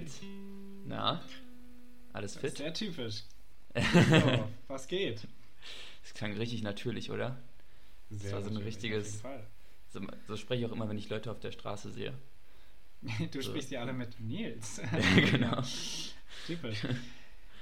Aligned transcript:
Nils, 0.00 0.20
na, 0.86 1.22
alles 2.12 2.36
fit? 2.36 2.56
Sehr 2.56 2.74
typisch. 2.74 3.22
So, 3.74 4.48
was 4.68 4.86
geht? 4.86 5.26
Das 6.02 6.14
klang 6.14 6.32
richtig 6.34 6.62
natürlich, 6.62 7.10
oder? 7.10 7.36
Das 8.10 8.30
war 8.32 8.42
so 8.42 8.50
ein 8.50 8.56
richtiges- 8.58 9.24
auf 9.24 9.30
jeden 9.32 9.46
So, 10.08 10.16
so 10.28 10.36
spreche 10.36 10.64
ich 10.64 10.70
auch 10.70 10.74
immer, 10.74 10.88
wenn 10.88 10.98
ich 10.98 11.08
Leute 11.08 11.30
auf 11.30 11.40
der 11.40 11.50
Straße 11.52 11.90
sehe. 11.90 12.14
Du 13.32 13.40
So. 13.42 13.50
sprichst 13.50 13.70
ja 13.72 13.80
alle 13.80 13.92
mit 13.92 14.18
Nils. 14.20 14.80
genau. 15.30 15.60
Typisch. 16.46 16.86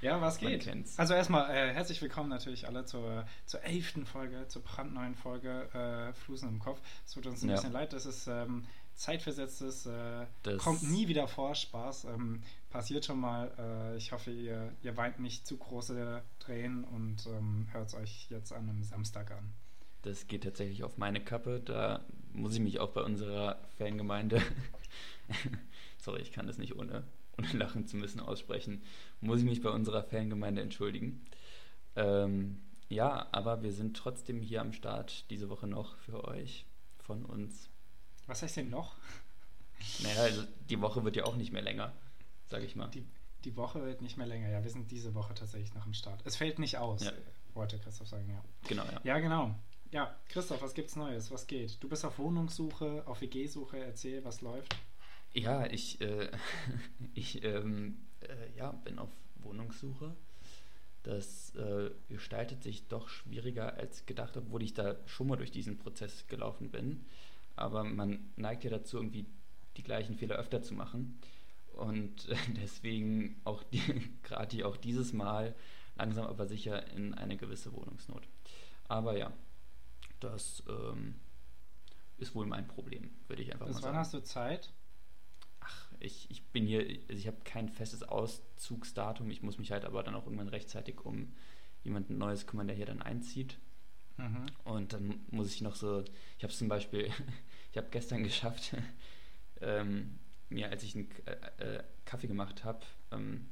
Ja, 0.03 0.21
was 0.21 0.39
geht? 0.39 0.69
Also 0.97 1.15
erstmal 1.15 1.49
äh, 1.51 1.73
herzlich 1.73 2.03
willkommen 2.03 2.29
natürlich 2.29 2.67
alle 2.67 2.85
zur, 2.85 3.25
zur 3.47 3.63
elften 3.63 4.05
Folge, 4.05 4.47
zur 4.49 4.63
brandneuen 4.63 5.15
Folge 5.15 5.69
äh, 5.73 6.13
Flusen 6.13 6.49
im 6.49 6.59
Kopf. 6.59 6.81
Es 7.07 7.13
tut 7.13 7.27
uns 7.27 7.43
ein 7.43 7.49
Ja. 7.49 7.55
bisschen 7.55 7.73
leid, 7.73 7.93
das 7.93 8.05
ist 8.05 8.27
ähm, 8.27 8.67
zeitversetztes, 8.95 9.87
äh, 9.87 10.27
kommt 10.59 10.83
nie 10.83 11.09
wieder 11.09 11.29
vor, 11.29 11.55
Spaß. 11.55 12.05
Ähm, 12.05 12.43
passiert 12.71 13.05
schon 13.05 13.21
mal. 13.21 13.51
Äh, 13.59 13.97
ich 13.97 14.13
hoffe, 14.13 14.31
ihr, 14.31 14.73
ihr 14.83 14.97
weint 14.97 15.21
nicht 15.21 15.47
zu 15.47 15.57
große 15.57 16.23
Tränen 16.39 16.85
und 16.85 17.27
ähm, 17.27 17.69
hört 17.73 17.89
es 17.89 17.95
euch 17.95 18.27
jetzt 18.31 18.53
an 18.53 18.69
einem 18.69 18.83
Samstag 18.83 19.31
an. 19.31 19.53
Das 20.03 20.27
geht 20.27 20.45
tatsächlich 20.45 20.83
auf 20.83 20.99
meine 20.99 21.23
Kappe. 21.23 21.61
Da 21.61 22.05
muss 22.33 22.55
ich 22.55 22.61
mich 22.61 22.81
auch 22.81 22.91
bei 22.91 23.03
unserer 23.03 23.59
Fangemeinde, 23.79 24.43
sorry, 25.99 26.23
ich 26.23 26.33
kann 26.33 26.47
das 26.47 26.59
nicht 26.59 26.77
ohne, 26.77 27.05
ohne 27.39 27.53
lachen 27.53 27.87
zu 27.87 27.97
müssen 27.97 28.21
aussprechen, 28.21 28.83
muss 29.21 29.41
ich 29.41 29.45
mich 29.45 29.63
bei 29.63 29.71
unserer 29.71 30.03
Fangemeinde 30.03 30.63
entschuldigen. 30.63 31.25
Ähm, 31.95 32.61
ja, 32.89 33.29
aber 33.33 33.63
wir 33.63 33.73
sind 33.73 33.97
trotzdem 33.97 34.41
hier 34.41 34.61
am 34.61 34.73
Start 34.73 35.31
diese 35.31 35.49
Woche 35.49 35.67
noch 35.67 35.97
für 35.99 36.25
euch, 36.25 36.67
von 36.99 37.25
uns. 37.25 37.71
Was 38.27 38.43
heißt 38.43 38.57
denn 38.57 38.71
noch? 38.71 38.97
Naja, 40.03 40.23
also 40.23 40.45
die 40.71 40.81
Woche 40.81 41.05
wird 41.05 41.17
ja 41.17 41.25
auch 41.25 41.37
nicht 41.37 41.53
mehr 41.53 41.63
länger, 41.63 41.93
sage 42.49 42.65
ich 42.65 42.77
mal. 42.77 42.89
Die, 42.89 43.05
die 43.45 43.57
Woche 43.57 43.85
wird 43.85 44.01
nicht 44.01 44.17
mehr 44.17 44.27
länger. 44.27 44.49
Ja, 44.49 44.63
wir 44.63 44.71
sind 44.71 44.91
diese 44.91 45.15
Woche 45.15 45.35
tatsächlich 45.35 45.75
noch 45.75 45.85
am 45.87 45.95
Start. 45.95 46.21
Es 46.25 46.37
fällt 46.37 46.59
nicht 46.59 46.79
aus, 46.79 47.03
Ja. 47.05 47.13
wollte 47.55 47.79
Christoph 47.79 48.09
sagen, 48.09 48.29
ja. 48.31 48.43
Genau, 48.69 48.85
ja. 48.85 49.01
Ja, 49.05 49.19
genau. 49.19 49.55
Ja, 49.91 50.17
Christoph, 50.29 50.63
was 50.63 50.73
gibt's 50.75 50.97
Neues? 50.97 51.31
Was 51.31 51.47
geht? 51.47 51.83
Du 51.83 51.89
bist 51.89 52.05
auf 52.05 52.19
Wohnungssuche, 52.19 53.03
auf 53.07 53.21
WG-Suche. 53.21 53.79
Erzähl, 53.79 54.25
was 54.25 54.41
läuft. 54.41 54.75
Ja, 55.35 55.67
ich, 55.67 56.01
äh, 56.01 56.31
ich 57.15 57.43
ähm, 57.45 57.99
äh, 58.21 58.57
ja, 58.57 58.71
bin 58.73 58.99
auf 58.99 59.11
Wohnungssuche. 59.37 60.15
Das 61.03 61.55
äh, 61.57 61.91
gestaltet 62.09 62.63
sich 62.63 62.87
doch 62.87 63.09
schwieriger 63.09 63.75
als 63.75 64.07
gedacht, 64.07 64.37
obwohl 64.37 64.63
ich 64.63 64.73
da 64.73 64.97
schon 65.07 65.27
mal 65.27 65.37
durch 65.37 65.51
diesen 65.51 65.77
Prozess 65.77 66.27
gelaufen 66.29 66.71
bin. 66.71 67.05
Aber 67.57 67.85
man 67.85 68.31
neigt 68.37 68.65
ja 68.65 68.71
dazu, 68.71 68.97
irgendwie 68.97 69.27
die 69.77 69.83
gleichen 69.83 70.17
Fehler 70.17 70.37
öfter 70.37 70.63
zu 70.63 70.75
machen. 70.75 71.19
Und 71.75 72.29
deswegen 72.57 73.41
auch 73.45 73.63
die, 73.63 73.83
gerade 74.23 74.67
auch 74.67 74.77
dieses 74.77 75.13
Mal 75.13 75.55
langsam 75.97 76.27
aber 76.27 76.47
sicher 76.47 76.87
in 76.93 77.15
eine 77.15 77.37
gewisse 77.37 77.73
Wohnungsnot. 77.73 78.27
Aber 78.89 79.17
ja, 79.17 79.33
das 80.21 80.63
ähm, 80.69 81.17
ist 82.19 82.35
wohl 82.35 82.47
mein 82.47 82.67
Problem, 82.67 83.11
würde 83.29 83.43
ich 83.43 83.53
einfach 83.53 83.67
Bis 83.67 83.77
mal 83.77 83.83
wann 83.83 83.95
sagen. 83.95 83.99
hast 83.99 84.15
du 84.15 84.21
Zeit? 84.23 84.73
Ach, 85.61 85.93
ich, 86.01 86.31
ich 86.31 86.45
bin 86.47 86.67
hier, 86.67 86.81
also 86.81 87.15
ich 87.15 87.27
habe 87.27 87.39
kein 87.45 87.69
festes 87.69 88.03
Auszugsdatum. 88.03 89.31
Ich 89.31 89.43
muss 89.43 89.59
mich 89.59 89.73
halt 89.73 89.85
aber 89.85 90.03
dann 90.03 90.15
auch 90.15 90.25
irgendwann 90.25 90.49
rechtzeitig 90.49 91.01
um 91.05 91.35
jemanden 91.85 92.19
Neues 92.19 92.47
kümmern, 92.47 92.67
der 92.67 92.77
hier 92.77 92.87
dann 92.87 93.03
einzieht. 93.03 93.59
Mhm. 94.23 94.47
Und 94.65 94.93
dann 94.93 95.21
muss 95.31 95.53
ich 95.53 95.61
noch 95.63 95.75
so, 95.75 96.05
ich 96.39 96.45
habe 96.45 96.53
zum 96.53 96.69
Beispiel, 96.69 97.11
ich 97.73 97.77
habe 97.77 97.89
gestern 97.91 98.23
geschafft, 98.23 98.77
ähm, 99.61 100.19
mir, 100.49 100.71
als 100.71 100.83
ich 100.83 100.95
einen 100.95 101.11
äh, 101.27 101.77
äh, 101.77 101.83
Kaffee 102.05 102.29
gemacht 102.29 102.65
habe, 102.65 102.81
ähm, 103.11 103.49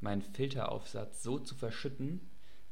meinen 0.00 0.22
Filteraufsatz 0.22 1.22
so 1.22 1.38
zu 1.38 1.54
verschütten, 1.54 2.20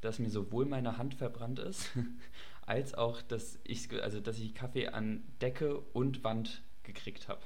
dass 0.01 0.19
mir 0.19 0.31
sowohl 0.31 0.67
meine 0.67 0.99
Hand 0.99 1.15
verbrannt 1.15 1.59
ist, 1.59 1.91
als 2.67 2.95
auch, 2.95 3.23
dass 3.23 3.59
ich, 3.65 3.91
also 4.03 4.21
dass 4.21 4.39
ich 4.39 4.55
Kaffee 4.55 4.89
an 4.89 5.25
Decke 5.41 5.81
und 5.81 6.23
Wand 6.23 6.63
gekriegt 6.83 7.29
habe. 7.29 7.41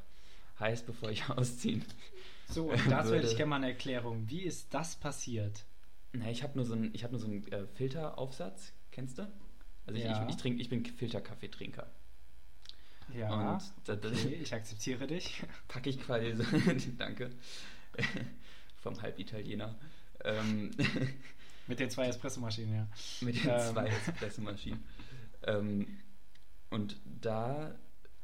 Heißt, 0.59 0.87
bevor 0.87 1.11
ich 1.11 1.29
ausziehen. 1.31 1.85
So, 2.49 2.71
und 2.71 2.81
dazu 2.91 3.15
hätte 3.15 3.29
ich 3.29 3.37
gerne 3.37 3.51
mal 3.51 3.57
eine 3.57 3.69
Erklärung. 3.69 4.29
Wie 4.29 4.43
ist 4.43 4.75
das 4.75 4.97
passiert? 4.97 5.65
Na, 6.13 6.31
ich 6.31 6.43
habe 6.43 6.57
nur 6.57 6.65
so 6.65 6.75
einen, 6.75 6.93
ich 6.95 7.05
habe 7.05 7.13
nur 7.13 7.21
so 7.21 7.29
einen 7.29 7.47
äh, 7.53 7.67
Filteraufsatz, 7.67 8.73
kennst 8.99 9.19
du? 9.19 9.23
Also 9.87 9.99
ich, 9.99 10.05
Ja. 10.05 10.25
ich, 10.25 10.31
ich, 10.31 10.37
trink, 10.37 10.61
ich 10.61 10.69
bin 10.69 10.85
Filterkaffeetrinker. 10.85 11.87
Ja, 13.15 13.55
Und 13.55 13.63
da, 13.85 13.95
da 13.97 14.09
okay, 14.09 14.35
ich 14.43 14.53
akzeptiere 14.53 15.07
dich. 15.07 15.43
packe 15.69 15.89
ich 15.89 16.01
quasi 16.01 16.35
so, 16.35 16.45
danke, 16.99 17.31
vom 18.83 19.01
Halbitaliener, 19.01 19.77
ähm, 20.25 20.71
Mit 21.69 21.81
den 21.81 21.91
zwei 21.91 22.07
Espressomaschinen, 22.09 22.75
ja. 22.75 22.89
mit 23.21 23.37
den 23.45 23.51
Ähm. 23.51 23.61
zwei 23.61 23.87
Espressomaschinen. 23.89 24.83
ähm, 25.45 25.99
und 26.71 26.97
da 27.05 27.75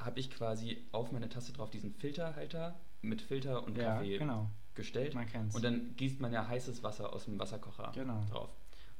habe 0.00 0.18
ich 0.20 0.30
quasi 0.30 0.84
auf 0.92 1.12
meine 1.12 1.28
Tasse 1.28 1.52
drauf 1.52 1.70
diesen 1.70 1.94
Filterhalter 1.94 2.78
mit 3.00 3.22
Filter 3.22 3.62
und 3.64 3.78
Ja, 3.78 3.96
Kaffee 3.98 4.18
genau. 4.18 4.50
gestellt. 4.74 5.14
Man 5.14 5.26
kennt's. 5.26 5.54
Und 5.54 5.62
dann 5.64 5.94
gießt 5.96 6.20
man 6.20 6.32
ja 6.32 6.46
heißes 6.46 6.82
Wasser 6.82 7.12
aus 7.12 7.24
dem 7.26 7.38
Wasserkocher 7.38 7.92
Genau. 7.94 8.22
drauf. 8.30 8.50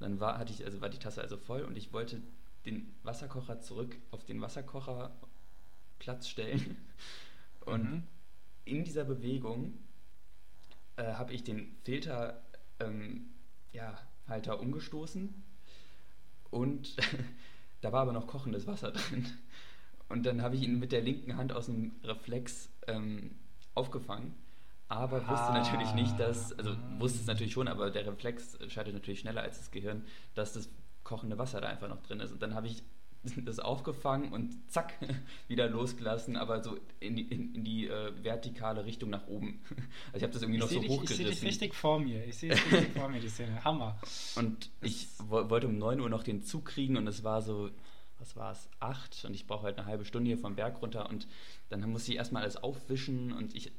Dann 0.00 0.20
war, 0.20 0.38
hatte 0.38 0.52
ich, 0.52 0.64
also 0.64 0.80
war 0.80 0.88
die 0.90 0.98
Tasse 0.98 1.22
also 1.22 1.36
voll 1.36 1.62
und 1.62 1.76
ich 1.76 1.92
wollte 1.92 2.22
den 2.66 2.94
Wasserkocher 3.02 3.60
zurück 3.60 3.96
auf 4.10 4.24
den 4.24 4.40
Wasserkocherplatz 4.40 5.12
stellen. 6.28 6.76
Und 7.66 7.90
Mhm. 7.90 8.02
in 8.66 8.84
dieser 8.84 9.04
Bewegung 9.04 9.78
äh, 10.96 11.14
habe 11.14 11.32
ich 11.32 11.44
den 11.44 11.76
Filter 11.84 12.42
ähm, 12.80 13.26
ja, 13.72 13.96
Halter 14.28 14.60
umgestoßen 14.60 15.42
und 16.50 16.96
da 17.80 17.92
war 17.92 18.02
aber 18.02 18.12
noch 18.12 18.26
kochendes 18.26 18.66
Wasser 18.66 18.92
drin. 18.92 19.26
Und 20.08 20.24
dann 20.26 20.42
habe 20.42 20.56
ich 20.56 20.62
ihn 20.62 20.78
mit 20.78 20.92
der 20.92 21.02
linken 21.02 21.36
Hand 21.36 21.52
aus 21.52 21.66
dem 21.66 21.92
Reflex 22.04 22.68
ähm, 22.86 23.32
aufgefangen, 23.74 24.34
aber 24.88 25.20
wusste 25.28 25.46
Ah. 25.46 25.58
natürlich 25.58 25.92
nicht, 25.94 26.18
dass, 26.20 26.52
also 26.58 26.76
wusste 26.98 27.20
es 27.20 27.26
natürlich 27.26 27.52
schon, 27.52 27.68
aber 27.68 27.90
der 27.90 28.06
Reflex 28.06 28.58
schaltet 28.68 28.94
natürlich 28.94 29.20
schneller 29.20 29.42
als 29.42 29.58
das 29.58 29.70
Gehirn, 29.70 30.04
dass 30.34 30.52
das 30.52 30.68
kochende 31.02 31.38
Wasser 31.38 31.60
da 31.60 31.68
einfach 31.68 31.88
noch 31.88 32.02
drin 32.02 32.20
ist. 32.20 32.32
Und 32.32 32.42
dann 32.42 32.54
habe 32.54 32.66
ich 32.68 32.82
das 33.44 33.58
aufgefangen 33.58 34.32
und 34.32 34.70
zack, 34.70 34.92
wieder 35.48 35.68
losgelassen, 35.68 36.36
aber 36.36 36.62
so 36.62 36.76
in 37.00 37.16
die, 37.16 37.22
in, 37.22 37.54
in 37.54 37.64
die 37.64 37.88
äh, 37.88 38.12
vertikale 38.22 38.84
Richtung 38.84 39.08
nach 39.10 39.26
oben. 39.26 39.60
Also 40.12 40.18
ich 40.18 40.22
habe 40.22 40.32
das 40.34 40.42
irgendwie 40.42 40.58
Ich 40.58 40.62
noch 40.62 40.68
sehe 40.68 40.80
so 40.82 40.82
dich, 40.82 40.90
ich 40.90 41.08
seh 41.08 41.14
dich 41.16 41.16
hochgerissen. 41.24 41.46
richtig 41.48 41.74
vor 41.74 41.98
mir. 41.98 42.24
Ich 42.26 42.36
sehe 42.36 42.50
dich 42.50 42.72
richtig 42.72 42.92
vor 42.92 43.08
mir, 43.08 43.20
die 43.20 43.28
Szene. 43.30 43.64
Hammer. 43.64 43.98
Und 44.36 44.70
ich 44.82 45.08
wo- 45.18 45.48
wollte 45.50 45.66
um 45.68 45.78
9 45.78 46.00
Uhr 46.00 46.08
noch 46.10 46.22
den 46.22 46.42
Zug 46.42 46.66
kriegen 46.66 46.96
und 46.98 47.06
es 47.06 47.24
war 47.24 47.40
so, 47.42 47.70
was 48.18 48.36
war 48.36 48.52
es, 48.52 48.68
8 48.80 49.24
und 49.24 49.34
ich 49.34 49.46
brauche 49.46 49.64
halt 49.64 49.78
eine 49.78 49.86
halbe 49.86 50.04
Stunde 50.04 50.28
hier 50.28 50.38
vom 50.38 50.54
Berg 50.54 50.80
runter 50.82 51.08
und 51.08 51.26
dann 51.70 51.80
musste 51.90 52.12
ich 52.12 52.18
erstmal 52.18 52.42
alles 52.42 52.56
aufwischen 52.62 53.32
und 53.32 53.54
ich, 53.56 53.72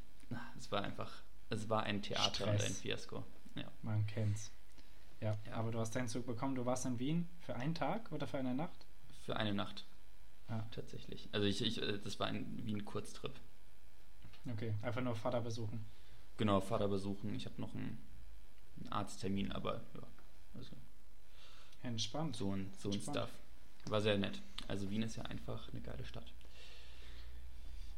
es 0.57 0.71
war 0.71 0.81
einfach, 0.83 1.11
es 1.49 1.69
war 1.69 1.83
ein 1.83 2.01
Theater 2.01 2.47
und 2.47 2.55
Stress. 2.59 2.65
ein 2.65 2.73
Fiasko. 2.75 3.23
Ja. 3.55 3.71
Man 3.81 4.05
kennt's. 4.07 4.51
Ja, 5.21 5.37
Ja. 5.45 5.53
aber 5.53 5.71
du 5.71 5.79
hast 5.79 5.95
deinen 5.95 6.07
Zug 6.07 6.25
bekommen. 6.25 6.55
Du 6.55 6.65
warst 6.65 6.85
in 6.85 6.99
Wien 6.99 7.27
für 7.41 7.55
einen 7.55 7.73
Tag 7.75 8.11
oder 8.11 8.27
für 8.27 8.37
eine 8.37 8.53
Nacht? 8.53 8.85
Für 9.25 9.37
eine 9.37 9.53
Nacht 9.53 9.85
Ja. 10.49 10.67
tatsächlich. 10.71 11.29
Also 11.31 11.47
ich, 11.47 11.61
ich 11.61 11.81
äh, 11.81 11.99
das 11.99 12.19
war 12.19 12.27
ein, 12.27 12.59
wie 12.65 12.73
ein 12.75 12.85
Kurztrip. 12.85 13.33
Okay, 14.51 14.73
einfach 14.81 15.01
nur 15.01 15.15
Vater 15.15 15.41
besuchen. 15.41 15.83
Genau, 16.37 16.59
Vater 16.61 16.87
besuchen. 16.87 17.33
Ich 17.33 17.45
habe 17.45 17.59
noch 17.61 17.73
einen, 17.73 17.97
einen 18.77 18.89
Arzttermin, 18.91 19.51
aber 19.51 19.75
ja, 19.95 20.03
also 20.53 20.75
Entspannt. 21.81 22.35
so 22.35 22.51
ein, 22.53 22.71
so 22.77 22.89
ein 22.89 22.93
Entspannt. 22.95 23.17
Stuff. 23.17 23.29
War 23.89 24.01
sehr 24.01 24.17
nett. 24.17 24.41
Also 24.67 24.89
Wien 24.89 25.03
ist 25.03 25.15
ja 25.15 25.23
einfach 25.23 25.69
eine 25.69 25.81
geile 25.81 26.03
Stadt. 26.05 26.31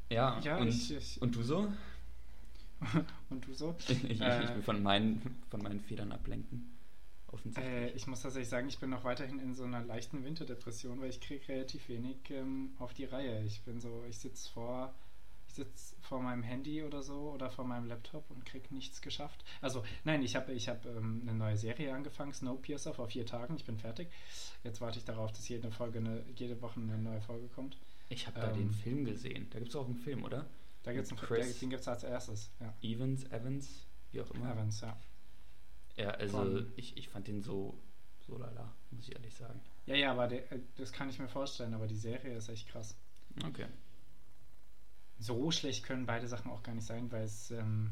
Ja, 0.10 0.40
Ja, 0.42 0.58
und, 0.58 0.68
ich- 0.70 0.92
ich- 0.94 1.22
und 1.22 1.36
du 1.36 1.44
so? 1.44 1.72
Und 3.30 3.46
du 3.48 3.54
so? 3.54 3.76
Ich, 3.88 4.22
Äh, 4.22 4.44
ich 4.44 4.56
will 4.56 4.62
von 4.62 4.82
meinen, 4.84 5.38
von 5.50 5.62
meinen 5.62 5.80
Federn 5.80 6.12
ablenken. 6.12 6.78
Offensichtlich. 7.28 7.74
Äh, 7.74 7.90
ich 7.92 8.08
muss 8.08 8.22
tatsächlich 8.22 8.50
sagen, 8.50 8.68
ich 8.68 8.80
bin 8.80 8.90
noch 8.90 9.04
weiterhin 9.04 9.40
in 9.40 9.54
so 9.54 9.64
einer 9.64 9.82
leichten 9.82 10.24
Winterdepression, 10.24 11.02
weil 11.02 11.10
ich 11.10 11.20
kriege 11.20 11.48
relativ 11.50 11.90
wenig 11.90 12.18
ähm, 12.30 12.72
auf 12.80 12.94
die 12.94 13.06
Reihe. 13.06 13.44
Ich 13.44 13.62
bin 13.64 13.82
so, 13.82 14.04
ich 14.08 14.18
sitze 14.18 14.50
vor, 14.52 14.94
ich 15.50 15.56
sitze 15.56 15.96
vor 16.02 16.22
meinem 16.22 16.44
Handy 16.44 16.84
oder 16.84 17.04
so 17.04 17.32
oder 17.32 17.50
vor 17.50 17.66
meinem 17.66 17.88
Laptop 17.88 18.30
und 18.32 18.46
kriege 18.46 18.74
nichts 18.74 19.02
geschafft. 19.02 19.44
Also 19.62 19.84
nein, 20.06 20.22
ich 20.24 20.36
habe 20.36 20.54
ich 20.54 20.70
hab, 20.70 20.86
ähm, 20.86 21.22
eine 21.24 21.38
neue 21.38 21.58
Serie 21.58 21.94
angefangen, 21.94 22.34
Snowpiercer, 22.34 22.94
vor 22.94 23.08
vier 23.08 23.26
Tagen. 23.26 23.56
Ich 23.56 23.66
bin 23.66 23.78
fertig. 23.78 24.08
Jetzt 24.64 24.80
warte 24.80 25.00
ich 25.00 25.06
darauf, 25.06 25.32
dass 25.32 25.50
jede 25.50 25.70
Folge 25.72 26.00
eine, 26.00 26.24
jede 26.36 26.62
Woche 26.62 26.80
eine 26.80 26.98
neue 26.98 27.22
Folge 27.22 27.48
kommt. 27.50 27.78
ich 28.10 28.26
habe 28.28 28.40
da 28.40 28.52
ähm, 28.52 28.58
den 28.58 28.72
Film 28.72 29.04
gesehen. 29.04 29.48
Da 29.50 29.60
gibt 29.60 29.72
es 29.72 29.76
auch 29.76 29.86
einen 29.86 29.98
Film, 29.98 30.24
oder? 30.24 30.46
Da 30.88 30.94
gibt's 30.94 31.12
einen, 31.12 31.20
Mit 31.22 31.30
der, 31.30 31.38
Chris. 31.38 31.60
den 31.60 31.70
gibt 31.70 31.82
es 31.82 31.88
als 31.88 32.04
erstes. 32.04 32.52
Ja. 32.60 32.74
Evans, 32.82 33.26
Evans, 33.26 33.86
wie 34.12 34.22
auch 34.22 34.32
immer. 34.32 34.52
Evans, 34.54 34.82
ja. 34.82 34.98
Ja, 35.98 36.10
also 36.12 36.38
Von- 36.38 36.74
ich, 36.76 36.96
ich 36.98 37.10
fand 37.10 37.28
den 37.28 37.42
so, 37.42 37.78
so 38.26 38.38
lala, 38.38 38.74
muss 38.92 39.08
ich 39.08 39.16
ehrlich 39.16 39.36
sagen. 39.36 39.60
Ja, 39.86 39.96
ja, 39.96 40.12
aber 40.12 40.28
der, 40.28 40.52
äh, 40.52 40.60
das 40.78 40.92
kann 40.94 41.10
ich 41.10 41.20
mir 41.20 41.28
vorstellen, 41.28 41.74
aber 41.74 41.88
die 41.88 41.96
Serie 41.96 42.36
ist 42.38 42.50
echt 42.50 42.68
krass. 42.70 42.96
Okay. 43.46 43.68
so 45.20 45.52
schlecht 45.52 45.84
können 45.84 46.06
beide 46.06 46.28
Sachen 46.28 46.52
auch 46.52 46.64
gar 46.64 46.74
nicht 46.76 46.86
sein, 46.88 47.12
weil 47.12 47.24
es 47.24 47.52
ähm, 47.52 47.92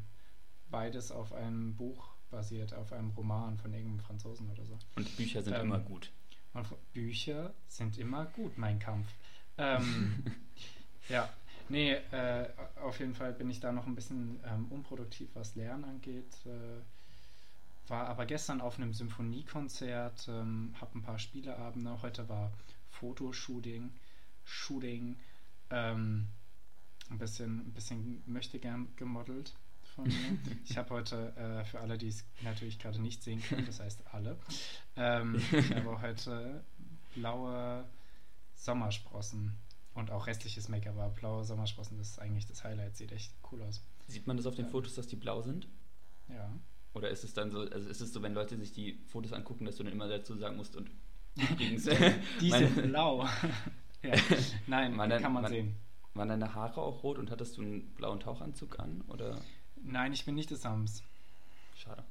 beides 0.69 1.11
auf 1.11 1.33
einem 1.33 1.75
Buch 1.75 2.09
basiert, 2.29 2.73
auf 2.73 2.91
einem 2.93 3.11
Roman 3.11 3.57
von 3.57 3.73
irgendeinem 3.73 3.99
Franzosen 3.99 4.49
oder 4.49 4.65
so. 4.65 4.77
Und 4.95 5.15
Bücher 5.17 5.41
sind 5.41 5.55
ähm, 5.55 5.61
immer 5.65 5.79
gut. 5.79 6.11
Und 6.53 6.67
Bücher 6.93 7.53
sind 7.67 7.97
immer 7.97 8.25
gut, 8.25 8.57
mein 8.57 8.79
Kampf. 8.79 9.07
Ähm, 9.57 10.23
ja, 11.09 11.29
nee, 11.69 11.93
äh, 11.93 12.49
auf 12.81 12.99
jeden 12.99 13.13
Fall 13.13 13.33
bin 13.33 13.49
ich 13.49 13.59
da 13.59 13.71
noch 13.71 13.85
ein 13.85 13.95
bisschen 13.95 14.39
ähm, 14.45 14.65
unproduktiv, 14.69 15.29
was 15.33 15.55
Lernen 15.55 15.85
angeht. 15.85 16.33
Äh, 16.45 16.81
war 17.89 18.07
aber 18.07 18.25
gestern 18.25 18.61
auf 18.61 18.77
einem 18.77 18.93
Symphoniekonzert, 18.93 20.27
ähm, 20.27 20.73
habe 20.79 20.97
ein 20.97 21.01
paar 21.01 21.19
Spieleabende. 21.19 22.01
Heute 22.01 22.27
war 22.29 22.51
Fotoshooting, 22.89 23.91
Shooting, 24.43 25.17
ähm, 25.69 26.27
ein 27.09 27.17
bisschen, 27.19 27.59
ein 27.59 27.73
bisschen 27.73 28.23
möchte 28.25 28.59
gern 28.59 28.87
gemodelt 28.95 29.53
von 29.95 30.05
mir. 30.05 30.13
Ich 30.65 30.77
habe 30.77 30.89
heute, 30.91 31.35
äh, 31.35 31.63
für 31.65 31.79
alle, 31.79 31.97
die 31.97 32.07
es 32.07 32.25
natürlich 32.41 32.79
gerade 32.79 32.99
nicht 32.99 33.23
sehen 33.23 33.41
können, 33.41 33.65
das 33.65 33.79
heißt 33.79 34.01
alle, 34.11 34.37
ähm, 34.95 35.35
ich 35.51 35.75
habe 35.75 36.01
heute 36.01 36.63
blaue 37.13 37.85
Sommersprossen 38.55 39.55
und 39.95 40.11
auch 40.11 40.27
restliches 40.27 40.69
Make-up, 40.69 40.97
aber 40.97 41.09
blaue 41.09 41.43
Sommersprossen, 41.43 41.97
das 41.97 42.11
ist 42.11 42.19
eigentlich 42.19 42.45
das 42.45 42.63
Highlight, 42.63 42.95
sieht 42.95 43.11
echt 43.11 43.33
cool 43.51 43.61
aus. 43.63 43.81
Sieht 44.07 44.27
man 44.27 44.37
das 44.37 44.45
auf 44.45 44.55
den 44.55 44.67
Fotos, 44.67 44.93
dass 44.93 45.07
die 45.07 45.15
blau 45.15 45.41
sind? 45.41 45.67
Ja. 46.29 46.51
Oder 46.93 47.09
ist 47.09 47.23
es 47.23 47.33
dann 47.33 47.49
so, 47.49 47.59
also 47.59 47.89
ist 47.89 48.01
es 48.01 48.13
so, 48.13 48.21
wenn 48.21 48.33
Leute 48.33 48.57
sich 48.57 48.71
die 48.71 48.99
Fotos 49.07 49.33
angucken, 49.33 49.65
dass 49.65 49.77
du 49.77 49.83
dann 49.83 49.93
immer 49.93 50.07
dazu 50.07 50.35
sagen 50.37 50.57
musst 50.57 50.75
und 50.75 50.91
übrigens. 51.35 51.85
die 52.39 52.51
sind 52.51 52.81
blau. 52.83 53.23
ja. 54.03 54.13
Nein, 54.67 54.95
man, 54.95 55.09
kann 55.09 55.33
man, 55.33 55.43
man, 55.43 55.51
sehen. 55.51 55.75
Waren 56.13 56.29
deine 56.29 56.53
Haare 56.53 56.81
auch 56.81 57.03
rot 57.03 57.17
und 57.17 57.31
hattest 57.31 57.57
du 57.57 57.61
einen 57.61 57.93
blauen 57.95 58.19
Tauchanzug 58.19 58.79
an? 58.79 59.01
Oder? 59.07 59.37
Nein, 59.81 60.13
ich 60.13 60.25
bin 60.25 60.35
nicht 60.35 60.51
des 60.51 60.61
Sams. 60.61 61.03
Schade. 61.75 62.03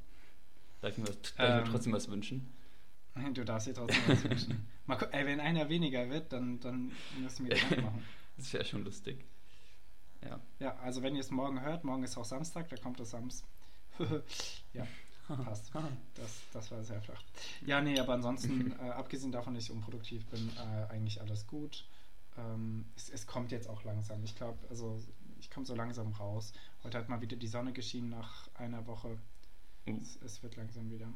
Darf 0.81 0.93
ich 0.93 0.99
mir, 0.99 1.09
was, 1.09 1.21
darf 1.23 1.35
ähm, 1.39 1.59
ich 1.59 1.65
mir 1.65 1.71
trotzdem 1.71 1.93
was 1.93 2.11
wünschen? 2.11 2.53
Du 3.15 3.45
darfst 3.45 3.69
dir 3.69 3.75
trotzdem 3.75 4.03
was 4.09 4.25
wünschen. 4.25 4.67
Mal 4.87 4.97
gucken, 4.97 5.15
ey, 5.15 5.25
wenn 5.25 5.41
einer 5.41 5.69
weniger 5.69 6.09
wird, 6.11 6.33
dann, 6.33 6.59
dann 6.61 6.93
müssen 7.21 7.47
wir 7.47 7.55
das 7.69 7.71
machen. 7.83 8.05
Das 8.37 8.53
wäre 8.53 8.65
schon 8.65 8.85
lustig. 8.85 9.25
Ja. 10.23 10.41
Ja, 10.59 10.77
also 10.79 11.03
wenn 11.03 11.15
ihr 11.15 11.21
es 11.21 11.31
morgen 11.31 11.61
hört, 11.61 11.85
morgen 11.85 12.03
ist 12.03 12.17
auch 12.17 12.25
Samstag, 12.25 12.69
da 12.69 12.77
kommt 12.77 12.99
das 12.99 13.11
Sams. 13.11 13.45
ja, 14.73 14.87
passt. 15.29 15.71
Das, 16.15 16.41
das 16.53 16.71
war 16.71 16.83
sehr 16.83 17.01
flach. 17.01 17.23
Ja, 17.65 17.81
nee, 17.81 17.99
aber 17.99 18.15
ansonsten, 18.15 18.73
äh, 18.73 18.91
abgesehen 18.91 19.31
davon, 19.31 19.55
dass 19.55 19.65
ich 19.65 19.71
unproduktiv 19.71 20.27
bin, 20.27 20.51
äh, 20.57 20.93
eigentlich 20.93 21.21
alles 21.21 21.47
gut. 21.47 21.87
Ähm, 22.37 22.87
es, 22.97 23.11
es, 23.11 23.27
kommt 23.27 23.53
jetzt 23.53 23.69
auch 23.69 23.85
langsam. 23.85 24.25
Ich 24.25 24.35
glaube, 24.35 24.59
also 24.69 25.01
ich 25.39 25.51
komme 25.51 25.67
so 25.67 25.75
langsam 25.75 26.13
raus. 26.13 26.53
Heute 26.83 26.99
hat 26.99 27.09
mal 27.09 27.21
wieder 27.21 27.37
die 27.37 27.47
Sonne 27.47 27.73
geschienen 27.73 28.11
nach 28.11 28.49
einer 28.55 28.87
Woche. 28.87 29.19
Uh. 29.87 29.99
Es, 30.01 30.17
es, 30.23 30.43
wird 30.43 30.57
langsam 30.57 30.91
wieder. 30.91 31.07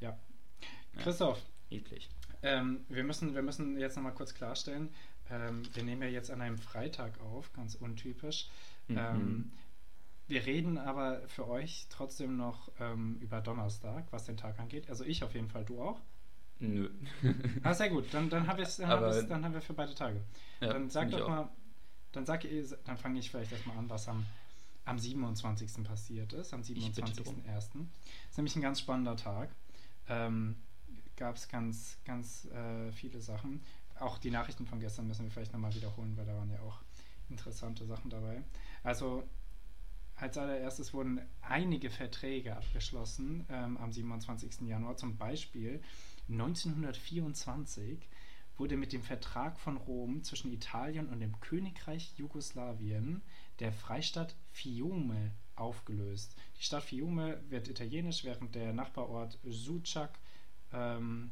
Ja. 0.00 0.18
Christoph. 0.98 1.40
Eklig. 1.70 2.08
Ähm, 2.42 2.84
wir, 2.88 3.04
müssen, 3.04 3.34
wir 3.34 3.42
müssen 3.42 3.78
jetzt 3.78 3.96
nochmal 3.96 4.14
kurz 4.14 4.34
klarstellen, 4.34 4.90
ähm, 5.30 5.62
wir 5.74 5.82
nehmen 5.82 6.02
ja 6.02 6.08
jetzt 6.08 6.30
an 6.30 6.40
einem 6.40 6.58
Freitag 6.58 7.20
auf, 7.20 7.52
ganz 7.52 7.74
untypisch. 7.74 8.48
Mhm. 8.88 8.98
Ähm, 8.98 9.52
wir 10.26 10.46
reden 10.46 10.78
aber 10.78 11.20
für 11.28 11.48
euch 11.48 11.86
trotzdem 11.90 12.36
noch 12.36 12.70
ähm, 12.80 13.18
über 13.20 13.40
Donnerstag, 13.40 14.06
was 14.10 14.24
den 14.24 14.36
Tag 14.36 14.58
angeht. 14.58 14.88
Also 14.88 15.04
ich 15.04 15.22
auf 15.22 15.34
jeden 15.34 15.48
Fall, 15.48 15.64
du 15.64 15.82
auch? 15.82 16.00
Nö. 16.60 16.90
ah, 17.62 17.74
sehr 17.74 17.90
gut. 17.90 18.06
Dann, 18.12 18.30
dann, 18.30 18.46
haben, 18.46 18.62
dann, 18.78 19.28
dann 19.28 19.44
haben 19.44 19.54
wir 19.54 19.60
für 19.60 19.72
beide 19.72 19.94
Tage. 19.94 20.20
Ja, 20.60 20.72
dann 20.72 20.90
sag 20.90 21.10
doch 21.10 21.28
mal, 21.28 21.48
dann 22.12 22.26
sag 22.26 22.46
dann 22.84 22.96
fange 22.96 23.18
ich 23.18 23.30
vielleicht 23.30 23.52
erstmal 23.52 23.78
an, 23.78 23.88
was 23.88 24.08
am, 24.08 24.26
am 24.84 24.98
27. 24.98 25.84
passiert 25.84 26.32
ist, 26.32 26.52
am 26.52 26.60
27.01. 26.60 27.46
Ist 27.56 28.36
nämlich 28.36 28.56
ein 28.56 28.62
ganz 28.62 28.80
spannender 28.80 29.16
Tag. 29.16 29.50
Ähm, 30.08 30.56
Gab 31.20 31.36
es 31.36 31.48
ganz, 31.48 31.98
ganz 32.06 32.46
äh, 32.46 32.90
viele 32.92 33.20
Sachen. 33.20 33.60
Auch 33.98 34.16
die 34.16 34.30
Nachrichten 34.30 34.64
von 34.64 34.80
gestern 34.80 35.06
müssen 35.06 35.26
wir 35.26 35.30
vielleicht 35.30 35.52
nochmal 35.52 35.74
wiederholen, 35.74 36.16
weil 36.16 36.24
da 36.24 36.34
waren 36.34 36.50
ja 36.50 36.58
auch 36.60 36.80
interessante 37.28 37.84
Sachen 37.84 38.08
dabei. 38.08 38.42
Also 38.82 39.24
als 40.16 40.38
allererstes 40.38 40.94
wurden 40.94 41.20
einige 41.42 41.90
Verträge 41.90 42.56
abgeschlossen 42.56 43.44
ähm, 43.50 43.76
am 43.76 43.92
27. 43.92 44.62
Januar. 44.62 44.96
Zum 44.96 45.18
Beispiel 45.18 45.82
1924 46.30 48.08
wurde 48.56 48.78
mit 48.78 48.94
dem 48.94 49.02
Vertrag 49.02 49.60
von 49.60 49.76
Rom 49.76 50.22
zwischen 50.22 50.50
Italien 50.50 51.10
und 51.10 51.20
dem 51.20 51.38
Königreich 51.40 52.14
Jugoslawien 52.16 53.20
der 53.58 53.74
Freistaat 53.74 54.34
Fiume 54.52 55.32
aufgelöst. 55.54 56.34
Die 56.58 56.62
Stadt 56.62 56.84
Fiume 56.84 57.42
wird 57.50 57.68
italienisch, 57.68 58.24
während 58.24 58.54
der 58.54 58.72
Nachbarort 58.72 59.38
Sucak 59.44 60.18
ähm, 60.72 61.30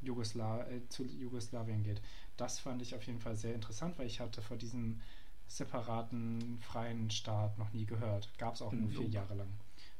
Jugosla 0.00 0.66
äh, 0.68 0.86
zu 0.88 1.04
Jugoslawien 1.04 1.82
geht. 1.82 2.00
Das 2.36 2.58
fand 2.58 2.82
ich 2.82 2.94
auf 2.94 3.02
jeden 3.04 3.20
Fall 3.20 3.36
sehr 3.36 3.54
interessant, 3.54 3.98
weil 3.98 4.06
ich 4.06 4.20
hatte 4.20 4.42
vor 4.42 4.56
diesem 4.56 5.00
separaten 5.48 6.58
freien 6.60 7.10
Staat 7.10 7.58
noch 7.58 7.72
nie 7.72 7.86
gehört. 7.86 8.30
Gab 8.38 8.54
es 8.54 8.62
auch 8.62 8.72
nur 8.72 8.88
vier 8.90 9.08
Jahre 9.08 9.34
lang. 9.34 9.48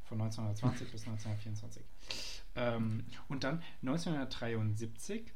Von 0.04 0.20
1920 0.20 0.92
bis 0.92 1.06
1924. 1.06 1.82
Ähm, 2.54 3.04
und 3.28 3.44
dann 3.44 3.62
1973 3.82 5.32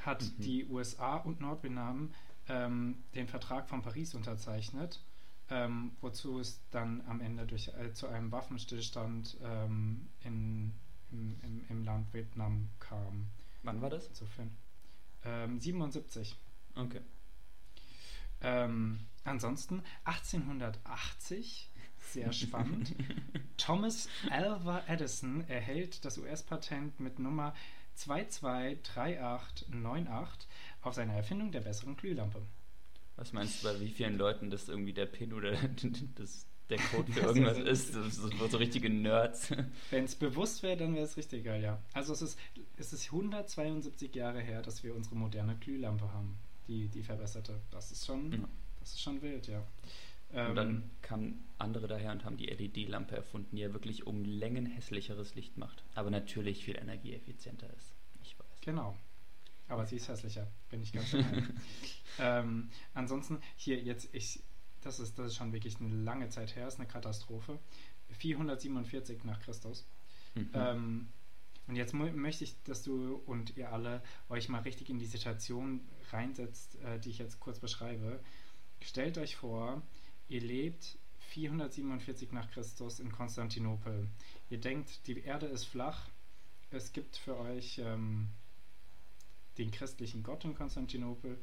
hat 0.00 0.22
mhm. 0.22 0.42
die 0.42 0.66
USA 0.66 1.16
und 1.16 1.40
Nordvietnam 1.40 2.12
ähm, 2.48 3.04
den 3.14 3.28
Vertrag 3.28 3.68
von 3.68 3.82
Paris 3.82 4.14
unterzeichnet, 4.14 5.02
ähm, 5.50 5.92
wozu 6.00 6.38
es 6.40 6.60
dann 6.70 7.02
am 7.06 7.20
Ende 7.20 7.46
durch, 7.46 7.68
äh, 7.68 7.92
zu 7.92 8.08
einem 8.08 8.32
Waffenstillstand 8.32 9.36
ähm, 9.42 10.08
in, 10.22 10.72
im, 11.12 11.38
im, 11.42 11.64
im, 11.68 11.84
Land 11.84 12.12
Vietnam 12.12 12.68
kam. 12.78 13.28
Wann 13.62 13.80
war 13.80 13.90
das? 13.90 14.08
Insofern. 14.08 14.50
77. 15.58 16.36
Okay. 16.76 17.00
Ähm, 18.42 19.00
ansonsten 19.24 19.82
1880 20.04 21.70
sehr 21.98 22.32
spannend. 22.32 22.94
Thomas 23.56 24.08
Alva 24.30 24.84
Edison 24.86 25.42
erhält 25.48 26.04
das 26.04 26.18
US-Patent 26.18 27.00
mit 27.00 27.18
Nummer 27.18 27.52
223898 27.94 30.48
auf 30.82 30.94
seine 30.94 31.16
Erfindung 31.16 31.50
der 31.50 31.62
besseren 31.62 31.96
Glühlampe. 31.96 32.46
Was 33.16 33.32
meinst 33.32 33.64
du, 33.64 33.68
bei 33.68 33.80
wie 33.80 33.88
vielen 33.88 34.18
Leuten 34.18 34.50
das 34.50 34.68
irgendwie 34.68 34.92
der 34.92 35.06
PIN 35.06 35.32
oder 35.32 35.52
das, 36.14 36.46
der 36.70 36.78
Code 36.78 37.12
für 37.12 37.20
irgendwas 37.20 37.58
ist? 37.58 37.92
So, 37.92 38.08
so, 38.08 38.48
so 38.48 38.56
richtige 38.56 38.90
Nerds. 38.90 39.50
Wenn 39.90 40.04
es 40.04 40.14
bewusst 40.14 40.62
wäre, 40.62 40.76
dann 40.76 40.94
wäre 40.94 41.04
es 41.04 41.16
richtig 41.16 41.44
geil, 41.44 41.62
ja. 41.62 41.80
Also 41.92 42.12
es 42.12 42.22
ist, 42.22 42.38
es 42.76 42.92
ist 42.92 43.06
172 43.06 44.14
Jahre 44.14 44.40
her, 44.40 44.62
dass 44.62 44.82
wir 44.82 44.94
unsere 44.94 45.16
moderne 45.16 45.56
Glühlampe 45.56 46.12
haben, 46.12 46.38
die, 46.68 46.88
die 46.88 47.02
verbesserte. 47.02 47.60
Das 47.70 47.90
ist 47.92 48.06
schon, 48.06 48.32
ja. 48.32 48.48
das 48.80 48.90
ist 48.90 49.02
schon 49.02 49.22
wild, 49.22 49.46
ja. 49.46 49.64
Und 50.30 50.56
dann 50.56 50.68
ähm, 50.68 50.90
kamen 51.02 51.44
andere 51.56 51.86
daher 51.86 52.12
und 52.12 52.24
haben 52.24 52.36
die 52.36 52.46
LED-Lampe 52.46 53.14
erfunden, 53.14 53.56
die 53.56 53.62
ja 53.62 53.72
wirklich 53.72 54.06
um 54.06 54.24
Längen 54.24 54.66
hässlicheres 54.66 55.34
Licht 55.34 55.56
macht. 55.56 55.84
Aber 55.94 56.10
natürlich 56.10 56.64
viel 56.64 56.76
energieeffizienter 56.76 57.72
ist. 57.74 57.94
Ich 58.22 58.38
weiß. 58.38 58.60
Genau. 58.62 58.96
Aber 59.68 59.86
sie 59.86 59.96
ist 59.96 60.08
hässlicher, 60.08 60.46
bin 60.68 60.82
ich 60.82 60.92
ganz 60.92 61.10
sicher. 61.10 61.42
ähm, 62.18 62.70
ansonsten, 62.94 63.40
hier 63.56 63.80
jetzt, 63.80 64.08
ich, 64.12 64.40
das 64.86 65.00
ist, 65.00 65.18
das 65.18 65.28
ist 65.28 65.36
schon 65.36 65.52
wirklich 65.52 65.80
eine 65.80 65.94
lange 65.94 66.28
Zeit 66.28 66.56
her, 66.56 66.66
ist 66.66 66.78
eine 66.78 66.88
Katastrophe. 66.88 67.58
447 68.10 69.24
nach 69.24 69.40
Christus. 69.40 69.86
Mhm. 70.34 70.50
Ähm, 70.54 71.08
und 71.66 71.74
jetzt 71.74 71.92
möchte 71.92 72.44
ich, 72.44 72.62
dass 72.62 72.84
du 72.84 73.16
und 73.26 73.56
ihr 73.56 73.72
alle 73.72 74.02
euch 74.28 74.48
mal 74.48 74.60
richtig 74.60 74.88
in 74.88 74.98
die 74.98 75.06
Situation 75.06 75.80
reinsetzt, 76.12 76.76
äh, 76.82 77.00
die 77.00 77.10
ich 77.10 77.18
jetzt 77.18 77.40
kurz 77.40 77.58
beschreibe. 77.58 78.20
Stellt 78.80 79.18
euch 79.18 79.34
vor, 79.34 79.82
Ihr 80.28 80.40
lebt 80.40 80.98
447 81.30 82.32
nach 82.32 82.50
Christus 82.50 82.98
in 82.98 83.12
Konstantinopel. 83.12 84.08
Ihr 84.50 84.58
denkt, 84.58 85.06
die 85.06 85.20
Erde 85.20 85.46
ist 85.46 85.64
flach. 85.64 86.08
Es 86.70 86.92
gibt 86.92 87.16
für 87.16 87.36
euch 87.38 87.78
ähm, 87.78 88.28
den 89.58 89.70
christlichen 89.70 90.22
Gott 90.24 90.44
in 90.44 90.54
Konstantinopel. 90.54 91.38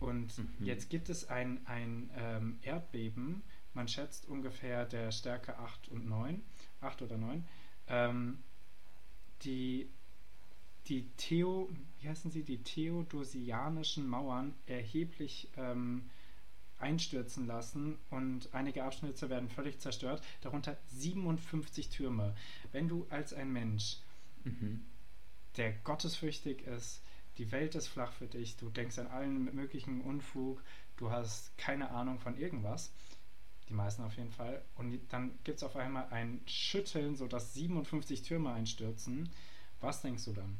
Und 0.00 0.38
mhm. 0.38 0.64
jetzt 0.64 0.90
gibt 0.90 1.08
es 1.08 1.28
ein, 1.28 1.66
ein 1.66 2.10
ähm, 2.16 2.58
Erdbeben. 2.62 3.42
Man 3.74 3.88
schätzt 3.88 4.28
ungefähr 4.28 4.84
der 4.84 5.12
Stärke 5.12 5.58
8 5.58 5.88
und 5.88 6.08
9, 6.08 6.42
8 6.80 7.02
oder 7.02 7.16
9. 7.16 7.44
Ähm, 7.88 8.38
die 9.42 9.88
die 10.88 11.06
Theo, 11.16 11.68
wie 12.00 12.08
heißen 12.08 12.30
sie, 12.30 12.42
die 12.42 12.62
theodosianischen 12.62 14.06
Mauern 14.06 14.54
erheblich 14.66 15.48
ähm, 15.56 16.08
einstürzen 16.78 17.46
lassen 17.46 17.98
und 18.10 18.54
einige 18.54 18.84
Abschnitte 18.84 19.28
werden 19.28 19.48
völlig 19.48 19.80
zerstört, 19.80 20.22
darunter 20.40 20.76
57 20.88 21.90
Türme. 21.90 22.34
Wenn 22.72 22.88
du 22.88 23.06
als 23.10 23.32
ein 23.32 23.52
Mensch, 23.52 23.98
mhm. 24.44 24.80
der 25.56 25.72
gottesfürchtig 25.84 26.62
ist, 26.62 27.02
die 27.38 27.50
Welt 27.52 27.74
ist 27.74 27.86
flach 27.86 28.12
für 28.12 28.26
dich, 28.26 28.56
du 28.56 28.68
denkst 28.68 28.98
an 28.98 29.06
allen 29.06 29.54
möglichen 29.54 30.00
Unfug, 30.02 30.62
du 30.96 31.10
hast 31.10 31.56
keine 31.56 31.90
Ahnung 31.90 32.18
von 32.18 32.36
irgendwas, 32.36 32.92
Die 33.68 33.74
meisten 33.74 34.02
auf 34.02 34.16
jeden 34.16 34.30
Fall. 34.30 34.62
Und 34.76 34.98
dann 35.10 35.38
gibt 35.44 35.58
es 35.58 35.62
auf 35.62 35.76
einmal 35.76 36.08
ein 36.10 36.40
Schütteln, 36.46 37.16
sodass 37.16 37.52
57 37.52 38.22
Türme 38.22 38.50
einstürzen. 38.50 39.28
Was 39.80 40.00
denkst 40.00 40.24
du 40.24 40.32
dann? 40.32 40.58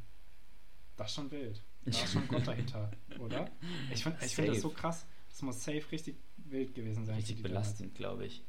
Das 0.95 1.07
ist 1.07 1.15
schon 1.15 1.31
wild. 1.31 1.61
Da 1.85 1.91
ist 1.91 2.13
schon 2.13 2.27
Gott 2.27 2.45
dahinter, 2.45 2.91
oder? 3.19 3.49
Ich 3.91 4.03
finde 4.03 4.19
ich 4.23 4.35
find 4.35 4.49
das 4.49 4.61
so 4.61 4.69
krass. 4.69 5.07
Das 5.29 5.41
muss 5.41 5.63
safe 5.63 5.91
richtig 5.91 6.17
wild 6.37 6.75
gewesen 6.75 7.05
sein. 7.05 7.15
Richtig 7.15 7.41
belastend, 7.41 7.95
glaube 7.95 8.27
ich. 8.27 8.43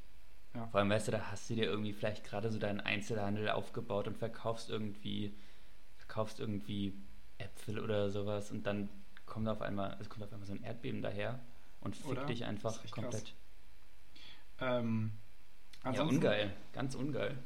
Ja. 0.55 0.67
Vor 0.67 0.81
allem, 0.81 0.91
weißt 0.91 1.09
du, 1.09 1.13
da 1.13 1.31
hast 1.31 1.49
du 1.49 1.55
dir 1.55 1.65
irgendwie 1.65 1.93
vielleicht 1.93 2.25
gerade 2.25 2.51
so 2.51 2.59
deinen 2.59 2.81
Einzelhandel 2.81 3.49
aufgebaut 3.49 4.09
und 4.09 4.19
verkaufst 4.19 4.69
irgendwie, 4.69 5.33
verkaufst 5.97 6.39
irgendwie 6.39 6.93
Äpfel 7.41 7.81
oder 7.81 8.11
sowas 8.11 8.51
und 8.51 8.67
dann 8.67 8.89
kommt 9.27 9.49
auf 9.49 9.63
einmal, 9.63 9.97
es 10.01 10.09
kommt 10.09 10.25
auf 10.25 10.33
einmal 10.33 10.47
so 10.47 10.53
ein 10.53 10.63
Erdbeben 10.63 11.03
daher 11.03 11.41
und 11.81 11.97
fickt 11.97 12.09
oder? 12.09 12.27
dich 12.27 12.45
einfach 12.45 12.79
komplett. 12.91 13.35
Ähm, 14.61 15.13
ja, 15.85 16.03
ungeil, 16.03 16.53
ganz 16.73 16.95
ungeil. 16.95 17.39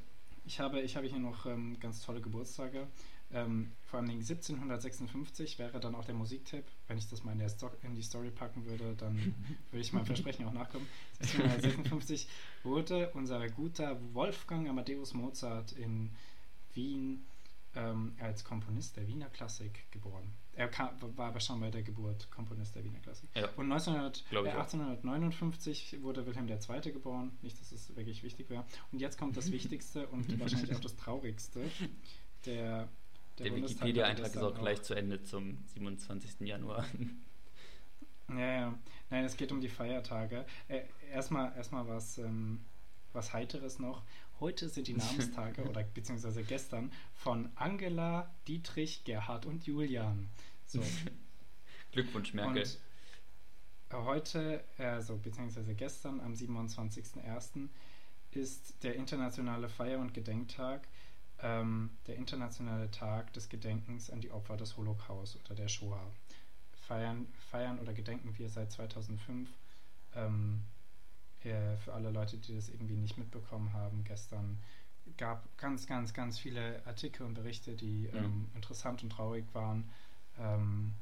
Ich 0.47 0.61
habe, 0.61 0.81
ich 0.81 0.97
habe 0.97 1.07
hier 1.07 1.19
noch 1.19 1.47
ähm, 1.47 1.79
ganz 1.81 2.03
tolle 2.05 2.21
Geburtstage. 2.21 2.87
Ähm, 3.33 3.73
vor 3.87 3.99
allem 3.99 4.11
1756 4.11 5.59
wäre 5.59 5.81
dann 5.81 5.95
auch 5.95 6.05
der 6.05 6.15
Musiktipp. 6.15 6.65
Wenn 6.87 6.99
ich 6.99 7.09
das 7.09 7.25
mal 7.25 7.33
in, 7.33 7.41
in 7.83 7.95
die 7.95 8.03
Story 8.03 8.31
packen 8.31 8.65
würde, 8.67 8.95
dann 8.97 9.17
würde 9.71 9.81
ich 9.81 9.93
meinem 9.93 10.07
Versprechen 10.07 10.47
auch 10.47 10.53
nachkommen. 10.53 10.87
1756 11.21 12.29
wurde 12.63 13.11
unser 13.15 13.49
guter 13.49 13.99
Wolfgang 14.13 14.69
Amadeus 14.69 15.15
Mozart 15.15 15.73
in 15.73 16.11
Wien 16.75 17.25
ähm, 17.77 18.15
als 18.21 18.45
Komponist 18.45 18.97
der 18.97 19.07
Wiener 19.07 19.29
Klassik 19.31 19.91
geboren. 19.91 20.33
Er 20.57 20.69
kam, 20.69 20.91
war 21.17 21.29
aber 21.29 21.41
schon 21.41 21.61
bei 21.61 21.71
der 21.71 21.83
Geburt 21.83 22.31
Komponist 22.31 22.77
der 22.77 22.85
Wiener 22.85 23.01
Klassik. 23.01 23.29
Ja. 23.35 23.49
Und 23.57 23.73
1900, 23.73 24.25
äh, 24.31 24.51
1859 24.51 26.03
wurde 26.03 26.27
Wilhelm 26.27 26.49
II. 26.49 26.93
geboren. 26.93 27.33
Nicht, 27.43 27.61
dass 27.61 27.73
es 27.73 27.95
wirklich 27.97 28.23
wichtig 28.23 28.51
wäre. 28.51 28.65
Und 28.93 29.01
jetzt 29.01 29.19
kommt 29.19 29.37
das 29.37 29.51
Wichtigste 29.53 30.07
und 30.09 30.39
wahrscheinlich 30.39 30.75
auch 30.75 30.81
das 30.81 30.97
Traurigste. 30.97 31.61
Der 32.47 32.89
der, 33.39 33.51
der 33.51 33.57
Wikipedia-Eintrag 33.57 34.27
ist 34.27 34.37
auch 34.37 34.55
gleich 34.55 34.83
zu 34.83 34.95
Ende 34.95 35.23
zum 35.23 35.59
27. 35.67 36.41
Januar. 36.41 36.87
Ja, 38.29 38.39
ja. 38.39 38.79
Nein, 39.11 39.25
es 39.25 39.37
geht 39.37 39.53
um 39.53 39.61
die 39.61 39.69
Feiertage. 39.69 40.47
Äh, 40.69 40.83
erstmal, 41.13 41.55
erstmal 41.57 41.87
was, 41.89 42.19
ähm, 42.19 42.65
was 43.13 43.33
Heiteres 43.33 43.79
noch. 43.79 44.03
Heute 44.41 44.69
sind 44.69 44.89
die 44.89 44.95
Namenstage, 44.95 45.65
oder 45.65 45.83
beziehungsweise 45.83 46.43
gestern, 46.43 46.93
von 47.15 47.51
Angela, 47.55 48.35
Dietrich, 48.47 49.05
Gerhard 49.05 49.47
und 49.47 49.67
Julian. 49.67 50.29
So. 50.67 50.83
Glückwunsch, 51.93 52.35
Merkel. 52.35 52.63
Und 52.63 54.05
heute, 54.05 54.65
also 54.79 55.17
beziehungsweise 55.17 55.75
gestern, 55.75 56.21
am 56.21 56.33
27.01., 56.33 57.69
ist 58.33 58.83
der 58.83 58.97
internationale 58.97 59.69
Feier- 59.69 60.01
und 60.01 60.13
Gedenktag 60.13 60.89
ähm, 61.41 61.91
der 62.07 62.17
internationale 62.17 62.91
Tag 62.91 63.33
des 63.33 63.49
Gedenkens 63.49 64.11
an 64.11 64.21
die 64.21 64.31
Opfer 64.31 64.57
des 64.57 64.77
Holocaust 64.77 65.39
oder 65.45 65.55
der 65.55 65.69
Shoah. 65.69 66.11
Feiern, 66.73 67.27
feiern 67.51 67.79
oder 67.79 67.93
gedenken 67.93 68.37
wir 68.37 68.49
seit 68.49 68.73
2005. 68.73 69.49
Ähm, 70.15 70.63
äh, 71.45 71.77
für 71.79 71.93
alle 71.93 72.11
Leute, 72.11 72.39
die 72.39 72.55
das 72.55 72.69
irgendwie 72.69 72.97
nicht 72.97 73.19
mitbekommen 73.19 73.73
haben, 73.73 74.05
gestern 74.05 74.59
gab 75.17 75.57
ganz, 75.59 75.87
ganz, 75.87 76.15
ganz 76.15 76.39
viele 76.39 76.85
Artikel 76.87 77.27
und 77.27 77.35
Berichte, 77.35 77.75
die 77.75 78.09
mhm. 78.13 78.19
ähm, 78.19 78.51
interessant 78.55 79.03
und 79.03 79.11
traurig 79.11 79.45
waren. 79.53 79.91
Ähm, 80.39 80.95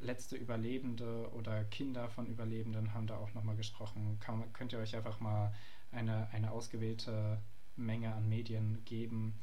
letzte 0.00 0.36
Überlebende 0.36 1.30
oder 1.32 1.64
Kinder 1.64 2.08
von 2.08 2.26
Überlebenden 2.26 2.92
haben 2.94 3.06
da 3.06 3.16
auch 3.16 3.32
nochmal 3.34 3.56
gesprochen. 3.56 4.18
Kann, 4.20 4.52
könnt 4.52 4.72
ihr 4.72 4.78
euch 4.78 4.94
einfach 4.94 5.20
mal 5.20 5.52
eine, 5.90 6.28
eine 6.30 6.50
ausgewählte 6.50 7.40
Menge 7.76 8.14
an 8.14 8.28
Medien 8.28 8.84
geben, 8.84 9.38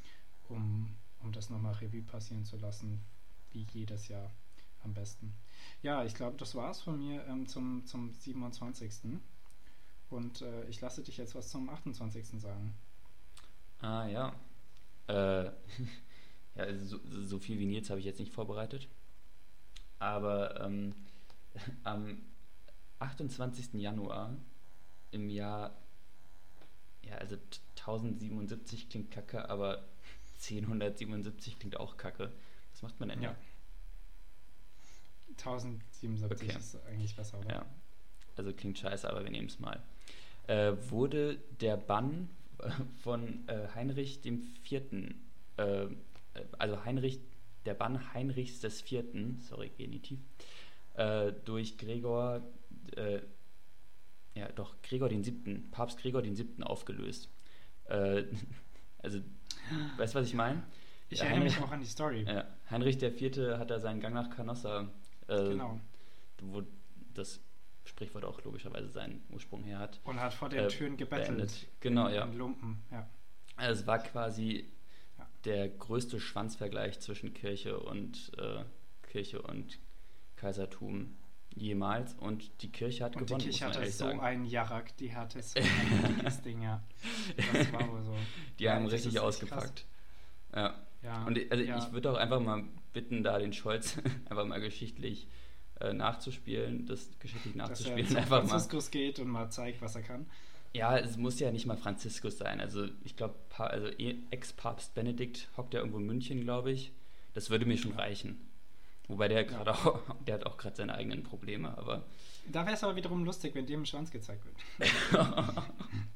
um, 0.50 0.96
um 1.22 1.32
das 1.32 1.50
nochmal 1.50 1.74
Revue 1.76 2.04
passieren 2.04 2.46
zu 2.46 2.58
lassen, 2.58 3.02
wie 3.52 3.66
jedes 3.74 4.08
Jahr 4.08 4.32
am 4.84 4.94
besten. 4.94 5.34
Ja, 5.82 6.04
ich 6.04 6.14
glaube, 6.14 6.38
das 6.38 6.56
war 6.56 6.72
es 6.72 6.82
von 6.82 7.00
mir 7.00 7.26
ähm, 7.28 7.48
zum, 7.48 7.86
zum 7.86 8.14
27. 8.14 9.20
Und 10.14 10.42
äh, 10.42 10.66
ich 10.66 10.80
lasse 10.80 11.02
dich 11.02 11.18
jetzt 11.18 11.34
was 11.34 11.50
zum 11.50 11.70
28. 11.70 12.40
sagen. 12.40 12.76
Ah 13.80 14.06
ja. 14.06 14.36
Äh, 15.08 15.46
ja, 16.56 16.78
so, 16.78 17.00
so, 17.10 17.40
viel 17.40 17.58
wie 17.58 17.66
Nils 17.66 17.90
habe 17.90 18.00
ich 18.00 18.06
jetzt 18.06 18.20
nicht 18.20 18.32
vorbereitet. 18.32 18.88
Aber 19.98 20.62
ähm, 20.62 20.94
am 21.84 22.22
28. 23.00 23.74
Januar 23.74 24.38
im 25.10 25.30
Jahr, 25.30 25.76
ja, 27.02 27.16
also 27.16 27.36
1077 27.78 28.90
klingt 28.90 29.10
kacke, 29.10 29.50
aber 29.50 29.84
1077 30.48 31.58
klingt 31.58 31.78
auch 31.78 31.98
kacke. 31.98 32.32
Was 32.72 32.84
macht 32.84 33.00
man 33.00 33.10
denn 33.10 33.24
ja? 33.24 33.36
1077 35.40 36.50
okay. 36.50 36.60
ist 36.60 36.76
eigentlich 36.86 37.16
besser, 37.16 37.40
oder? 37.40 37.50
Ja. 37.50 37.66
Also 38.36 38.54
klingt 38.54 38.78
scheiße, 38.78 39.10
aber 39.10 39.24
wir 39.24 39.32
nehmen 39.32 39.48
es 39.48 39.60
mal. 39.60 39.82
Äh, 40.48 40.74
wurde 40.90 41.38
der 41.62 41.78
Bann 41.78 42.30
von 43.02 43.48
äh, 43.48 43.68
Heinrich 43.76 44.22
dem 44.22 44.42
Vierten, 44.64 45.22
äh, 45.58 45.88
also 46.58 46.84
Heinrich, 46.86 47.20
der 47.66 47.74
Bann 47.74 48.14
Heinrichs 48.14 48.60
des 48.60 48.82
Vierten, 48.82 49.40
sorry, 49.40 49.72
Genitiv, 49.78 50.20
äh, 50.96 51.32
durch 51.46 51.78
Gregor, 51.78 52.42
äh, 52.96 53.22
ja 54.36 54.50
doch, 54.50 54.76
Gregor 54.82 55.10
den 55.10 55.24
Siebten, 55.24 55.70
Papst 55.72 56.00
Gregor 56.00 56.22
den 56.22 56.36
Siebten 56.36 56.64
aufgelöst. 56.64 57.30
Äh, 57.86 58.24
also, 59.00 59.20
weißt 59.98 60.14
du, 60.14 60.20
was 60.20 60.28
ich 60.28 60.34
meine? 60.34 60.64
Ich 61.10 61.20
erinnere 61.20 61.42
Heinrich, 61.42 61.56
mich 61.58 61.66
auch 61.66 61.72
an 61.72 61.80
die 61.80 61.86
Story. 61.86 62.26
Heinrich 62.70 63.02
IV. 63.02 63.38
hat 63.58 63.70
da 63.70 63.80
seinen 63.80 64.00
Gang 64.00 64.16
nach 64.16 64.30
Canossa, 64.30 64.90
äh, 65.28 65.50
genau. 65.50 65.80
wo 66.42 66.64
das 67.14 67.40
Sprichwort 67.86 68.26
auch 68.26 68.44
logischerweise 68.44 68.90
seinen 68.90 69.24
Ursprung 69.30 69.64
her 69.64 69.80
hat. 69.80 70.00
Und 70.04 70.20
hat 70.20 70.34
vor 70.34 70.50
den 70.50 70.66
äh, 70.66 70.68
Türen 70.68 70.98
gebettelt. 70.98 71.28
Beendet. 71.28 71.68
Genau, 71.80 72.08
in, 72.08 72.16
ja. 72.16 72.24
In 72.24 72.38
Lumpen, 72.38 72.82
ja. 72.92 73.10
Also 73.56 73.82
es 73.82 73.88
war 73.88 74.00
quasi 74.00 74.70
ja. 75.18 75.28
der 75.46 75.70
größte 75.70 76.20
Schwanzvergleich 76.20 77.00
zwischen 77.00 77.34
Kirche 77.34 77.80
und 77.80 78.32
äh, 78.38 78.64
Kirche 79.04 79.42
und 79.42 79.80
Kaisertum 80.36 81.16
jemals 81.56 82.16
und 82.16 82.64
die 82.64 82.72
Kirche 82.72 83.04
hat 83.04 83.16
und 83.16 83.28
gewonnen. 83.28 83.44
Die 83.44 83.50
Kirche 83.50 83.66
hatte 83.66 83.86
so 83.86 84.06
sagen. 84.06 84.20
einen 84.22 84.46
Jarak, 84.46 84.96
die 84.98 85.14
hatte 85.14 85.42
so 85.42 85.60
ein 85.60 86.42
Ding, 86.44 86.62
ja. 86.64 86.82
Das 87.54 87.72
war 87.72 87.92
wohl 87.92 88.04
so. 88.04 88.16
Die 88.60 88.64
ja, 88.64 88.74
haben 88.74 88.88
richtig 88.88 89.20
ausgepackt. 89.20 89.86
Ja. 90.56 90.76
ja. 91.02 91.26
Und 91.26 91.40
also 91.52 91.64
ja. 91.64 91.78
ich 91.78 91.92
würde 91.92 92.12
auch 92.12 92.18
einfach 92.18 92.40
mal 92.40 92.64
bitten, 92.94 93.24
da 93.24 93.40
den 93.40 93.54
Scholz 93.54 93.98
einfach 94.30 94.46
mal 94.46 94.60
geschichtlich 94.60 95.28
äh, 95.84 95.94
nachzuspielen, 95.94 96.86
das 96.86 97.10
geschichtlich 97.20 97.56
nachzuspielen. 97.56 98.00
Dass 98.04 98.12
er 98.12 98.22
einfach 98.22 98.48
Franziskus 98.48 98.86
mal. 98.86 98.92
geht 98.92 99.20
und 99.20 99.28
mal 99.28 99.50
zeigt, 99.50 99.82
was 99.82 99.96
er 99.96 100.02
kann. 100.02 100.26
Ja, 100.74 100.98
es 100.98 101.18
muss 101.18 101.40
ja 101.40 101.52
nicht 101.52 101.68
mal 101.68 101.78
Franziskus 101.78 102.38
sein. 102.40 102.60
Also 102.60 102.88
ich 103.04 103.16
glaube, 103.16 103.36
also 103.58 103.88
e-, 104.00 104.18
Ex-Papst 104.32 104.96
Benedikt 104.96 105.50
hockt 105.56 105.74
ja 105.74 105.82
irgendwo 105.82 106.00
in 106.00 106.06
München, 106.06 106.42
glaube 106.42 106.72
ich. 106.72 106.92
Das 107.34 107.50
würde 107.50 107.66
mir 107.66 107.78
schon 107.78 107.92
ja. 107.92 107.98
reichen. 107.98 108.40
Wobei 109.08 109.28
der 109.28 109.44
gerade 109.44 109.72
ja. 109.72 109.78
auch, 109.78 110.00
der 110.28 110.36
hat 110.36 110.46
auch 110.46 110.58
gerade 110.58 110.76
seine 110.76 110.96
eigenen 110.96 111.24
Probleme, 111.24 111.78
aber. 111.78 112.04
Da 112.52 112.66
wäre 112.66 112.76
es 112.76 112.84
aber 112.84 112.96
wiederum 112.96 113.24
lustig, 113.24 113.54
wenn 113.56 113.66
dem 113.66 113.82
ein 113.82 113.86
Schwanz 113.86 114.10
gezeigt 114.10 114.44
wird. 114.46 114.92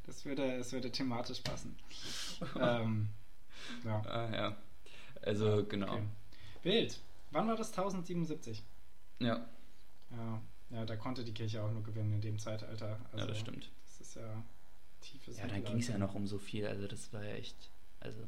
das, 0.05 0.25
würde, 0.25 0.57
das 0.57 0.73
würde 0.73 0.91
thematisch 0.91 1.41
passen. 1.41 1.75
ähm, 2.59 3.09
ja. 3.83 4.01
Ah, 4.07 4.29
ja. 4.33 4.57
Also, 5.21 5.65
genau. 5.65 5.93
Okay. 5.93 6.03
Bild. 6.63 6.99
Wann 7.31 7.47
war 7.47 7.55
das 7.55 7.69
1077? 7.69 8.63
Ja. 9.19 9.47
Ja, 10.11 10.41
ja 10.71 10.85
da 10.85 10.95
konnte 10.95 11.23
die 11.23 11.33
Kirche 11.33 11.63
auch 11.63 11.71
nur 11.71 11.83
gewinnen 11.83 12.13
in 12.13 12.21
dem 12.21 12.39
Zeitalter. 12.39 12.99
Also, 13.11 13.17
ja, 13.17 13.25
das 13.25 13.39
stimmt. 13.39 13.71
Das 13.85 14.01
ist 14.01 14.15
ja 14.15 14.43
tiefes. 15.01 15.37
Ja, 15.37 15.47
dann 15.47 15.63
ging 15.63 15.79
es 15.79 15.87
ja 15.87 15.97
noch 15.97 16.15
um 16.15 16.27
so 16.27 16.37
viel. 16.37 16.65
Also, 16.65 16.87
das 16.87 17.11
war 17.13 17.23
ja 17.23 17.35
echt. 17.35 17.69
Also, 17.99 18.21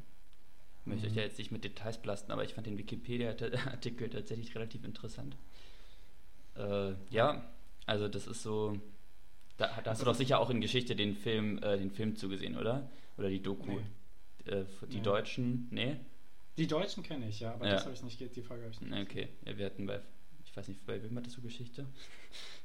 möchte 0.86 1.08
ich 1.08 1.14
mhm. 1.14 1.20
ja 1.20 1.24
jetzt 1.24 1.38
nicht 1.38 1.52
mit 1.52 1.64
Details 1.64 2.02
blasten, 2.02 2.32
aber 2.32 2.44
ich 2.44 2.54
fand 2.54 2.68
den 2.68 2.78
Wikipedia-Artikel 2.78 4.10
tatsächlich 4.12 4.56
relativ 4.56 4.84
interessant. 4.84 5.36
Äh, 6.56 6.94
ja, 7.10 7.50
also 7.86 8.08
das 8.08 8.28
ist 8.28 8.44
so. 8.44 8.80
Da, 9.58 9.68
da 9.68 9.76
hast 9.76 9.86
du 9.86 9.90
also 9.90 10.06
doch 10.06 10.16
sicher 10.16 10.40
auch 10.40 10.50
in 10.50 10.62
Geschichte 10.62 10.96
den 10.96 11.16
Film, 11.16 11.58
äh, 11.62 11.78
den 11.78 11.92
Film 11.92 12.16
zugesehen, 12.16 12.58
oder? 12.58 12.90
Oder 13.18 13.30
die 13.30 13.42
Doku. 13.42 13.80
Nee. 14.46 14.52
Äh, 14.52 14.66
die 14.90 14.98
nee. 14.98 15.04
Deutschen, 15.04 15.68
nee? 15.72 15.98
Die 16.58 16.68
Deutschen 16.68 17.04
kenne 17.04 17.28
ich, 17.28 17.40
ja, 17.40 17.54
aber 17.54 17.68
ja. 17.68 17.74
das 17.74 17.86
habe 17.86 17.94
ich 17.94 18.04
nicht, 18.04 18.20
die 18.36 18.42
Frage 18.42 18.64
habe 18.64 18.72
ich 18.74 18.82
nicht. 18.82 18.94
Okay, 18.94 19.30
ja, 19.46 19.58
wir 19.58 19.66
hatten 19.66 19.86
bei, 19.86 20.02
ich 20.50 20.58
weiß 20.58 20.68
nicht, 20.68 20.86
bei 20.86 21.02
wem 21.02 21.16
hattest 21.18 21.38
du 21.38 21.42
Geschichte? 21.42 21.86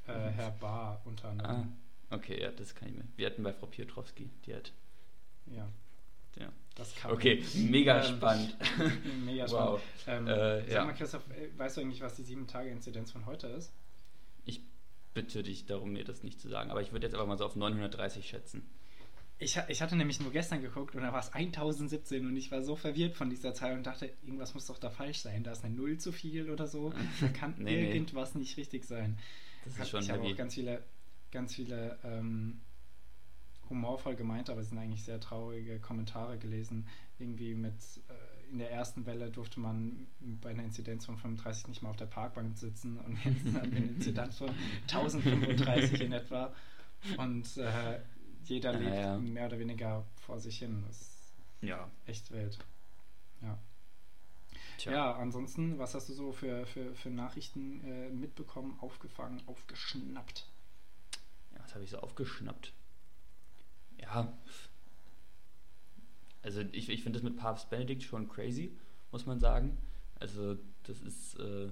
Äh, 0.07 0.13
Herr 0.13 0.51
Bahr 0.51 1.01
unter 1.05 1.29
anderem. 1.29 1.73
Ah, 2.09 2.15
okay, 2.15 2.41
ja, 2.41 2.51
das 2.51 2.73
kann 2.75 2.89
ich 2.89 2.95
mir. 2.95 3.05
Wir 3.15 3.27
hatten 3.27 3.43
bei 3.43 3.53
Frau 3.53 3.67
Piotrowski, 3.67 4.29
die 4.45 4.55
hat. 4.55 4.71
Ja. 5.47 5.67
Ja. 6.37 6.51
okay, 7.09 7.43
mega 7.55 8.03
ähm, 8.03 8.15
spannend. 8.17 8.57
mega 9.25 9.49
wow. 9.49 9.81
spannend. 10.01 10.29
Ähm, 10.29 10.35
äh, 10.35 10.59
sag 10.61 10.69
ja. 10.69 10.85
mal, 10.85 10.93
Christoph, 10.93 11.23
äh, 11.31 11.57
weißt 11.57 11.77
du 11.77 11.81
eigentlich, 11.81 12.01
was 12.01 12.15
die 12.15 12.23
7-Tage-Inzidenz 12.23 13.11
von 13.11 13.25
heute 13.25 13.47
ist? 13.47 13.71
Ich 14.43 14.61
bitte 15.13 15.43
dich 15.43 15.65
darum, 15.65 15.93
mir 15.93 16.03
das 16.03 16.23
nicht 16.23 16.41
zu 16.41 16.49
sagen. 16.49 16.71
Aber 16.71 16.81
ich 16.81 16.91
würde 16.91 17.05
jetzt 17.05 17.13
aber 17.13 17.25
mal 17.25 17.37
so 17.37 17.45
auf 17.45 17.55
930 17.55 18.27
schätzen. 18.27 18.69
Ich, 19.37 19.59
ich 19.67 19.81
hatte 19.81 19.97
nämlich 19.97 20.21
nur 20.21 20.31
gestern 20.31 20.61
geguckt 20.61 20.95
und 20.95 21.01
da 21.01 21.11
war 21.11 21.19
es 21.19 21.33
1017 21.33 22.25
und 22.25 22.37
ich 22.37 22.51
war 22.51 22.61
so 22.61 22.75
verwirrt 22.77 23.15
von 23.15 23.29
dieser 23.29 23.53
Zahl 23.53 23.73
und 23.73 23.85
dachte, 23.85 24.09
irgendwas 24.23 24.53
muss 24.53 24.67
doch 24.67 24.77
da 24.77 24.89
falsch 24.89 25.19
sein. 25.19 25.43
Da 25.43 25.51
ist 25.51 25.65
eine 25.65 25.75
Null 25.75 25.97
zu 25.97 26.13
viel 26.13 26.49
oder 26.49 26.67
so. 26.67 26.93
Da 27.19 27.27
kann 27.27 27.55
nee, 27.57 27.93
irgendwas 27.93 28.33
nee. 28.33 28.41
nicht 28.41 28.55
richtig 28.55 28.85
sein. 28.85 29.17
Das 29.65 29.77
ist 29.77 29.89
schon 29.89 30.01
Ich 30.01 30.09
habe 30.09 30.23
auch 30.23 30.35
ganz 30.37 30.53
viele, 30.53 30.83
ganz 31.31 31.53
viele 31.53 31.99
ähm, 32.05 32.61
humorvoll 33.69 34.15
gemeint, 34.15 34.49
aber 34.49 34.61
es 34.61 34.69
sind 34.69 34.77
eigentlich 34.77 35.03
sehr 35.03 35.19
traurige 35.19 35.79
Kommentare 35.79 36.37
gelesen. 36.37 36.87
Irgendwie 37.19 37.55
mit 37.55 37.75
äh, 38.07 38.51
in 38.51 38.59
der 38.59 38.71
ersten 38.71 39.05
Welle 39.05 39.31
durfte 39.31 39.59
man 39.59 40.07
bei 40.19 40.51
einer 40.51 40.63
Inzidenz 40.63 41.05
von 41.05 41.17
35 41.17 41.67
nicht 41.67 41.81
mal 41.81 41.89
auf 41.89 41.97
der 41.97 42.05
Parkbank 42.05 42.57
sitzen 42.57 42.97
und 42.99 43.17
jetzt 43.25 43.53
haben 43.53 43.71
wir 43.71 43.77
eine 43.77 43.87
Inzidenz 43.87 44.37
von 44.37 44.49
1035 44.83 46.01
in 46.01 46.13
etwa. 46.13 46.53
Und 47.17 47.57
äh, 47.57 47.99
jeder 48.49 48.73
lebt 48.73 48.95
ja. 48.95 49.17
mehr 49.17 49.47
oder 49.47 49.59
weniger 49.59 50.05
vor 50.15 50.39
sich 50.39 50.59
hin. 50.59 50.83
Das 50.87 51.01
ist 51.01 51.33
ja. 51.61 51.89
echt 52.05 52.31
wild. 52.31 52.57
Ja. 53.41 53.57
Tja. 54.77 54.91
Ja, 54.91 55.15
ansonsten, 55.15 55.79
was 55.79 55.93
hast 55.93 56.09
du 56.09 56.13
so 56.13 56.31
für, 56.31 56.65
für, 56.65 56.93
für 56.95 57.09
Nachrichten 57.09 57.83
äh, 57.85 58.09
mitbekommen, 58.09 58.77
aufgefangen, 58.81 59.41
aufgeschnappt? 59.47 60.47
Ja, 61.53 61.59
was 61.63 61.73
habe 61.73 61.83
ich 61.83 61.89
so 61.89 61.99
aufgeschnappt? 61.99 62.73
Ja, 63.97 64.33
also 66.45 66.61
ich, 66.73 66.89
ich 66.89 67.01
finde 67.01 67.17
das 67.17 67.23
mit 67.23 67.37
Papst 67.37 67.71
Benedikt 67.71 68.03
schon 68.03 68.29
crazy, 68.29 68.77
muss 69.11 69.25
man 69.25 69.39
sagen. 69.39 69.79
Also 70.19 70.55
das 70.83 71.01
ist, 71.01 71.39
äh, 71.39 71.71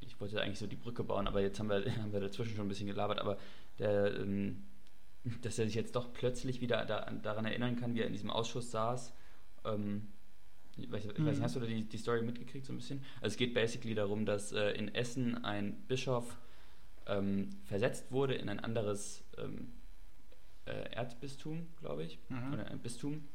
ich 0.00 0.20
wollte 0.20 0.42
eigentlich 0.42 0.58
so 0.58 0.66
die 0.66 0.74
Brücke 0.74 1.04
bauen, 1.04 1.28
aber 1.28 1.40
jetzt 1.40 1.60
haben 1.60 1.68
wir, 1.68 1.84
haben 2.02 2.12
wir 2.12 2.18
dazwischen 2.18 2.56
schon 2.56 2.66
ein 2.66 2.68
bisschen 2.68 2.88
gelabert, 2.88 3.20
aber 3.20 3.38
der, 3.78 4.18
ähm, 4.18 4.64
dass 5.42 5.58
er 5.58 5.66
sich 5.66 5.74
jetzt 5.74 5.96
doch 5.96 6.12
plötzlich 6.12 6.60
wieder 6.60 6.84
da, 6.84 7.10
daran 7.10 7.44
erinnern 7.44 7.76
kann, 7.76 7.94
wie 7.94 8.00
er 8.00 8.06
in 8.06 8.12
diesem 8.12 8.30
Ausschuss 8.30 8.70
saß. 8.70 9.12
Ähm, 9.64 10.08
ich 10.76 10.90
weiß, 10.90 11.04
ich 11.04 11.10
weiß 11.10 11.18
nicht, 11.18 11.38
mhm. 11.38 11.42
hast 11.42 11.56
du 11.56 11.60
die, 11.60 11.84
die 11.84 11.98
Story 11.98 12.22
mitgekriegt 12.22 12.64
so 12.64 12.72
ein 12.72 12.76
bisschen? 12.76 13.02
Also 13.16 13.34
es 13.34 13.36
geht 13.36 13.54
basically 13.54 13.94
darum, 13.94 14.24
dass 14.24 14.52
äh, 14.52 14.70
in 14.70 14.94
Essen 14.94 15.44
ein 15.44 15.74
Bischof 15.88 16.38
ähm, 17.06 17.50
versetzt 17.64 18.12
wurde 18.12 18.34
in 18.34 18.48
ein 18.48 18.60
anderes 18.60 19.24
ähm, 19.36 19.72
äh, 20.66 20.92
Erzbistum, 20.92 21.66
glaube 21.80 22.04
ich, 22.04 22.18
mhm. 22.28 22.54
oder 22.54 22.66
ein 22.66 22.78
Bistum, 22.78 23.28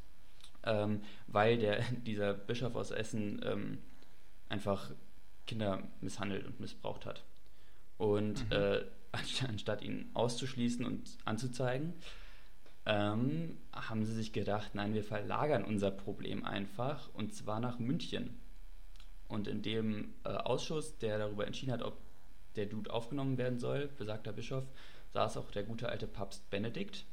ähm, 0.63 1.01
weil 1.27 1.57
der, 1.57 1.81
dieser 2.05 2.33
Bischof 2.33 2.75
aus 2.75 2.91
Essen 2.91 3.41
ähm, 3.43 3.77
einfach 4.49 4.91
Kinder 5.45 5.83
misshandelt 6.01 6.45
und 6.45 6.59
missbraucht 6.59 7.05
hat. 7.05 7.23
Und 7.97 8.45
mhm. 8.45 8.51
äh, 8.51 8.81
anstatt 9.47 9.81
ihn 9.81 10.09
auszuschließen 10.13 10.85
und 10.85 11.17
anzuzeigen, 11.25 11.93
ähm, 12.85 13.57
haben 13.71 14.05
sie 14.05 14.13
sich 14.13 14.31
gedacht, 14.31 14.75
nein, 14.75 14.93
wir 14.93 15.03
verlagern 15.03 15.63
unser 15.63 15.91
Problem 15.91 16.45
einfach 16.45 17.09
und 17.13 17.33
zwar 17.33 17.59
nach 17.59 17.79
München. 17.79 18.39
Und 19.27 19.47
in 19.47 19.63
dem 19.63 20.13
äh, 20.23 20.29
Ausschuss, 20.29 20.97
der 20.99 21.17
darüber 21.17 21.47
entschieden 21.47 21.73
hat, 21.73 21.81
ob 21.81 21.97
der 22.55 22.67
Dude 22.67 22.93
aufgenommen 22.93 23.37
werden 23.37 23.59
soll, 23.59 23.87
besagter 23.87 24.31
Bischof, 24.31 24.63
saß 25.13 25.37
auch 25.37 25.51
der 25.51 25.63
gute 25.63 25.89
alte 25.89 26.07
Papst 26.07 26.49
Benedikt, 26.49 27.05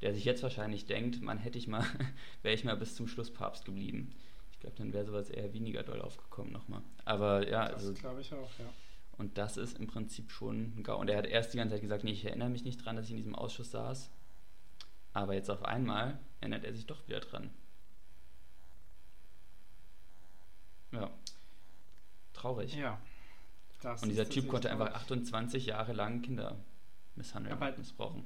der 0.00 0.14
sich 0.14 0.24
jetzt 0.24 0.42
wahrscheinlich 0.42 0.86
denkt, 0.86 1.20
man 1.20 1.38
hätte 1.38 1.58
ich 1.58 1.66
mal, 1.66 1.84
wäre 2.42 2.54
ich 2.54 2.64
mal 2.64 2.76
bis 2.76 2.94
zum 2.94 3.08
Schluss 3.08 3.32
Papst 3.32 3.64
geblieben. 3.64 4.14
Ich 4.52 4.60
glaube, 4.60 4.76
dann 4.76 4.92
wäre 4.92 5.04
sowas 5.04 5.30
eher 5.30 5.52
weniger 5.52 5.82
doll 5.82 6.00
aufgekommen 6.00 6.52
nochmal. 6.52 6.82
Aber 7.04 7.48
ja, 7.48 7.68
das 7.68 7.82
also, 7.82 7.94
glaube 7.94 8.20
ich 8.20 8.32
auch, 8.32 8.50
ja. 8.58 8.66
Und 9.18 9.38
das 9.38 9.56
ist 9.56 9.78
im 9.78 9.86
Prinzip 9.86 10.30
schon 10.30 10.76
ein 10.76 10.82
GAU. 10.82 10.98
Und 10.98 11.08
er 11.08 11.18
hat 11.18 11.26
erst 11.26 11.52
die 11.52 11.58
ganze 11.58 11.74
Zeit 11.74 11.82
gesagt, 11.82 12.04
nee, 12.04 12.12
ich 12.12 12.24
erinnere 12.24 12.48
mich 12.48 12.64
nicht 12.64 12.84
dran, 12.84 12.96
dass 12.96 13.06
ich 13.06 13.12
in 13.12 13.18
diesem 13.18 13.34
Ausschuss 13.34 13.70
saß. 13.70 14.10
Aber 15.12 15.34
jetzt 15.34 15.50
auf 15.50 15.64
einmal 15.64 16.18
erinnert 16.40 16.64
er 16.64 16.72
sich 16.72 16.86
doch 16.86 17.06
wieder 17.06 17.20
dran. 17.20 17.50
Ja. 20.92 21.10
Traurig. 22.32 22.74
Ja. 22.74 23.00
und 23.82 24.08
dieser 24.08 24.28
Typ 24.28 24.48
konnte 24.48 24.68
traurig. 24.68 24.86
einfach 24.86 25.00
28 25.02 25.66
Jahre 25.66 25.92
lang 25.92 26.22
Kinder 26.22 26.58
misshandeln 27.14 27.56
und 27.56 27.78
missbrauchen. 27.78 28.24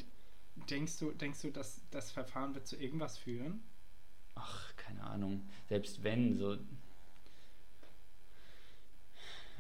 Denkst 0.71 0.99
du, 0.99 1.13
denkst 1.13 1.43
du, 1.43 1.51
dass 1.51 1.83
das 1.91 2.11
Verfahren 2.11 2.55
wird 2.55 2.67
zu 2.67 2.77
irgendwas 2.77 3.19
führen? 3.19 3.63
Ach, 4.35 4.75
keine 4.77 5.03
Ahnung. 5.03 5.49
Selbst 5.69 6.03
wenn, 6.03 6.37
so. 6.37 6.57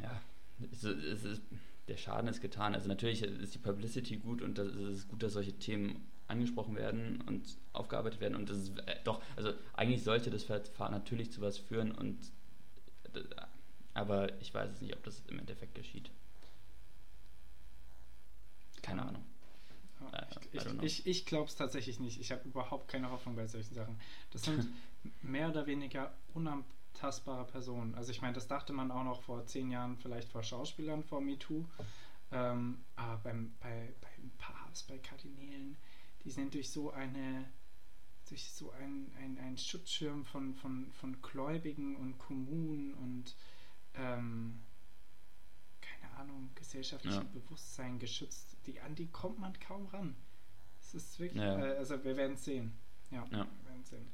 Ja, 0.02 0.20
es 0.72 0.84
ist, 0.84 1.42
der 1.88 1.96
Schaden 1.96 2.28
ist 2.28 2.40
getan. 2.40 2.74
Also 2.74 2.88
natürlich 2.88 3.22
ist 3.22 3.54
die 3.54 3.58
Publicity 3.58 4.16
gut 4.16 4.42
und 4.42 4.58
es 4.58 4.74
ist 4.74 5.08
gut, 5.08 5.22
dass 5.22 5.34
solche 5.34 5.52
Themen 5.52 6.06
angesprochen 6.28 6.74
werden 6.74 7.22
und 7.22 7.56
aufgearbeitet 7.72 8.20
werden. 8.20 8.34
Und 8.34 8.50
das 8.50 8.58
ist 8.58 8.78
äh, 8.80 8.96
doch, 9.04 9.22
also 9.36 9.52
eigentlich 9.74 10.02
sollte 10.02 10.30
das 10.30 10.44
Verfahren 10.44 10.92
natürlich 10.92 11.30
zu 11.30 11.40
was 11.40 11.58
führen 11.58 11.92
und 11.92 12.18
äh, 13.14 13.20
aber 13.94 14.38
ich 14.42 14.52
weiß 14.52 14.70
es 14.72 14.80
nicht, 14.80 14.94
ob 14.94 15.02
das 15.04 15.22
im 15.28 15.38
Endeffekt 15.38 15.74
geschieht. 15.74 16.10
Keine 18.82 19.02
Ahnung. 19.06 19.24
Ja, 20.12 20.26
ich 20.52 20.66
ich, 20.66 20.82
ich, 20.82 21.06
ich 21.06 21.26
glaube 21.26 21.48
es 21.48 21.56
tatsächlich 21.56 21.98
nicht. 21.98 22.20
Ich 22.20 22.30
habe 22.30 22.46
überhaupt 22.46 22.88
keine 22.88 23.10
Hoffnung 23.10 23.36
bei 23.36 23.46
solchen 23.46 23.74
Sachen. 23.74 23.98
Das 24.32 24.42
sind 24.42 24.66
mehr 25.22 25.48
oder 25.48 25.66
weniger 25.66 26.12
unam 26.34 26.64
tastbare 26.96 27.46
Person. 27.46 27.94
Also 27.94 28.10
ich 28.10 28.22
meine, 28.22 28.34
das 28.34 28.48
dachte 28.48 28.72
man 28.72 28.90
auch 28.90 29.04
noch 29.04 29.22
vor 29.22 29.46
zehn 29.46 29.70
Jahren 29.70 29.96
vielleicht 29.96 30.28
vor 30.30 30.42
Schauspielern 30.42 31.02
vor 31.04 31.20
MeToo. 31.20 31.64
Ähm, 32.32 32.84
aber 32.96 33.18
beim, 33.18 33.54
bei, 33.60 33.94
beim 34.00 34.30
Papst, 34.38 34.88
bei 34.88 34.98
Kardinälen, 34.98 35.76
die 36.24 36.30
sind 36.30 36.54
durch 36.54 36.70
so 36.70 36.90
eine 36.90 37.46
durch 38.28 38.50
so 38.50 38.72
ein, 38.72 39.12
ein, 39.20 39.38
ein 39.38 39.56
Schutzschirm 39.56 40.24
von, 40.24 40.54
von, 40.54 40.90
von 40.92 41.22
Gläubigen 41.22 41.96
und 41.96 42.18
Kommunen 42.18 42.94
und 42.94 43.36
ähm, 43.94 44.60
keine 45.80 46.12
Ahnung, 46.16 46.50
gesellschaftlichem 46.54 47.22
ja. 47.22 47.40
Bewusstsein 47.40 47.98
geschützt. 47.98 48.56
Die, 48.66 48.80
an 48.80 48.94
die 48.94 49.06
kommt 49.06 49.38
man 49.38 49.58
kaum 49.60 49.86
ran. 49.86 50.16
Es 50.80 50.94
ist 50.94 51.20
wirklich, 51.20 51.42
ja. 51.42 51.58
äh, 51.58 51.76
also 51.76 52.02
wir 52.04 52.16
werden 52.16 52.34
es 52.34 52.44
sehen. 52.44 52.76
Ja, 53.10 53.24
ja, 53.30 53.46
wir 53.46 53.70
werden 53.70 53.84
sehen. 53.84 54.12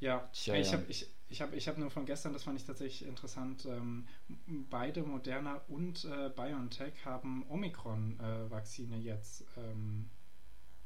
Ja, 0.00 0.28
Tja, 0.32 0.54
ich 0.54 0.72
habe 0.72 0.84
ich, 0.88 1.08
ich 1.28 1.42
hab, 1.42 1.52
ich 1.54 1.68
hab 1.68 1.78
nur 1.78 1.90
von 1.90 2.06
gestern, 2.06 2.32
das 2.32 2.44
fand 2.44 2.58
ich 2.58 2.64
tatsächlich 2.64 3.06
interessant, 3.06 3.66
ähm, 3.66 4.06
beide 4.70 5.02
Moderna 5.02 5.60
und 5.68 6.04
äh, 6.04 6.30
BioNTech 6.34 7.04
haben 7.04 7.44
Omikron-Vakzine 7.48 8.96
äh, 8.96 9.00
jetzt 9.00 9.44
ähm, 9.56 10.08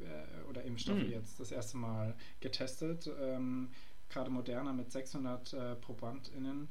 äh, 0.00 0.42
oder 0.48 0.62
Impfstoffe 0.64 1.02
mhm. 1.02 1.10
jetzt 1.10 1.38
das 1.38 1.52
erste 1.52 1.76
Mal 1.76 2.16
getestet. 2.40 3.08
Ähm, 3.20 3.70
Gerade 4.08 4.30
Moderna 4.30 4.72
mit 4.72 4.90
600 4.90 5.52
äh, 5.52 5.74
ProbandInnen. 5.76 6.68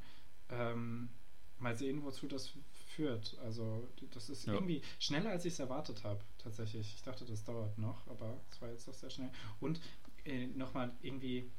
Ähm, 0.50 1.08
mal 1.58 1.76
sehen, 1.76 2.04
wozu 2.04 2.26
das 2.26 2.52
führt. 2.94 3.38
Also 3.42 3.88
das 4.10 4.28
ist 4.28 4.46
ja. 4.46 4.52
irgendwie 4.52 4.82
schneller, 4.98 5.30
als 5.30 5.44
ich 5.44 5.54
es 5.54 5.58
erwartet 5.58 6.04
habe, 6.04 6.20
tatsächlich. 6.38 6.94
Ich 6.94 7.02
dachte, 7.02 7.24
das 7.24 7.44
dauert 7.44 7.78
noch, 7.78 8.06
aber 8.08 8.40
es 8.50 8.60
war 8.60 8.68
jetzt 8.70 8.86
doch 8.86 8.94
sehr 8.94 9.10
schnell. 9.10 9.30
Und 9.60 9.80
äh, 10.24 10.46
nochmal 10.48 10.92
irgendwie 11.00 11.50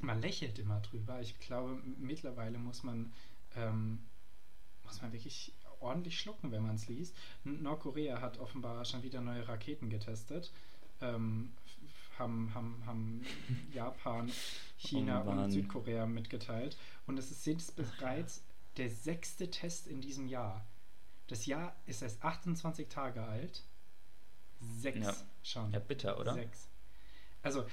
man 0.00 0.20
lächelt 0.20 0.58
immer 0.58 0.80
drüber. 0.80 1.20
Ich 1.20 1.38
glaube, 1.38 1.80
mittlerweile 1.98 2.58
muss 2.58 2.82
man, 2.82 3.12
ähm, 3.56 4.00
muss 4.84 5.00
man 5.02 5.12
wirklich 5.12 5.52
ordentlich 5.80 6.18
schlucken, 6.18 6.52
wenn 6.52 6.62
man 6.62 6.76
es 6.76 6.88
liest. 6.88 7.16
Nordkorea 7.44 8.20
hat 8.20 8.38
offenbar 8.38 8.84
schon 8.84 9.02
wieder 9.02 9.20
neue 9.20 9.46
Raketen 9.48 9.88
getestet. 9.88 10.52
Ähm, 11.00 11.52
haben, 12.18 12.54
haben, 12.54 12.82
haben 12.86 13.26
Japan, 13.72 14.30
China 14.76 15.24
oh 15.26 15.30
und 15.30 15.50
Südkorea 15.50 16.06
mitgeteilt. 16.06 16.76
Und 17.06 17.18
es 17.18 17.30
ist 17.30 17.76
bereits 17.76 18.44
der 18.76 18.90
sechste 18.90 19.50
Test 19.50 19.86
in 19.86 20.00
diesem 20.00 20.26
Jahr. 20.28 20.66
Das 21.26 21.46
Jahr 21.46 21.74
ist 21.86 22.02
erst 22.02 22.22
28 22.22 22.88
Tage 22.88 23.22
alt. 23.22 23.64
Sechs 24.60 25.06
ja. 25.06 25.14
schon. 25.42 25.72
Ja, 25.72 25.78
bitter, 25.78 26.18
oder? 26.20 26.34
Sechs. 26.34 26.68
Also, 27.42 27.66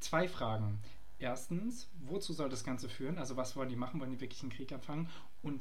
zwei 0.00 0.28
Fragen. 0.28 0.82
Erstens, 1.20 1.88
wozu 2.06 2.32
soll 2.32 2.48
das 2.48 2.64
Ganze 2.64 2.88
führen? 2.88 3.18
Also 3.18 3.36
was 3.36 3.54
wollen 3.54 3.68
die 3.68 3.76
machen? 3.76 4.00
Wollen 4.00 4.10
die 4.10 4.20
wirklich 4.20 4.40
einen 4.40 4.50
Krieg 4.50 4.72
anfangen? 4.72 5.10
Und 5.42 5.60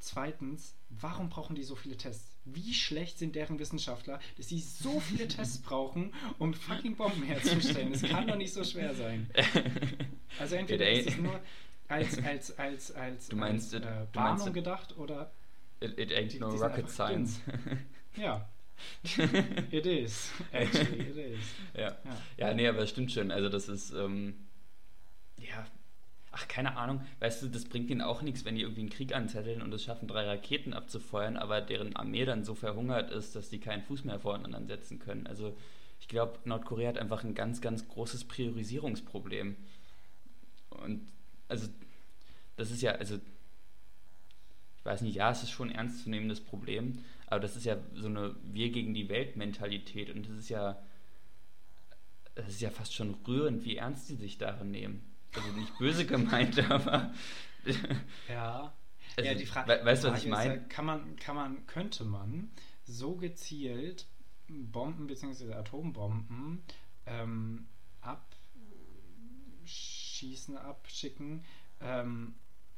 zweitens, 0.00 0.74
warum 0.90 1.28
brauchen 1.28 1.54
die 1.54 1.62
so 1.62 1.76
viele 1.76 1.96
Tests? 1.96 2.36
Wie 2.44 2.74
schlecht 2.74 3.16
sind 3.16 3.36
deren 3.36 3.60
Wissenschaftler, 3.60 4.18
dass 4.36 4.48
sie 4.48 4.58
so 4.58 4.98
viele 4.98 5.28
Tests 5.28 5.58
brauchen, 5.58 6.12
um 6.38 6.52
fucking 6.52 6.96
Bomben 6.96 7.22
herzustellen? 7.22 7.92
Das 7.92 8.02
kann 8.02 8.26
doch 8.26 8.36
nicht 8.36 8.52
so 8.52 8.64
schwer 8.64 8.94
sein. 8.94 9.30
Also 10.38 10.56
entweder 10.56 10.88
ist 10.90 11.08
es 11.08 11.16
nur 11.16 11.40
als, 11.88 12.22
als, 12.22 12.58
als, 12.58 12.92
als, 12.92 13.28
du 13.28 13.36
meinst, 13.36 13.74
als 13.74 13.82
äh, 13.82 14.06
Warnung 14.12 14.38
meinst, 14.38 14.54
gedacht 14.54 14.96
oder... 14.98 15.32
It, 15.80 15.98
it 15.98 16.12
ain't 16.12 16.32
die, 16.32 16.38
no 16.38 16.50
rocket 16.50 16.90
science. 16.90 17.40
ja, 18.16 18.46
it 19.70 19.86
is. 19.86 20.30
Actually, 20.52 21.00
it 21.00 21.16
is. 21.16 21.44
Ja. 21.74 21.80
ja. 21.80 21.98
ja, 22.36 22.54
nee, 22.54 22.68
aber 22.68 22.86
stimmt 22.86 23.10
schon. 23.10 23.30
Also 23.30 23.48
das 23.48 23.68
ist... 23.68 23.90
Ähm, 23.92 24.47
ja. 25.40 25.66
ach, 26.32 26.48
keine 26.48 26.76
Ahnung, 26.76 27.00
weißt 27.20 27.42
du, 27.42 27.48
das 27.48 27.64
bringt 27.64 27.90
ihnen 27.90 28.02
auch 28.02 28.22
nichts, 28.22 28.44
wenn 28.44 28.54
die 28.54 28.62
irgendwie 28.62 28.82
einen 28.82 28.90
Krieg 28.90 29.14
anzetteln 29.14 29.62
und 29.62 29.72
es 29.72 29.84
schaffen, 29.84 30.08
drei 30.08 30.24
Raketen 30.24 30.74
abzufeuern, 30.74 31.36
aber 31.36 31.60
deren 31.60 31.96
Armee 31.96 32.24
dann 32.24 32.44
so 32.44 32.54
verhungert 32.54 33.10
ist, 33.10 33.34
dass 33.34 33.50
die 33.50 33.60
keinen 33.60 33.82
Fuß 33.82 34.04
mehr 34.04 34.20
voreinander 34.20 34.64
setzen 34.66 34.98
können. 34.98 35.26
Also 35.26 35.56
ich 36.00 36.08
glaube, 36.08 36.38
Nordkorea 36.44 36.88
hat 36.88 36.98
einfach 36.98 37.24
ein 37.24 37.34
ganz, 37.34 37.60
ganz 37.60 37.86
großes 37.88 38.24
Priorisierungsproblem. 38.24 39.56
Und 40.70 41.08
also, 41.48 41.68
das 42.56 42.70
ist 42.70 42.82
ja, 42.82 42.92
also, 42.92 43.16
ich 43.16 44.84
weiß 44.84 45.02
nicht, 45.02 45.16
ja, 45.16 45.30
es 45.30 45.42
ist 45.42 45.50
schon 45.50 45.70
ein 45.70 45.74
ernstzunehmendes 45.74 46.40
Problem, 46.40 46.98
aber 47.26 47.40
das 47.40 47.56
ist 47.56 47.64
ja 47.64 47.76
so 47.94 48.06
eine 48.06 48.34
Wir 48.44 48.70
gegen 48.70 48.94
die 48.94 49.08
Welt-Mentalität 49.08 50.10
und 50.10 50.28
das 50.28 50.36
ist 50.36 50.48
ja, 50.48 50.80
das 52.34 52.48
ist 52.48 52.60
ja 52.60 52.70
fast 52.70 52.94
schon 52.94 53.14
rührend, 53.26 53.64
wie 53.64 53.76
ernst 53.76 54.06
sie 54.06 54.16
sich 54.16 54.38
darin 54.38 54.70
nehmen. 54.70 55.07
Also 55.34 55.48
nicht 55.52 55.76
böse 55.78 56.06
gemeint, 56.06 56.58
aber. 56.70 57.12
ja. 58.28 58.72
Also, 59.16 59.30
ja, 59.30 59.34
die 59.34 59.46
Frage, 59.46 59.68
we 59.68 59.84
weißt 59.84 60.04
du, 60.04 60.12
was 60.12 60.22
ich 60.22 60.30
meine? 60.30 60.54
Ja, 60.56 60.60
kann 60.68 60.84
man, 60.84 61.16
kann 61.16 61.36
man, 61.36 61.66
könnte 61.66 62.04
man 62.04 62.50
so 62.84 63.16
gezielt 63.16 64.06
Bomben 64.48 65.06
bzw. 65.06 65.52
Atombomben 65.54 66.62
ähm, 67.06 67.66
abschießen, 69.62 70.56
abschicken, 70.56 71.44
ähm, 71.80 72.34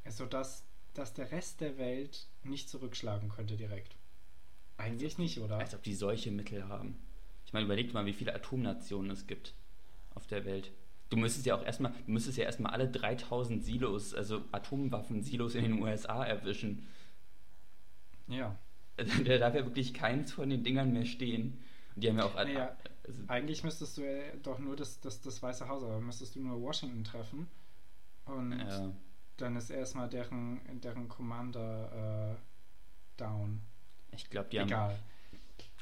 sodass 0.08 0.64
dass 0.94 1.14
der 1.14 1.30
Rest 1.30 1.60
der 1.60 1.78
Welt 1.78 2.26
nicht 2.42 2.68
zurückschlagen 2.68 3.28
könnte 3.28 3.56
direkt? 3.56 3.96
Eigentlich 4.76 5.18
nicht, 5.18 5.38
oder? 5.40 5.58
Als 5.58 5.74
ob 5.74 5.82
die 5.82 5.94
solche 5.94 6.30
Mittel 6.30 6.68
haben. 6.68 6.96
Ich 7.46 7.52
meine, 7.52 7.66
überleg 7.66 7.92
mal, 7.94 8.06
wie 8.06 8.12
viele 8.12 8.34
Atomnationen 8.34 9.10
es 9.10 9.26
gibt 9.26 9.54
auf 10.14 10.26
der 10.26 10.44
Welt. 10.44 10.72
Du 11.10 11.16
müsstest 11.16 11.44
ja 11.44 11.56
auch 11.56 11.64
erstmal, 11.64 11.92
du 12.06 12.12
müsstest 12.12 12.38
ja 12.38 12.44
erstmal 12.44 12.72
alle 12.72 12.88
3000 12.88 13.62
Silos, 13.64 14.14
also 14.14 14.44
Atomwaffen-Silos 14.52 15.56
in 15.56 15.64
den 15.64 15.82
USA 15.82 16.24
erwischen. 16.24 16.86
Ja. 18.28 18.56
Also, 18.96 19.24
da 19.24 19.38
darf 19.38 19.54
ja 19.54 19.64
wirklich 19.64 19.92
keins 19.92 20.32
von 20.32 20.48
den 20.48 20.62
Dingern 20.62 20.92
mehr 20.92 21.04
stehen. 21.04 21.58
Und 21.94 22.04
die 22.04 22.08
haben 22.08 22.18
ja 22.18 22.24
auch. 22.24 22.34
Naja, 22.36 22.76
also, 23.06 23.22
eigentlich 23.26 23.64
müsstest 23.64 23.98
du 23.98 24.02
ja 24.02 24.22
doch 24.42 24.60
nur 24.60 24.76
das, 24.76 25.00
das, 25.00 25.20
das 25.20 25.42
Weiße 25.42 25.68
Haus, 25.68 25.82
aber 25.82 26.00
müsstest 26.00 26.36
du 26.36 26.40
nur 26.40 26.60
Washington 26.60 27.02
treffen. 27.02 27.48
Und 28.24 28.58
ja. 28.58 28.92
dann 29.36 29.56
ist 29.56 29.70
erstmal 29.70 30.08
deren, 30.08 30.60
deren 30.80 31.08
Commander 31.08 32.36
äh, 32.36 32.36
down. 33.16 33.62
Ich 34.12 34.30
glaube, 34.30 34.48
die 34.50 34.58
Egal. 34.58 34.90
haben. 34.90 34.98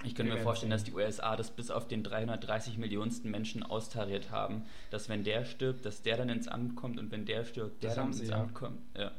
Ich 0.05 0.15
könnte 0.15 0.33
mir 0.33 0.39
vorstellen, 0.41 0.71
dass 0.71 0.85
die 0.85 0.93
USA 0.93 1.35
das 1.35 1.51
bis 1.51 1.71
auf 1.71 1.89
den 1.89 2.05
330 2.05 2.79
Millionensten 2.79 3.31
Menschen 3.31 3.65
austariert 3.65 4.31
haben, 4.31 4.63
dass 4.91 5.09
wenn 5.09 5.25
der 5.25 5.45
stirbt, 5.45 5.85
dass 5.85 6.03
der 6.03 6.17
dann 6.17 6.29
ins 6.29 6.47
Amt 6.47 6.77
kommt 6.77 6.99
und 7.01 7.11
wenn 7.11 7.25
der 7.27 7.45
stirbt, 7.45 7.83
der 7.83 7.91
Das 7.91 7.97
dann 7.97 8.07
ins 8.09 8.29
ja. 8.29 8.41
Amt 8.41 8.55
kommt. 8.55 8.81
Ja. 8.97 9.11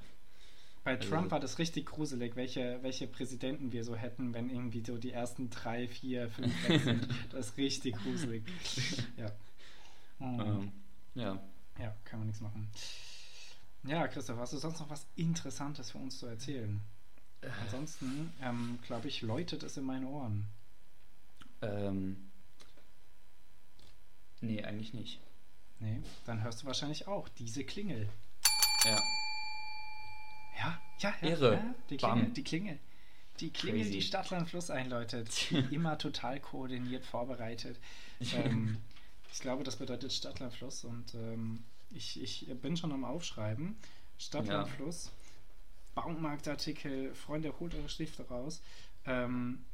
Bei 0.86 0.96
Also- 0.96 1.10
Trump 1.10 1.32
war 1.32 1.42
das 1.42 1.60
richtig 1.60 1.88
gruselig, 1.88 2.38
welche, 2.38 2.80
welche 2.82 3.08
Präsidenten 3.08 3.74
wir 3.74 3.84
so 3.84 3.96
hätten, 3.96 4.34
wenn 4.34 4.50
irgendwie 4.50 4.82
so 4.86 4.98
die 4.98 5.12
ersten 5.12 5.50
drei, 5.50 5.88
vier, 5.90 6.30
fünf 6.30 6.70
weg 6.70 6.82
sind. 6.82 7.08
Das 7.32 7.48
ist 7.50 7.58
richtig 7.58 7.96
gruselig. 7.98 8.44
Ja. 9.18 9.32
Mhm. 10.20 10.40
Ähm, 10.40 10.72
ja. 11.16 11.40
Ja, 11.78 11.94
kann 12.06 12.20
man 12.20 12.28
nichts 12.28 12.42
machen. 12.42 12.70
Ja, 13.84 14.08
Christoph, 14.08 14.38
hast 14.38 14.54
du 14.54 14.58
sonst 14.58 14.80
noch 14.80 14.90
was 14.90 15.06
Interessantes 15.18 15.92
für 15.92 15.98
uns 15.98 16.20
zu 16.20 16.26
erzählen? 16.26 16.82
Ansonsten, 17.64 18.32
ähm, 18.42 18.80
glaube 18.86 19.08
ich, 19.10 19.22
läutet 19.22 19.64
es 19.64 19.78
in 19.78 19.84
meinen 19.86 20.06
Ohren. 20.06 20.46
Ähm, 21.62 22.30
nee, 24.42 24.64
eigentlich 24.64 24.94
nicht. 24.94 25.20
Nee, 25.80 26.02
dann 26.26 26.44
hörst 26.44 26.62
du 26.62 26.68
wahrscheinlich 26.68 27.08
auch 27.08 27.30
diese 27.30 27.64
Klingel. 27.64 28.10
Ja. 28.86 29.00
Ja, 30.58 30.82
ja, 31.00 31.16
ja. 31.22 31.30
Irre. 31.30 31.54
Ja, 31.54 31.76
die 31.90 31.98
Bam. 31.98 32.12
Klingel, 32.14 32.34
die 32.34 32.44
Klingel. 32.44 32.80
Die 33.40 33.50
Klingel, 33.52 33.82
Crazy. 33.82 33.92
die 33.94 34.02
Stadtland 34.02 34.50
Fluss 34.50 34.70
einläutet. 34.70 35.52
Immer 35.72 35.98
total 35.98 36.40
koordiniert 36.42 37.06
vorbereitet. 37.06 37.80
Ähm, 38.34 38.78
ich 39.32 39.40
glaube, 39.40 39.64
das 39.64 39.78
bedeutet 39.78 40.12
Stadtland 40.12 40.54
Fluss 40.54 40.84
und 40.84 41.14
ähm, 41.16 41.64
ich, 41.92 42.22
ich 42.22 42.48
bin 42.62 42.76
schon 42.76 42.92
am 42.92 43.06
Aufschreiben. 43.06 43.78
Stadtland 44.18 44.68
Ja. 44.78 44.86
Baumarktartikel, 45.96 47.14
Freunde, 47.16 47.58
holt 47.60 47.74
eure 47.76 47.90
Stifte 47.90 48.28
raus. 48.28 48.62
Ähm, 49.06 49.66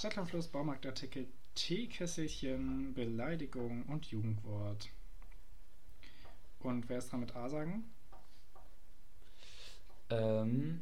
Stadtland 0.00 0.30
Fluss, 0.30 0.48
Baumarktartikel, 0.48 1.26
Teekesselchen, 1.54 2.94
Beleidigung 2.94 3.82
und 3.82 4.06
Jugendwort. 4.06 4.88
Und 6.60 6.88
wer 6.88 6.96
ist 6.96 7.12
dran 7.12 7.20
mit 7.20 7.36
A 7.36 7.50
sagen? 7.50 7.84
Ähm, 10.08 10.80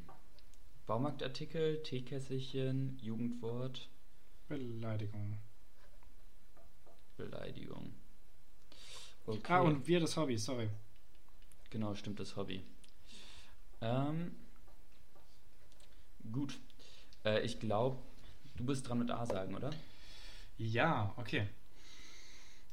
Baumarktartikel, 0.87 1.83
Teekesselchen, 1.83 2.97
Jugendwort, 3.01 3.89
Beleidigung. 4.47 5.37
Beleidigung. 7.17 7.93
Okay. 9.27 9.53
Ah, 9.53 9.63
und 9.63 9.89
wir 9.89 9.99
das 9.99 10.17
Hobby, 10.17 10.39
sorry. 10.39 10.71
Genau, 11.71 11.97
stimmt 11.97 12.21
das 12.21 12.37
Hobby. 12.37 12.63
Ähm, 13.81 14.37
gut. 16.31 16.61
Äh, 17.25 17.45
ich 17.45 17.59
glaube, 17.59 17.99
du 18.59 18.65
bist 18.67 18.89
dran 18.89 18.99
mit 18.99 19.11
A 19.11 19.25
sagen, 19.27 19.55
oder? 19.55 19.71
Ja, 20.59 21.13
okay. 21.17 21.49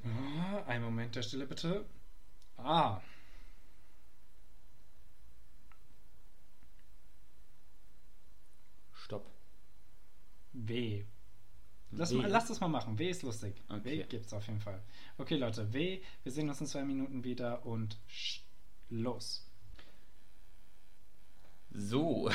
Ah, 0.03 0.63
Ein 0.67 0.83
Moment 0.83 1.15
der 1.15 1.23
Stille 1.23 1.45
bitte. 1.47 1.85
Ah. 2.57 3.01
Stopp. 8.93 9.25
W. 10.53 11.05
Lass, 11.91 12.11
W. 12.11 12.17
Mal, 12.17 12.27
lass 12.29 12.47
das 12.47 12.59
mal 12.59 12.67
machen. 12.67 12.97
W 12.97 13.09
ist 13.09 13.23
lustig. 13.23 13.55
W 13.69 13.75
Okay. 13.75 14.05
gibt's 14.09 14.33
auf 14.33 14.47
jeden 14.47 14.59
Fall. 14.59 14.81
Okay, 15.17 15.35
Leute, 15.37 15.71
W. 15.73 16.01
Wir 16.23 16.31
sehen 16.31 16.49
uns 16.49 16.61
in 16.61 16.67
zwei 16.67 16.83
Minuten 16.83 17.23
wieder 17.23 17.65
und 17.65 17.97
sch- 18.09 18.41
los. 18.89 19.47
So. 21.71 22.29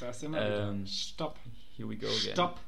Da 0.00 0.12
sind 0.12 0.32
wir 0.32 0.40
Ähm, 0.70 0.80
wieder. 0.80 0.86
Stopp. 0.86 1.38
Here 1.80 1.88
we 1.88 1.96
go 1.96 2.08
again. 2.08 2.34
Stopp. 2.34 2.60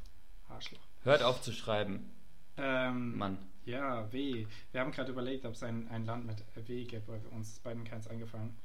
Arschloch. 0.48 0.80
Hört 1.04 1.22
auf 1.22 1.42
zu 1.42 1.52
schreiben, 1.52 2.10
Ähm, 2.56 3.18
Mann. 3.18 3.36
Ja, 3.66 4.10
W. 4.10 4.46
Wir 4.70 4.80
haben 4.80 4.90
gerade 4.90 5.12
überlegt, 5.12 5.44
ob 5.44 5.52
es 5.52 5.62
ein, 5.62 5.86
ein 5.88 6.06
Land 6.06 6.24
mit 6.24 6.42
W 6.66 6.84
gibt, 6.84 7.06
weil 7.08 7.20
uns 7.26 7.58
beiden 7.58 7.84
keins 7.84 8.08
eingefallen. 8.08 8.56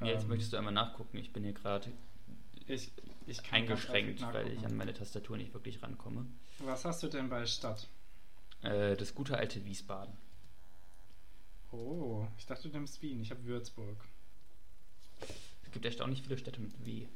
Jetzt 0.00 0.22
Ähm, 0.22 0.30
möchtest 0.30 0.54
du 0.54 0.56
einmal 0.56 0.72
nachgucken. 0.72 1.18
Ich 1.18 1.34
bin 1.34 1.44
hier 1.44 1.52
gerade 1.52 1.92
eingeschränkt, 3.50 4.22
weil 4.32 4.52
ich 4.52 4.64
an 4.64 4.76
meine 4.78 4.94
Tastatur 4.94 5.36
nicht 5.36 5.52
wirklich 5.52 5.82
rankomme. 5.82 6.24
Was 6.60 6.86
hast 6.86 7.02
du 7.02 7.08
denn 7.08 7.28
bei 7.28 7.44
Stadt? 7.44 7.86
Äh, 8.62 8.96
das 8.96 9.14
gute 9.14 9.36
alte 9.36 9.62
Wiesbaden. 9.66 10.16
Oh, 11.70 12.26
ich 12.38 12.46
dachte, 12.46 12.70
du 12.70 12.74
nimmst 12.74 13.02
Wien. 13.02 13.20
Ich 13.20 13.30
habe 13.30 13.44
Würzburg. 13.44 14.02
Es 15.64 15.70
gibt 15.70 15.84
erstaunlich 15.84 16.22
viele 16.22 16.38
Städte 16.38 16.62
mit 16.62 16.86
W. 16.86 17.06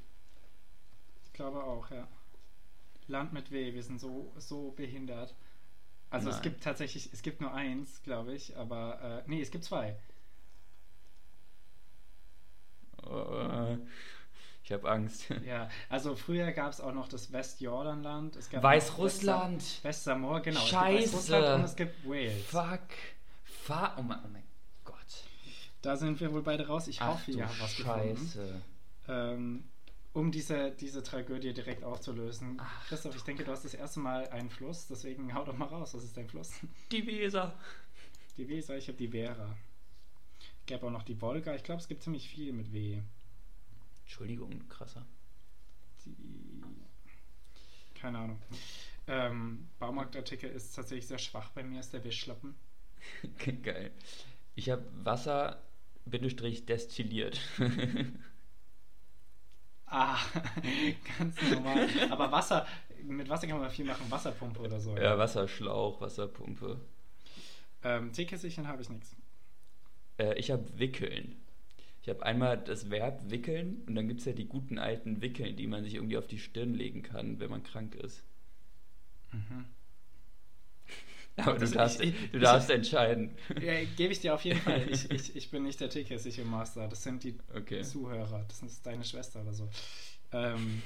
Ich 1.24 1.32
glaube 1.32 1.64
auch, 1.64 1.90
ja. 1.90 2.06
Land 3.08 3.32
mit 3.32 3.50
W, 3.52 3.74
wir 3.74 3.82
sind 3.82 4.00
so, 4.00 4.32
so 4.36 4.70
behindert. 4.72 5.34
Also 6.10 6.28
es 6.28 6.36
Nein. 6.36 6.42
gibt 6.44 6.62
tatsächlich, 6.64 7.10
es 7.12 7.22
gibt 7.22 7.40
nur 7.40 7.52
eins, 7.52 8.02
glaube 8.02 8.34
ich, 8.34 8.56
aber 8.56 9.22
äh, 9.26 9.30
nee, 9.30 9.40
es 9.40 9.50
gibt 9.50 9.64
zwei. 9.64 9.96
Äh, 13.04 13.76
ich 14.64 14.72
habe 14.72 14.90
Angst. 14.90 15.26
Ja, 15.46 15.68
also 15.88 16.16
früher 16.16 16.50
gab 16.52 16.72
es 16.72 16.80
auch 16.80 16.92
noch 16.92 17.08
das 17.08 17.32
Westjordanland. 17.32 18.36
Es 18.36 18.52
Weißrussland. 18.52 19.62
West- 19.62 19.84
Westsamor, 19.84 20.40
genau. 20.40 20.60
Scheiße. 20.60 21.04
Es 21.04 21.10
gibt 21.12 21.12
Weißrussland 21.12 21.54
und 21.58 21.64
es 21.64 21.76
gibt 21.76 22.08
Wales. 22.08 22.44
Fuck. 22.46 22.80
Fuck. 23.44 23.92
Oh 23.98 24.02
mein, 24.02 24.18
oh 24.24 24.28
mein 24.32 24.42
Gott. 24.84 24.96
Da 25.82 25.96
sind 25.96 26.20
wir 26.20 26.32
wohl 26.32 26.42
beide 26.42 26.66
raus. 26.66 26.88
Ich 26.88 27.00
Ach 27.00 27.14
hoffe, 27.14 27.30
ihr 27.30 27.46
habt 27.46 27.60
was 27.60 27.76
gefunden. 27.76 28.16
Scheiße. 28.16 28.62
Ähm, 29.08 29.64
um 30.16 30.32
diese, 30.32 30.70
diese 30.72 31.02
Tragödie 31.02 31.52
direkt 31.52 31.84
aufzulösen. 31.84 32.56
Ach, 32.58 32.86
Christoph, 32.88 33.14
ich 33.16 33.22
denke, 33.22 33.44
du 33.44 33.52
hast 33.52 33.66
das 33.66 33.74
erste 33.74 34.00
Mal 34.00 34.26
einen 34.30 34.48
Fluss, 34.48 34.86
deswegen 34.86 35.34
hau 35.34 35.44
doch 35.44 35.58
mal 35.58 35.66
raus. 35.66 35.92
Was 35.92 36.04
ist 36.04 36.16
dein 36.16 36.26
Fluss? 36.26 36.54
Die 36.90 37.06
Weser. 37.06 37.54
Die 38.38 38.48
Weser, 38.48 38.78
ich 38.78 38.88
habe 38.88 38.96
die 38.96 39.08
Vera. 39.08 39.54
Gäbe 40.64 40.86
auch 40.86 40.90
noch 40.90 41.02
die 41.02 41.20
Wolga. 41.20 41.54
Ich 41.54 41.64
glaube, 41.64 41.82
es 41.82 41.88
gibt 41.88 42.02
ziemlich 42.02 42.30
viel 42.30 42.54
mit 42.54 42.72
W. 42.72 43.02
Entschuldigung, 44.04 44.66
krasser. 44.70 45.04
Die. 46.06 46.16
Keine 47.94 48.18
Ahnung. 48.18 48.40
Ähm, 49.08 49.68
Baumarktartikel 49.78 50.48
ist 50.48 50.74
tatsächlich 50.74 51.08
sehr 51.08 51.18
schwach 51.18 51.50
bei 51.50 51.62
mir, 51.62 51.78
ist 51.80 51.92
der 51.92 52.04
Wischlappen. 52.04 52.54
Geil. 53.62 53.92
Ich 54.54 54.70
habe 54.70 54.82
Wasser 55.04 55.62
Bindestrich 56.06 56.64
destilliert. 56.64 57.38
Ah, 59.86 60.18
ganz 61.18 61.40
normal. 61.50 61.88
Aber 62.10 62.30
Wasser, 62.32 62.66
mit 63.02 63.28
Wasser 63.28 63.46
kann 63.46 63.60
man 63.60 63.70
viel 63.70 63.84
machen. 63.84 64.10
Wasserpumpe 64.10 64.60
oder 64.60 64.80
so. 64.80 64.96
ja, 64.96 65.16
Wasserschlauch, 65.18 66.00
Wasserpumpe. 66.00 66.80
Ähm, 67.84 68.12
Teekesselchen 68.12 68.66
habe 68.66 68.82
ich 68.82 68.88
nichts. 68.90 69.14
Äh, 70.18 70.34
ich 70.38 70.50
habe 70.50 70.64
wickeln. 70.78 71.36
Ich 72.02 72.08
habe 72.08 72.24
einmal 72.24 72.56
das 72.56 72.90
Verb 72.90 73.20
wickeln 73.30 73.82
und 73.86 73.96
dann 73.96 74.06
gibt 74.08 74.20
es 74.20 74.26
ja 74.26 74.32
die 74.32 74.46
guten 74.46 74.78
alten 74.78 75.22
Wickeln, 75.22 75.56
die 75.56 75.66
man 75.66 75.82
sich 75.82 75.94
irgendwie 75.94 76.16
auf 76.16 76.26
die 76.26 76.38
Stirn 76.38 76.74
legen 76.74 77.02
kann, 77.02 77.40
wenn 77.40 77.50
man 77.50 77.62
krank 77.64 77.94
ist. 77.96 78.22
Mhm. 79.32 79.66
Aber 81.44 81.58
du 81.58 81.68
darfst, 81.68 82.00
ich, 82.00 82.14
du 82.32 82.38
darfst 82.38 82.70
ich, 82.70 82.76
entscheiden. 82.76 83.36
Ja, 83.60 83.84
gebe 83.96 84.12
ich 84.12 84.20
dir 84.20 84.34
auf 84.34 84.44
jeden 84.44 84.60
Fall. 84.60 84.88
Ich, 84.90 85.50
bin 85.50 85.64
nicht 85.64 85.80
der 85.80 85.90
tickessige 85.90 86.44
Master. 86.44 86.88
Das 86.88 87.02
sind 87.02 87.22
die 87.24 87.36
okay. 87.54 87.82
Zuhörer. 87.82 88.44
Das 88.48 88.62
ist 88.62 88.86
deine 88.86 89.04
Schwester 89.04 89.42
oder 89.42 89.52
so. 89.52 89.68
Ähm, 90.32 90.82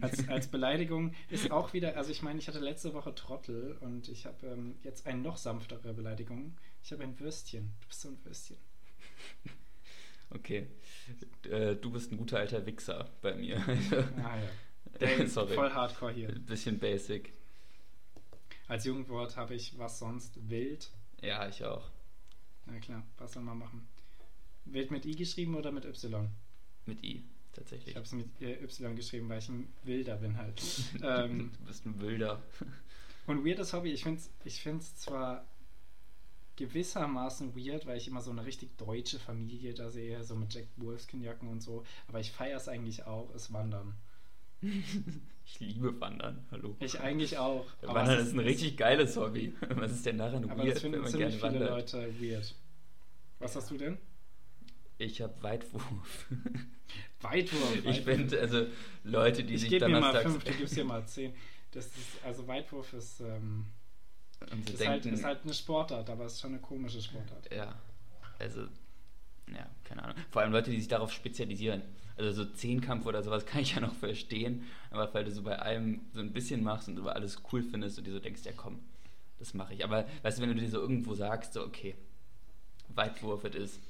als, 0.00 0.28
als 0.28 0.48
Beleidigung 0.48 1.14
ist 1.30 1.50
auch 1.50 1.72
wieder, 1.72 1.96
also 1.96 2.10
ich 2.10 2.22
meine, 2.22 2.38
ich 2.38 2.48
hatte 2.48 2.58
letzte 2.58 2.94
Woche 2.94 3.14
Trottel 3.14 3.76
und 3.80 4.08
ich 4.08 4.26
habe 4.26 4.46
ähm, 4.46 4.76
jetzt 4.82 5.06
eine 5.06 5.20
noch 5.20 5.36
sanftere 5.36 5.94
Beleidigung. 5.94 6.56
Ich 6.82 6.92
habe 6.92 7.04
ein 7.04 7.18
Würstchen. 7.20 7.72
Du 7.80 7.88
bist 7.88 8.00
so 8.00 8.08
ein 8.08 8.18
Würstchen. 8.24 8.56
Okay. 10.30 10.66
Äh, 11.48 11.76
du 11.76 11.90
bist 11.92 12.10
ein 12.10 12.18
guter 12.18 12.38
alter 12.38 12.66
Wichser 12.66 13.08
bei 13.22 13.34
mir. 13.34 13.58
ah 14.22 14.36
ja. 14.36 15.26
Sorry. 15.26 15.54
voll 15.54 15.70
hardcore 15.70 16.12
hier. 16.12 16.28
Bisschen 16.28 16.78
basic. 16.78 17.32
Als 18.68 18.84
Jugendwort 18.84 19.36
habe 19.36 19.54
ich 19.54 19.78
was 19.78 19.98
sonst? 19.98 20.38
Wild? 20.48 20.90
Ja, 21.20 21.48
ich 21.48 21.64
auch. 21.64 21.88
Na 22.66 22.78
klar, 22.80 23.02
was 23.18 23.32
soll 23.32 23.42
man 23.42 23.58
machen? 23.58 23.86
Wild 24.64 24.90
mit 24.90 25.06
I 25.06 25.14
geschrieben 25.14 25.54
oder 25.54 25.70
mit 25.70 25.84
Y? 25.84 26.28
Mit 26.84 27.02
I, 27.04 27.24
tatsächlich. 27.52 27.90
Ich 27.90 27.96
habe 27.96 28.04
es 28.06 28.12
mit 28.12 28.28
Y 28.40 28.96
geschrieben, 28.96 29.28
weil 29.28 29.38
ich 29.38 29.48
ein 29.48 29.72
Wilder 29.84 30.16
bin 30.16 30.36
halt. 30.36 30.60
ähm, 31.02 31.52
du 31.58 31.64
bist 31.64 31.86
ein 31.86 32.00
Wilder. 32.00 32.42
und 33.26 33.44
weirdes 33.44 33.72
Hobby, 33.72 33.92
ich 33.92 34.02
finde 34.02 34.20
es 34.20 34.30
ich 34.44 34.60
find's 34.60 34.96
zwar 34.96 35.46
gewissermaßen 36.56 37.54
weird, 37.54 37.86
weil 37.86 37.98
ich 37.98 38.08
immer 38.08 38.22
so 38.22 38.30
eine 38.30 38.44
richtig 38.44 38.76
deutsche 38.78 39.18
Familie 39.18 39.74
da 39.74 39.90
sehe, 39.90 40.24
so 40.24 40.34
mit 40.34 40.52
Jack 40.54 40.66
Wolfskin-Jacken 40.76 41.48
und 41.48 41.60
so, 41.60 41.84
aber 42.08 42.18
ich 42.18 42.32
feiere 42.32 42.56
es 42.56 42.66
eigentlich 42.66 43.04
auch, 43.04 43.32
ist 43.34 43.52
Wandern. 43.52 43.94
Ich 44.62 45.60
liebe 45.60 46.00
Wandern, 46.00 46.44
hallo. 46.50 46.76
Ich 46.80 47.00
eigentlich 47.00 47.38
auch. 47.38 47.64
Wandern 47.82 48.18
ist 48.18 48.32
ein 48.32 48.40
richtig 48.40 48.76
geiles 48.76 49.16
Hobby. 49.16 49.54
Was 49.68 49.92
ist 49.92 50.06
denn 50.06 50.18
daran 50.18 50.48
aber 50.50 50.64
weird, 50.64 50.74
das 50.74 50.82
finden 50.82 51.06
ziemlich 51.06 51.34
viele 51.34 51.42
wandert? 51.42 51.70
Leute 51.70 52.20
weird. 52.20 52.54
Was 53.38 53.54
hast 53.54 53.70
du 53.70 53.76
denn? 53.76 53.98
Ich 54.98 55.20
habe 55.20 55.40
Weitwurf. 55.42 56.26
Weitwurf? 57.20 57.84
Ich 57.84 58.00
finde, 58.00 58.40
also 58.40 58.66
Leute, 59.04 59.44
die 59.44 59.54
ich 59.54 59.60
sich 59.60 59.70
gebe 59.70 59.88
mir 59.88 60.00
mal 60.00 60.20
fünf, 60.22 60.42
du 60.42 60.52
gibst 60.52 60.76
dir 60.76 60.84
mal 60.84 61.06
zehn. 61.06 61.34
Das 61.70 61.86
ist, 61.86 62.24
also 62.24 62.46
Weitwurf 62.48 62.92
ist, 62.94 63.20
ähm, 63.20 63.66
ist, 64.40 64.50
halt, 64.50 64.80
denken, 64.80 64.88
halt, 64.88 65.06
ist 65.06 65.24
halt 65.24 65.44
eine 65.44 65.54
Sportart, 65.54 66.08
aber 66.08 66.24
es 66.24 66.34
ist 66.34 66.40
schon 66.40 66.52
eine 66.52 66.60
komische 66.60 67.02
Sportart. 67.02 67.52
Ja, 67.54 67.78
also, 68.38 68.62
ja, 69.52 69.70
keine 69.84 70.04
Ahnung. 70.04 70.16
Vor 70.30 70.42
allem 70.42 70.52
Leute, 70.52 70.70
die 70.70 70.78
sich 70.78 70.88
darauf 70.88 71.12
spezialisieren. 71.12 71.82
Also 72.16 72.44
so 72.44 72.50
Zehnkampf 72.50 73.04
oder 73.06 73.22
sowas 73.22 73.44
kann 73.44 73.60
ich 73.60 73.74
ja 73.74 73.80
noch 73.80 73.94
verstehen, 73.94 74.64
aber 74.90 75.12
weil 75.12 75.24
du 75.24 75.30
so 75.30 75.42
bei 75.42 75.58
allem 75.58 76.00
so 76.12 76.20
ein 76.20 76.32
bisschen 76.32 76.62
machst 76.62 76.88
und 76.88 76.96
über 76.96 77.14
alles 77.14 77.42
cool 77.52 77.62
findest 77.62 77.98
und 77.98 78.06
dir 78.06 78.12
so 78.12 78.20
denkst, 78.20 78.42
ja 78.44 78.52
komm, 78.56 78.78
das 79.38 79.52
mache 79.52 79.74
ich. 79.74 79.84
Aber 79.84 80.06
weißt 80.22 80.38
du, 80.38 80.42
wenn 80.42 80.48
du 80.48 80.54
dir 80.54 80.70
so 80.70 80.80
irgendwo 80.80 81.14
sagst, 81.14 81.52
so 81.52 81.62
okay, 81.62 81.94
Weitwurf 82.88 83.44
it 83.44 83.54
ist. 83.54 83.80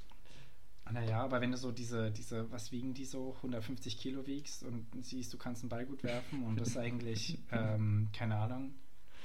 Naja, 0.91 1.23
aber 1.23 1.41
wenn 1.41 1.51
du 1.51 1.57
so 1.57 1.73
diese, 1.73 2.11
diese, 2.13 2.51
was 2.53 2.71
wiegen 2.71 2.95
die 2.95 3.05
so, 3.05 3.35
150 3.37 3.99
Kilo 3.99 4.27
wiegst 4.27 4.63
und 4.63 4.87
siehst, 5.01 5.33
du 5.33 5.39
kannst 5.39 5.63
einen 5.63 5.69
Ball 5.69 5.85
gut 5.85 6.05
werfen 6.05 6.45
und 6.45 6.61
das 6.61 6.69
ist 6.69 6.77
eigentlich, 6.79 7.39
ähm, 7.51 8.09
keine 8.13 8.37
Ahnung, 8.37 8.75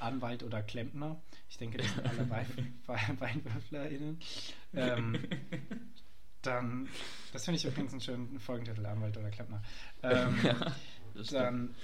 Anwalt 0.00 0.42
oder 0.42 0.62
Klempner. 0.62 1.20
Ich 1.48 1.58
denke, 1.58 1.78
das 1.78 1.88
sind 1.94 2.06
alle 2.06 2.28
WeinwürflerInnen. 3.20 4.18
Ähm, 4.74 5.18
dann, 6.42 6.88
das 7.32 7.44
finde 7.44 7.58
ich 7.58 7.64
übrigens 7.64 7.92
einen 7.92 8.00
schönen 8.00 8.40
Folgentitel, 8.40 8.84
Anwalt 8.86 9.16
oder 9.16 9.30
Klempner. 9.30 9.62
Ähm, 10.04 10.36
ja, 10.42 10.72
dann, 11.30 11.76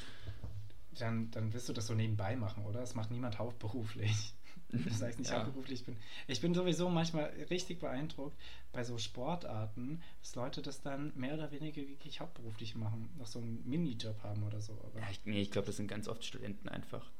dann, 0.98 1.30
dann 1.30 1.52
wirst 1.52 1.68
du 1.68 1.72
das 1.72 1.86
so 1.86 1.94
nebenbei 1.94 2.34
machen, 2.34 2.64
oder? 2.64 2.80
Das 2.80 2.96
macht 2.96 3.10
niemand 3.10 3.38
hauptberuflich. 3.38 4.34
Das 4.70 5.00
heißt 5.00 5.18
nicht 5.18 5.30
ja. 5.30 5.38
hauptberuflich. 5.38 5.80
Ich 5.80 5.86
bin, 5.86 5.96
ich 6.26 6.40
bin 6.42 6.52
sowieso 6.52 6.90
manchmal 6.90 7.24
richtig 7.48 7.78
beeindruckt 7.78 8.36
bei 8.70 8.84
so 8.84 8.98
Sportarten, 8.98 10.02
dass 10.20 10.34
Leute 10.34 10.60
das 10.60 10.82
dann 10.82 11.10
mehr 11.16 11.32
oder 11.32 11.50
weniger 11.52 11.80
wirklich 11.80 12.20
hauptberuflich 12.20 12.74
machen, 12.74 13.08
noch 13.16 13.26
so 13.26 13.38
einen 13.38 13.66
Minijob 13.66 14.22
haben 14.22 14.42
oder 14.42 14.60
so. 14.60 14.74
Aber 14.84 15.00
ja, 15.00 15.08
ich, 15.10 15.24
nee, 15.24 15.40
ich 15.40 15.50
glaube, 15.50 15.68
das 15.68 15.78
sind 15.78 15.88
ganz 15.88 16.06
oft 16.06 16.22
Studenten 16.22 16.68
einfach. 16.68 17.10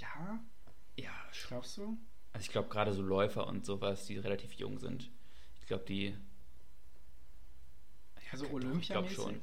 Ja? 0.00 0.42
Ja. 0.96 1.12
Glaubst 1.48 1.76
du? 1.76 1.98
Also 2.32 2.44
ich 2.46 2.50
glaube 2.50 2.70
gerade 2.70 2.94
so 2.94 3.02
Läufer 3.02 3.46
und 3.46 3.66
sowas, 3.66 4.06
die 4.06 4.16
relativ 4.16 4.54
jung 4.54 4.78
sind. 4.78 5.10
Glaube, 5.72 5.84
die. 5.86 6.14
Also 8.30 8.46
Olympia. 8.50 8.78
Ich 8.78 8.88
glaube 8.88 9.08
schon. 9.08 9.40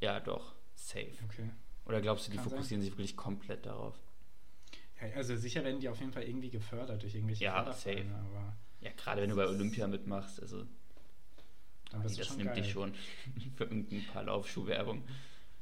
Ja, 0.00 0.18
doch. 0.18 0.56
Safe. 0.74 1.12
Okay. 1.24 1.50
Oder 1.86 2.00
glaubst 2.00 2.26
du, 2.26 2.32
die 2.32 2.38
Kann 2.38 2.48
fokussieren 2.50 2.82
sein. 2.82 2.90
sich 2.90 2.98
wirklich 2.98 3.16
komplett 3.16 3.64
darauf? 3.64 3.94
Ja, 5.00 5.14
also 5.14 5.36
sicher 5.36 5.62
werden 5.62 5.78
die 5.78 5.88
auf 5.88 6.00
jeden 6.00 6.10
Fall 6.10 6.24
irgendwie 6.24 6.50
gefördert 6.50 7.00
durch 7.00 7.14
irgendwelche 7.14 7.44
Ja, 7.44 7.72
safe. 7.72 8.06
Aber 8.12 8.56
ja, 8.80 8.90
gerade 8.96 9.22
wenn 9.22 9.30
du 9.30 9.36
bei 9.36 9.46
Olympia 9.46 9.86
mitmachst, 9.86 10.42
also. 10.42 10.66
Dann 11.92 12.02
bist 12.02 12.18
das 12.18 12.36
nimmt 12.36 12.52
geil. 12.52 12.60
dich 12.60 12.72
schon 12.72 12.92
für 13.56 13.64
irgendein 13.64 14.04
paar 14.06 14.24
Laufschuhwerbung. 14.24 15.04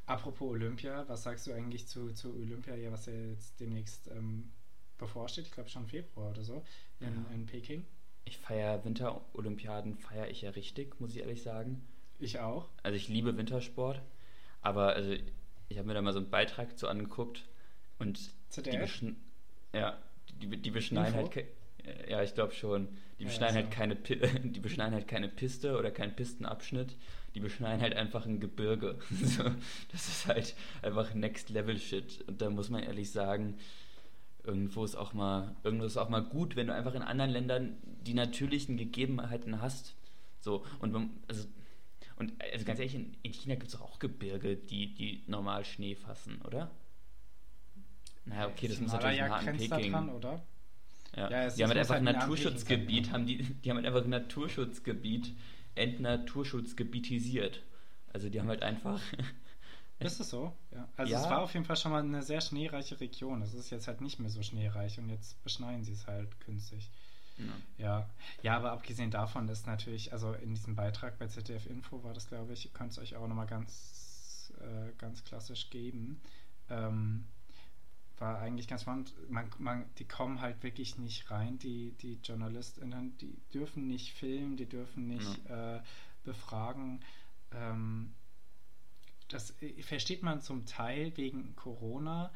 Apropos 0.07 0.49
Olympia, 0.49 1.07
was 1.09 1.25
sagst 1.25 1.47
du 1.47 1.53
eigentlich 1.53 1.87
zu, 1.87 2.11
zu 2.15 2.35
Olympia, 2.35 2.75
ja, 2.75 2.91
was 2.91 3.05
ja 3.05 3.13
jetzt 3.13 3.61
demnächst 3.61 4.09
ähm, 4.09 4.51
bevorsteht? 4.97 5.45
Ich 5.45 5.53
glaube 5.53 5.69
schon 5.69 5.87
Februar 5.87 6.31
oder 6.31 6.43
so 6.43 6.65
in, 7.01 7.07
ja. 7.07 7.35
in 7.35 7.45
Peking 7.45 7.85
ich 8.27 8.37
feiere 8.39 8.85
Winterolympiaden, 8.85 9.97
feiere 9.97 10.29
ich 10.29 10.43
ja 10.43 10.51
richtig, 10.51 11.01
muss 11.01 11.13
ich 11.15 11.21
ehrlich 11.21 11.43
sagen. 11.43 11.81
Ich 12.19 12.39
auch. 12.39 12.69
Also 12.83 12.97
ich 12.97 13.09
liebe 13.09 13.37
Wintersport, 13.37 14.03
aber 14.61 14.95
also 14.95 15.15
ich 15.69 15.79
habe 15.79 15.89
mir 15.89 15.95
da 15.95 16.03
mal 16.03 16.13
so 16.13 16.19
einen 16.19 16.31
Beitrag 16.31 16.79
zu 16.79 16.89
angeguckt 16.89 17.45
und 17.99 18.33
ZDF? 18.51 19.01
die, 19.01 19.17
ja, 19.73 19.99
die, 20.41 20.49
die 20.57 20.71
beschneiden 20.71 21.19
Info? 21.19 21.35
halt 21.35 21.47
ja, 22.09 22.23
ich 22.23 22.35
glaube 22.35 22.53
schon. 22.53 22.89
Die 23.19 23.25
ja, 23.25 23.29
beschneiden 23.29 23.57
halt 23.57 23.71
keine 23.71 23.97
die 24.45 24.61
beschneiden 24.61 24.95
halt 24.95 25.09
keine 25.09 25.29
Piste 25.29 25.79
oder 25.79 25.91
keinen 25.91 26.15
Pistenabschnitt. 26.15 26.97
Die 27.35 27.41
beschneiden 27.41 27.81
halt 27.81 27.95
einfach 27.95 28.27
ein 28.27 28.41
Gebirge. 28.41 28.99
das 29.93 30.09
ist 30.09 30.27
halt 30.27 30.55
einfach 30.83 31.15
Next 31.15 31.51
Level 31.51 31.79
Shit. 31.79 32.25
Und 32.27 32.41
da 32.41 32.51
muss 32.51 32.71
man 32.71 32.83
ehrlich 32.83 33.11
sagen, 33.11 33.59
irgendwo 34.43 34.85
ist 34.85 34.97
auch 34.97 35.13
mal, 35.13 35.55
irgendwo 35.63 35.85
ist 35.85 35.97
auch 35.97 36.09
mal 36.09 36.23
gut, 36.23 36.57
wenn 36.57 36.69
du 36.69 36.75
einfach 36.75 36.95
in 36.95 37.03
anderen 37.03 37.31
Ländern 37.31 37.77
die 38.07 38.15
natürlichen 38.15 38.77
Gegebenheiten 38.77 39.61
hast. 39.61 39.95
So, 40.41 40.65
und 40.81 40.95
also, 41.29 41.47
und 42.17 42.33
also 42.41 42.65
ganz 42.65 42.79
ehrlich, 42.79 42.95
in, 42.95 43.17
in 43.23 43.33
China 43.33 43.55
gibt 43.57 43.69
es 43.69 43.81
auch 43.81 43.99
Gebirge, 43.99 44.57
die, 44.57 44.95
die 44.95 45.25
normal 45.27 45.65
Schnee 45.65 45.95
fassen, 45.95 46.41
oder? 46.43 46.71
Naja, 48.25 48.49
okay, 48.49 48.69
das 48.69 48.81
muss 48.81 48.93
natürlich 48.93 49.21
nah 49.21 49.37
an 49.37 49.57
Peking. 49.57 49.93
Dran, 49.93 50.09
oder? 50.11 50.43
Ja, 51.15 51.31
ja 51.31 51.51
die 51.51 51.63
haben 51.63 51.71
halt 51.71 51.79
einfach 51.79 51.95
halt 51.95 52.07
ein 52.07 52.15
Naturschutzgebiet, 52.15 53.13
haben 53.13 53.27
die, 53.27 53.39
die 53.39 53.71
haben 53.71 53.77
halt 53.77 53.87
einfach 53.87 54.05
ein 54.05 54.11
Naturschutzgebiet 54.11 55.33
entnaturschutzgebietisiert. 55.75 57.63
Also 58.13 58.29
die 58.29 58.41
haben 58.41 58.49
halt 58.49 58.63
einfach 58.63 59.01
ist 59.99 60.21
es 60.21 60.31
so? 60.31 60.53
Ja. 60.73 60.89
Also 60.97 61.13
ja. 61.13 61.23
es 61.23 61.31
war 61.31 61.41
auf 61.41 61.55
jeden 61.55 61.65
Fall 61.65 61.77
schon 61.77 61.93
mal 61.93 62.03
eine 62.03 62.23
sehr 62.23 62.41
schneereiche 62.41 63.01
Region. 63.01 63.43
Es 63.43 63.55
ist 63.55 63.71
jetzt 63.71 63.89
halt 63.89 64.01
nicht 64.01 64.19
mehr 64.19 64.31
so 64.31 64.43
schneereich 64.43 64.99
und 64.99 65.09
jetzt 65.09 65.43
beschneien 65.43 65.85
sie 65.85 65.93
es 65.93 66.07
halt 66.07 66.39
künstlich. 66.41 66.91
Ja. 67.79 68.09
ja. 68.43 68.57
aber 68.57 68.73
abgesehen 68.73 69.11
davon 69.11 69.49
ist 69.49 69.67
natürlich, 69.67 70.13
also 70.13 70.33
in 70.33 70.55
diesem 70.55 70.75
Beitrag 70.75 71.19
bei 71.19 71.27
ZDF 71.27 71.67
Info 71.67 72.03
war 72.03 72.15
das, 72.15 72.29
glaube 72.29 72.53
ich, 72.53 72.73
könnt 72.73 72.93
es 72.93 72.99
euch 72.99 73.17
auch 73.17 73.27
nochmal 73.29 73.47
ganz, 73.47 74.53
äh, 74.61 74.93
ganz 74.99 75.25
klassisch 75.25 75.71
geben. 75.71 76.21
Ähm, 76.71 77.25
war 78.19 78.39
eigentlich 78.39 78.67
ganz 78.67 78.83
spannend. 78.83 79.13
Man, 79.29 79.51
man, 79.59 79.85
die 79.99 80.07
kommen 80.07 80.41
halt 80.41 80.63
wirklich 80.63 80.97
nicht 80.99 81.31
rein, 81.31 81.59
die, 81.59 81.93
die 82.01 82.19
JournalistInnen, 82.23 83.17
die 83.19 83.37
dürfen 83.53 83.87
nicht 83.87 84.15
filmen, 84.15 84.57
die 84.57 84.67
dürfen 84.67 85.07
nicht 85.07 85.41
ja. 85.49 85.77
äh, 85.77 85.83
befragen. 86.25 87.01
Ähm, 87.53 88.15
das 89.29 89.61
äh, 89.63 89.83
versteht 89.83 90.23
man 90.23 90.41
zum 90.41 90.67
Teil 90.67 91.17
wegen 91.17 91.55
Corona, 91.57 92.33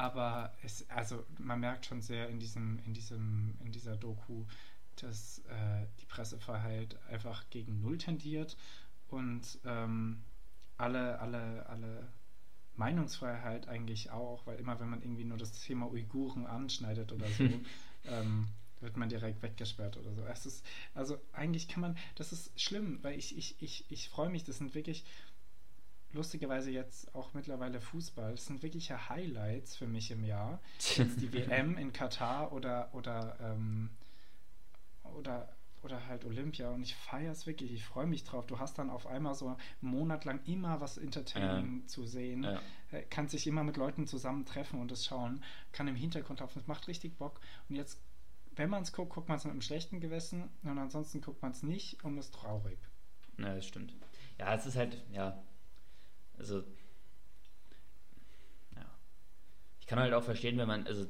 aber 0.00 0.54
es, 0.62 0.88
also 0.88 1.26
man 1.36 1.60
merkt 1.60 1.84
schon 1.84 2.00
sehr 2.00 2.30
in 2.30 2.38
diesem, 2.38 2.78
in 2.86 2.94
diesem, 2.94 3.54
in 3.62 3.70
dieser 3.70 3.96
Doku, 3.96 4.46
dass 4.96 5.40
äh, 5.40 5.86
die 6.00 6.06
Pressefreiheit 6.06 6.96
einfach 7.10 7.50
gegen 7.50 7.82
Null 7.82 7.98
tendiert 7.98 8.56
und 9.08 9.58
ähm, 9.66 10.22
alle, 10.78 11.18
alle, 11.20 11.66
alle 11.66 12.08
Meinungsfreiheit 12.76 13.68
eigentlich 13.68 14.10
auch, 14.10 14.46
weil 14.46 14.58
immer 14.58 14.80
wenn 14.80 14.88
man 14.88 15.02
irgendwie 15.02 15.24
nur 15.24 15.36
das 15.36 15.52
Thema 15.60 15.90
Uiguren 15.92 16.46
anschneidet 16.46 17.12
oder 17.12 17.28
so, 17.28 17.44
ähm, 18.06 18.48
wird 18.80 18.96
man 18.96 19.10
direkt 19.10 19.42
weggesperrt 19.42 19.98
oder 19.98 20.14
so. 20.14 20.24
Es 20.24 20.46
ist, 20.46 20.64
also 20.94 21.18
eigentlich 21.34 21.68
kann 21.68 21.82
man, 21.82 21.98
das 22.14 22.32
ist 22.32 22.58
schlimm, 22.58 23.00
weil 23.02 23.18
ich, 23.18 23.36
ich, 23.36 23.60
ich, 23.60 23.84
ich 23.90 24.08
freue 24.08 24.30
mich, 24.30 24.44
das 24.44 24.56
sind 24.56 24.74
wirklich 24.74 25.04
lustigerweise 26.12 26.70
jetzt 26.70 27.14
auch 27.14 27.34
mittlerweile 27.34 27.80
Fußball. 27.80 28.32
Das 28.32 28.46
sind 28.46 28.62
wirkliche 28.62 29.08
Highlights 29.08 29.76
für 29.76 29.86
mich 29.86 30.10
im 30.10 30.24
Jahr. 30.24 30.60
Jetzt 30.78 31.20
die 31.20 31.32
WM 31.32 31.76
in 31.76 31.92
Katar 31.92 32.52
oder 32.52 32.90
oder 32.92 33.36
ähm, 33.40 33.90
oder 35.18 35.48
oder 35.82 36.06
halt 36.06 36.24
Olympia 36.24 36.70
und 36.70 36.82
ich 36.82 36.94
feiere 36.94 37.32
es 37.32 37.46
wirklich, 37.46 37.72
ich 37.72 37.84
freue 37.84 38.06
mich 38.06 38.24
drauf. 38.24 38.46
Du 38.46 38.58
hast 38.58 38.78
dann 38.78 38.90
auf 38.90 39.06
einmal 39.06 39.34
so 39.34 39.48
einen 39.48 39.56
Monat 39.80 40.24
lang 40.24 40.40
immer 40.44 40.80
was 40.80 40.98
Entertaining 40.98 41.80
ja. 41.80 41.86
zu 41.86 42.04
sehen, 42.04 42.42
ja. 42.42 42.60
Äh, 42.90 43.02
kannst 43.08 43.32
dich 43.32 43.46
immer 43.46 43.64
mit 43.64 43.76
Leuten 43.76 44.06
zusammentreffen 44.06 44.78
und 44.78 44.90
das 44.90 45.06
schauen, 45.06 45.42
kann 45.72 45.88
im 45.88 45.96
Hintergrund 45.96 46.40
laufen, 46.40 46.58
das 46.58 46.66
macht 46.66 46.86
richtig 46.88 47.16
Bock. 47.16 47.40
Und 47.68 47.76
jetzt, 47.76 47.98
wenn 48.56 48.68
man 48.68 48.82
es 48.82 48.92
guckt, 48.92 49.10
guckt 49.14 49.28
man 49.28 49.38
es 49.38 49.44
mit 49.44 49.52
einem 49.52 49.62
schlechten 49.62 50.00
Gewissen 50.00 50.50
und 50.62 50.78
ansonsten 50.78 51.22
guckt 51.22 51.40
man 51.40 51.52
es 51.52 51.62
nicht 51.62 52.04
und 52.04 52.18
ist 52.18 52.34
traurig. 52.34 52.78
Ja, 53.38 53.54
das 53.54 53.66
stimmt. 53.66 53.94
Ja, 54.38 54.54
es 54.54 54.66
ist 54.66 54.76
halt, 54.76 55.02
ja, 55.12 55.42
also, 56.40 56.64
ja. 58.74 58.84
Ich 59.80 59.86
kann 59.86 59.98
halt 59.98 60.12
auch 60.12 60.24
verstehen, 60.24 60.58
wenn 60.58 60.68
man, 60.68 60.86
also, 60.86 61.06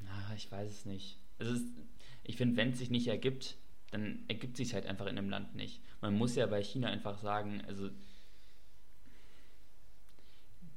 na, 0.00 0.34
ich 0.34 0.50
weiß 0.50 0.70
es 0.70 0.84
nicht. 0.86 1.18
Also, 1.38 1.54
es 1.54 1.62
ich 2.24 2.36
finde, 2.36 2.56
wenn 2.56 2.70
es 2.70 2.78
sich 2.78 2.90
nicht 2.90 3.08
ergibt, 3.08 3.56
dann 3.90 4.24
ergibt 4.28 4.56
sich 4.56 4.74
halt 4.74 4.86
einfach 4.86 5.06
in 5.06 5.18
einem 5.18 5.30
Land 5.30 5.54
nicht. 5.54 5.80
Man 6.00 6.16
muss 6.16 6.36
ja 6.36 6.46
bei 6.46 6.62
China 6.62 6.88
einfach 6.88 7.18
sagen, 7.18 7.62
also 7.66 7.90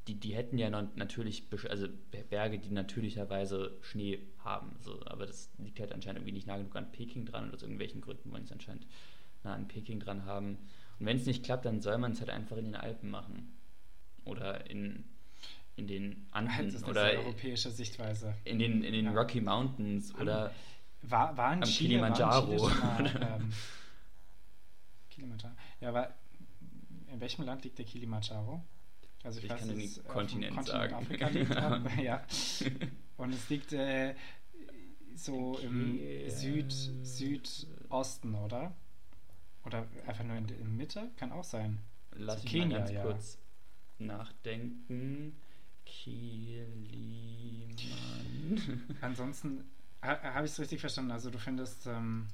die, 0.08 0.15
die 0.15 0.34
hätten 0.36 0.58
ja 0.58 0.69
natürlich 0.69 1.43
also 1.69 1.88
Berge, 2.30 2.60
die 2.60 2.72
natürlicherweise 2.72 3.78
Schnee 3.82 4.19
haben. 4.39 4.76
So, 4.82 5.06
aber 5.06 5.26
das 5.26 5.50
liegt 5.60 5.80
halt 5.80 5.93
anscheinend 5.93 6.19
irgendwie 6.19 6.34
nicht 6.34 6.48
nah 6.48 6.58
genug 6.58 6.76
an 6.76 6.91
Peking 6.91 7.26
dran 7.26 7.46
und 7.46 7.54
aus 7.54 7.62
irgendwelchen 7.62 8.02
Gründen 8.02 8.32
wollen 8.32 8.43
sie 8.43 8.48
es 8.48 8.52
anscheinend 8.54 8.88
nah 9.43 9.54
an 9.54 9.67
Peking 9.67 10.00
dran 10.00 10.26
haben. 10.26 10.58
Und 10.99 11.06
wenn 11.06 11.17
es 11.17 11.25
nicht 11.25 11.43
klappt, 11.43 11.65
dann 11.65 11.82
soll 11.82 11.97
man 11.97 12.13
es 12.13 12.19
halt 12.19 12.29
einfach 12.29 12.58
in 12.58 12.65
den 12.65 12.75
Alpen 12.75 13.10
machen. 13.10 13.58
Oder 14.25 14.69
in, 14.69 15.03
in 15.75 15.88
den 15.88 16.27
Anden. 16.32 16.65
Das 16.65 16.75
ist 16.75 16.88
oder 16.88 17.03
eine 17.03 17.19
europäische 17.19 17.71
Sichtweise. 17.71 18.36
In 18.45 18.60
den, 18.60 18.84
in 18.84 18.93
den 18.93 19.06
ja. 19.06 19.12
Rocky 19.12 19.41
Mountains 19.41 20.13
oder 20.15 20.51
war, 21.01 21.36
war 21.36 21.53
in 21.53 21.63
am 21.63 21.69
Chile, 21.69 21.89
Kilimanjaro. 21.89 22.62
War 22.62 22.99
in 22.99 23.06
Chile 23.06 23.19
mal, 23.19 23.38
ähm, 23.41 23.53
Kilimanjaro. 25.10 25.56
Ja, 25.82 25.89
aber 25.89 26.13
in 27.12 27.19
welchem 27.19 27.45
Land 27.45 27.63
liegt 27.63 27.77
der 27.77 27.86
Kilimanjaro? 27.86 28.63
Also 29.23 29.39
ich, 29.39 29.45
ich 29.45 29.51
weiß, 29.51 29.60
kann 29.60 29.69
den 29.69 29.79
äh, 29.79 29.88
Kontinent, 30.08 30.56
Kontinent 30.56 30.67
sagen. 30.67 30.93
Afrika 30.93 31.27
liegt, 31.27 31.56
aber, 31.58 32.01
ja. 32.01 32.25
Und 33.17 33.34
es 33.34 33.49
liegt 33.49 33.73
äh, 33.73 34.15
so 35.15 35.58
im 35.60 35.99
Süd, 36.29 36.71
Südosten, 36.71 38.36
oder? 38.36 38.75
Oder 39.65 39.88
einfach 40.08 40.23
nur 40.23 40.36
in 40.36 40.47
der 40.47 40.58
Mitte? 40.65 41.12
Kann 41.17 41.32
auch 41.32 41.43
sein. 41.43 41.80
Lass 42.12 42.38
so 42.38 42.43
mich 42.43 42.52
Kenia, 42.52 42.67
mal 42.67 42.78
ganz 42.80 42.91
ja. 42.91 43.02
kurz 43.02 43.38
nachdenken. 43.97 45.36
Kiliman. 45.86 47.76
Ansonsten 49.02 49.65
habe 50.02 50.45
ich 50.45 50.52
es 50.52 50.60
richtig 50.60 50.82
verstanden? 50.82 51.12
Also 51.12 51.30
du 51.30 51.38
findest 51.38 51.88
ähm, 51.88 52.28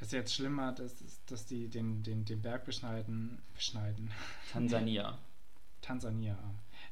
es 0.00 0.12
jetzt 0.12 0.34
schlimmer, 0.34 0.72
dass, 0.72 1.24
dass 1.26 1.46
die 1.46 1.68
den, 1.68 2.02
den, 2.02 2.24
den 2.24 2.42
Berg 2.42 2.64
beschneiden, 2.64 3.42
beschneiden. 3.54 4.10
Tansania. 4.52 5.18
Tansania. 5.80 6.36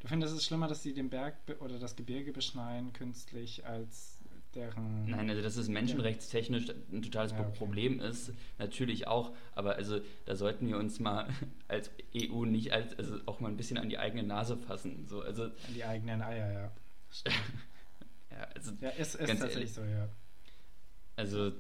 Du 0.01 0.09
findest 0.09 0.35
es 0.35 0.45
schlimmer, 0.47 0.69
dass 0.69 0.83
sie 0.83 0.95
den 0.95 1.11
Berg 1.11 1.37
oder 1.61 1.79
das 1.79 1.97
Gebirge 1.97 2.33
beschneiden 2.33 2.93
künstlich 2.93 3.67
als 3.67 4.18
deren. 4.55 5.05
Nein, 5.09 5.29
also 5.31 5.43
dass 5.43 5.57
es 5.57 5.69
menschenrechtstechnisch 5.69 6.67
ein 6.93 7.03
totales 7.03 7.33
ja, 7.33 7.41
okay. 7.41 7.57
Problem 7.57 8.01
ist, 8.01 8.33
natürlich 8.59 9.07
auch, 9.07 9.35
aber 9.55 9.77
also 9.77 10.01
da 10.27 10.37
sollten 10.37 10.69
wir 10.69 10.79
uns 10.79 11.01
mal 11.01 11.29
als 11.69 11.91
EU 12.15 12.45
nicht 12.45 12.73
als 12.73 12.97
also 12.99 13.19
auch 13.27 13.41
mal 13.41 13.49
ein 13.49 13.57
bisschen 13.57 13.79
an 13.79 13.89
die 13.89 13.99
eigene 13.99 14.23
Nase 14.23 14.57
fassen. 14.57 15.07
So, 15.07 15.23
also 15.23 15.45
an 15.45 15.53
die 15.75 15.85
eigenen 15.85 16.23
Eier, 16.23 16.53
ja. 16.53 16.73
Ja, 18.31 18.45
also 18.55 18.73
ja 18.81 18.91
ist, 18.91 19.17
ist 19.17 19.27
tatsächlich 19.27 19.55
ehrlich, 19.55 19.73
so, 19.73 19.83
ja. 19.83 20.09
Also. 21.17 21.53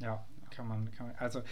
Ja, 0.00 0.26
kann 0.50 0.66
man, 0.66 0.90
kann 0.90 1.06
man 1.06 1.16
also 1.16 1.42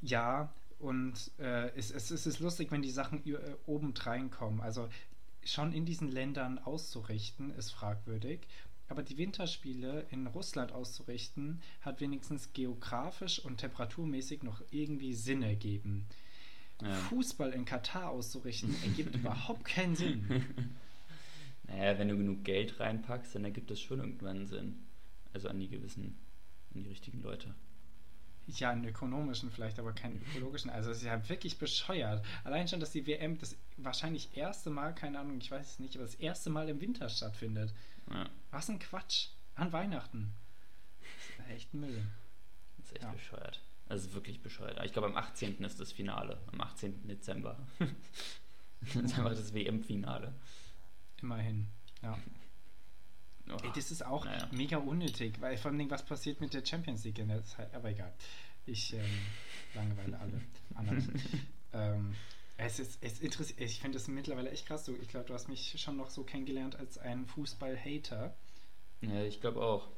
ja, 0.00 0.52
und 0.78 1.30
äh, 1.38 1.70
es, 1.76 1.90
es, 1.90 2.10
es 2.10 2.26
ist 2.26 2.40
lustig, 2.40 2.70
wenn 2.70 2.82
die 2.82 2.90
Sachen 2.90 3.24
äh, 3.26 3.38
obendrein 3.66 4.30
kommen. 4.30 4.60
Also 4.60 4.88
schon 5.44 5.72
in 5.72 5.86
diesen 5.86 6.08
Ländern 6.08 6.58
auszurichten, 6.58 7.50
ist 7.50 7.70
fragwürdig. 7.70 8.46
Aber 8.88 9.02
die 9.02 9.18
Winterspiele 9.18 10.06
in 10.10 10.26
Russland 10.28 10.72
auszurichten, 10.72 11.60
hat 11.80 12.00
wenigstens 12.00 12.52
geografisch 12.52 13.38
und 13.38 13.58
temperaturmäßig 13.58 14.42
noch 14.42 14.62
irgendwie 14.70 15.14
Sinn 15.14 15.42
ergeben. 15.42 16.06
Ja. 16.82 16.94
Fußball 16.94 17.52
in 17.52 17.64
Katar 17.64 18.10
auszurichten, 18.10 18.74
ergibt 18.82 19.14
überhaupt 19.14 19.64
keinen 19.64 19.96
Sinn. 19.96 20.44
Naja, 21.64 21.98
wenn 21.98 22.08
du 22.08 22.16
genug 22.16 22.44
Geld 22.44 22.78
reinpackst, 22.78 23.34
dann 23.34 23.44
ergibt 23.44 23.70
das 23.70 23.80
schon 23.80 23.98
irgendwann 23.98 24.46
Sinn. 24.46 24.84
Also 25.32 25.48
an 25.48 25.58
die 25.58 25.68
gewissen, 25.68 26.16
an 26.74 26.82
die 26.82 26.88
richtigen 26.88 27.22
Leute. 27.22 27.54
Ja, 28.46 28.70
einen 28.70 28.84
ökonomischen 28.84 29.50
vielleicht, 29.50 29.80
aber 29.80 29.92
keinen 29.92 30.22
ökologischen. 30.22 30.70
Also 30.70 30.92
es 30.92 30.98
ist 30.98 31.04
ja 31.04 31.28
wirklich 31.28 31.58
bescheuert. 31.58 32.24
Allein 32.44 32.68
schon, 32.68 32.78
dass 32.78 32.92
die 32.92 33.06
WM 33.06 33.38
das 33.38 33.56
wahrscheinlich 33.76 34.36
erste 34.36 34.70
Mal, 34.70 34.94
keine 34.94 35.18
Ahnung, 35.18 35.38
ich 35.38 35.50
weiß 35.50 35.72
es 35.72 35.78
nicht, 35.80 35.96
aber 35.96 36.04
das 36.04 36.14
erste 36.14 36.50
Mal 36.50 36.68
im 36.68 36.80
Winter 36.80 37.08
stattfindet. 37.08 37.74
Ja. 38.10 38.28
Was 38.50 38.68
ein 38.68 38.78
Quatsch. 38.78 39.28
An 39.54 39.72
Weihnachten. 39.72 40.34
Das 41.00 41.46
ist 41.46 41.52
echt 41.52 41.74
Müll. 41.74 42.06
Das 42.76 42.86
ist 42.86 42.92
echt 42.92 43.04
ja. 43.04 43.12
bescheuert. 43.12 43.62
Das 43.88 44.02
ist 44.02 44.14
wirklich 44.14 44.42
bescheuert. 44.42 44.78
Ich 44.84 44.92
glaube, 44.92 45.08
am 45.08 45.16
18. 45.16 45.62
ist 45.64 45.80
das 45.80 45.92
Finale. 45.92 46.40
Am 46.52 46.60
18. 46.60 47.06
Dezember. 47.06 47.58
das 48.80 48.96
ist 48.96 49.18
einfach 49.18 49.30
das 49.30 49.54
WM-Finale. 49.54 50.34
Immerhin, 51.22 51.68
ja. 52.02 52.18
Oh, 53.48 53.56
Ey, 53.62 53.70
das 53.74 53.92
ist 53.92 54.04
auch 54.04 54.24
naja. 54.24 54.48
mega 54.50 54.76
unnötig, 54.76 55.40
weil 55.40 55.56
vor 55.56 55.70
allem, 55.70 55.88
was 55.88 56.04
passiert 56.04 56.40
mit 56.40 56.52
der 56.52 56.66
Champions 56.66 57.04
League 57.04 57.18
in 57.18 57.28
der 57.28 57.44
Zeit? 57.44 57.72
Aber 57.74 57.90
egal. 57.90 58.12
Ich 58.66 58.92
ähm, 58.92 59.04
Langeweile 59.74 60.18
alle 60.18 60.40
anderen. 60.74 61.22
ähm, 61.72 62.14
es 62.58 62.78
ist, 62.78 62.98
es 63.02 63.20
interessiert, 63.20 63.60
ich 63.60 63.80
finde 63.80 63.98
das 63.98 64.08
mittlerweile 64.08 64.50
echt 64.50 64.66
krass. 64.66 64.84
So, 64.84 64.94
ich 65.00 65.08
glaube, 65.08 65.26
du 65.26 65.34
hast 65.34 65.48
mich 65.48 65.80
schon 65.80 65.96
noch 65.96 66.10
so 66.10 66.24
kennengelernt 66.24 66.76
als 66.76 66.98
ein 66.98 67.26
Fußball-Hater. 67.26 68.34
Ja, 69.02 69.22
ich 69.24 69.40
glaube 69.40 69.62
auch. 69.62 69.88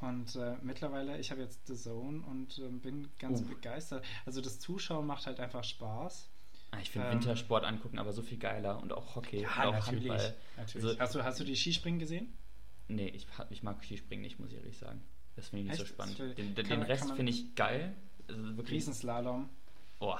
Und 0.00 0.34
äh, 0.36 0.56
mittlerweile, 0.62 1.18
ich 1.18 1.30
habe 1.30 1.40
jetzt 1.40 1.66
The 1.66 1.74
Zone 1.74 2.22
und 2.26 2.58
äh, 2.58 2.68
bin 2.68 3.08
ganz 3.18 3.40
uh. 3.40 3.44
begeistert. 3.44 4.04
Also 4.26 4.40
das 4.40 4.60
Zuschauen 4.60 5.06
macht 5.06 5.26
halt 5.26 5.40
einfach 5.40 5.64
Spaß. 5.64 6.30
Ah, 6.70 6.78
ich 6.80 6.90
finde 6.90 7.08
ähm, 7.08 7.14
Wintersport 7.14 7.64
angucken 7.64 7.98
aber 7.98 8.12
so 8.12 8.22
viel 8.22 8.38
geiler 8.38 8.82
und 8.82 8.92
auch 8.92 9.14
Hockey 9.14 9.42
ja, 9.42 9.48
und 9.48 9.54
auch 9.54 9.86
natürlich, 9.86 10.10
Handball. 10.10 10.34
Natürlich. 10.56 10.86
Also, 10.86 11.00
hast, 11.00 11.14
du, 11.14 11.24
hast 11.24 11.40
du 11.40 11.44
die 11.44 11.56
Skispringen 11.56 12.00
gesehen? 12.00 12.32
Nee, 12.88 13.08
ich, 13.08 13.26
ich 13.50 13.62
mag 13.62 13.82
Skispringen 13.84 14.22
nicht, 14.22 14.38
muss 14.38 14.50
ich 14.50 14.56
ehrlich 14.56 14.78
sagen. 14.78 15.02
Das 15.36 15.48
finde 15.48 15.62
ich 15.62 15.70
nicht 15.70 15.80
Echt? 15.80 15.88
so 15.88 15.94
spannend. 15.94 16.18
Den, 16.38 16.54
den, 16.54 16.68
den 16.68 16.82
Rest 16.82 17.12
finde 17.12 17.30
ich 17.30 17.54
geil. 17.54 17.94
Also 18.28 18.62
Riesenslalom. 18.62 19.48
Oh. 20.00 20.16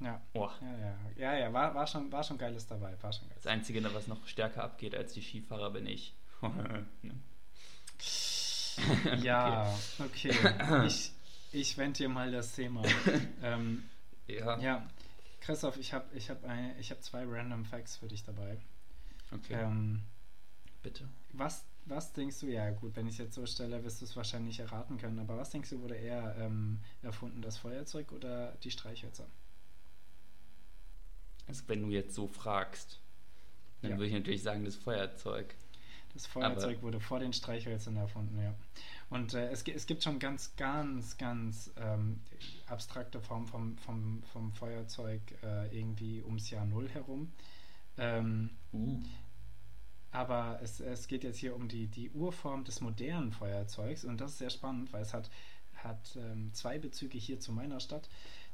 Ja. 0.00 0.20
Oh. 0.32 0.48
Ja, 0.60 0.78
ja, 0.78 0.98
ja, 1.16 1.38
ja 1.38 1.52
war, 1.52 1.74
war, 1.74 1.86
schon, 1.86 2.10
war 2.10 2.24
schon 2.24 2.38
Geiles 2.38 2.66
dabei. 2.66 2.96
War 3.02 3.12
schon 3.12 3.28
geiles. 3.28 3.44
Das 3.44 3.52
Einzige, 3.52 3.82
was 3.94 4.06
noch 4.06 4.26
stärker 4.26 4.64
abgeht 4.64 4.94
als 4.94 5.12
die 5.12 5.22
Skifahrer, 5.22 5.70
bin 5.70 5.86
ich. 5.86 6.14
ja, 9.22 9.74
okay. 9.98 10.30
okay. 10.30 10.82
Ich, 10.86 11.12
ich 11.52 11.76
wende 11.76 11.98
dir 11.98 12.08
mal 12.08 12.30
das 12.30 12.54
Thema. 12.54 12.82
ähm, 13.42 13.82
ja. 14.26 14.58
ja. 14.58 14.86
Christoph, 15.40 15.76
ich 15.78 15.92
habe 15.92 16.06
ich 16.14 16.30
hab 16.30 16.42
hab 16.46 17.02
zwei 17.02 17.24
Random 17.26 17.64
Facts 17.64 17.96
für 17.96 18.08
dich 18.08 18.24
dabei. 18.24 18.58
Okay. 19.32 19.54
Ähm, 19.54 20.02
Bitte. 20.82 21.08
Was, 21.32 21.64
was 21.84 22.12
denkst 22.12 22.40
du, 22.40 22.46
ja 22.46 22.70
gut, 22.70 22.96
wenn 22.96 23.06
ich 23.06 23.14
es 23.14 23.18
jetzt 23.18 23.34
so 23.34 23.46
stelle, 23.46 23.84
wirst 23.84 24.00
du 24.00 24.06
es 24.06 24.16
wahrscheinlich 24.16 24.60
erraten 24.60 24.96
können, 24.96 25.18
aber 25.18 25.36
was 25.36 25.50
denkst 25.50 25.70
du, 25.70 25.80
wurde 25.80 25.96
eher 25.96 26.36
ähm, 26.38 26.80
erfunden, 27.02 27.42
das 27.42 27.58
Feuerzeug 27.58 28.12
oder 28.12 28.52
die 28.62 28.70
Streichhölzer? 28.70 29.26
Also 31.50 31.64
wenn 31.66 31.82
du 31.82 31.88
jetzt 31.88 32.14
so 32.14 32.28
fragst, 32.28 33.00
dann 33.82 33.92
ja. 33.92 33.96
würde 33.96 34.06
ich 34.06 34.12
natürlich 34.12 34.42
sagen, 34.42 34.64
das 34.64 34.76
Feuerzeug. 34.76 35.54
Das 36.14 36.26
Feuerzeug 36.26 36.76
aber 36.76 36.82
wurde 36.82 37.00
vor 37.00 37.18
den 37.18 37.32
Streichhölzern 37.32 37.96
erfunden, 37.96 38.40
ja. 38.40 38.54
Und 39.10 39.34
äh, 39.34 39.50
es, 39.50 39.64
es 39.66 39.86
gibt 39.86 40.04
schon 40.04 40.20
ganz, 40.20 40.54
ganz, 40.54 41.18
ganz 41.18 41.72
ähm, 41.76 42.20
abstrakte 42.66 43.20
Formen 43.20 43.48
vom, 43.48 43.78
vom, 43.78 44.22
vom 44.32 44.52
Feuerzeug 44.52 45.20
äh, 45.42 45.76
irgendwie 45.76 46.22
ums 46.22 46.50
Jahr 46.50 46.64
Null 46.64 46.88
herum. 46.88 47.32
Ähm, 47.98 48.50
uh. 48.72 49.00
Aber 50.12 50.60
es, 50.62 50.78
es 50.78 51.08
geht 51.08 51.24
jetzt 51.24 51.38
hier 51.38 51.56
um 51.56 51.66
die, 51.66 51.88
die 51.88 52.10
Urform 52.10 52.62
des 52.62 52.80
modernen 52.80 53.32
Feuerzeugs 53.32 54.04
und 54.04 54.20
das 54.20 54.32
ist 54.32 54.38
sehr 54.38 54.50
spannend, 54.50 54.92
weil 54.92 55.02
es 55.02 55.12
hat, 55.14 55.30
hat 55.84 56.16
ähm, 56.16 56.52
zwei 56.52 56.78
Bezüge 56.78 57.18
hier 57.18 57.40
zu 57.40 57.52
meiner 57.52 57.80
Stadt. 57.80 58.08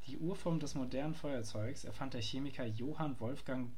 Die 0.07 0.17
Urform 0.17 0.59
des 0.59 0.75
modernen 0.75 1.15
Feuerzeugs 1.15 1.83
erfand 1.83 2.13
der 2.13 2.21
Chemiker 2.21 2.65
Johann 2.65 3.19
Wolfgang 3.19 3.71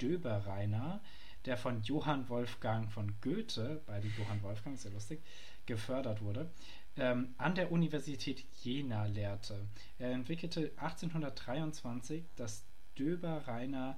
Döbereiner, 0.00 1.00
der 1.44 1.56
von 1.56 1.82
Johann 1.82 2.28
Wolfgang 2.28 2.90
von 2.90 3.14
Goethe, 3.20 3.82
beide 3.86 4.08
Johann 4.08 4.42
Wolfgang, 4.42 4.78
sehr 4.78 4.90
lustig, 4.90 5.22
gefördert 5.64 6.20
wurde, 6.22 6.50
ähm, 6.96 7.34
an 7.38 7.54
der 7.54 7.70
Universität 7.72 8.44
Jena 8.62 9.06
lehrte. 9.06 9.68
Er 9.98 10.12
entwickelte 10.12 10.72
1823 10.76 12.24
das 12.36 12.64
Döbereiner 12.98 13.96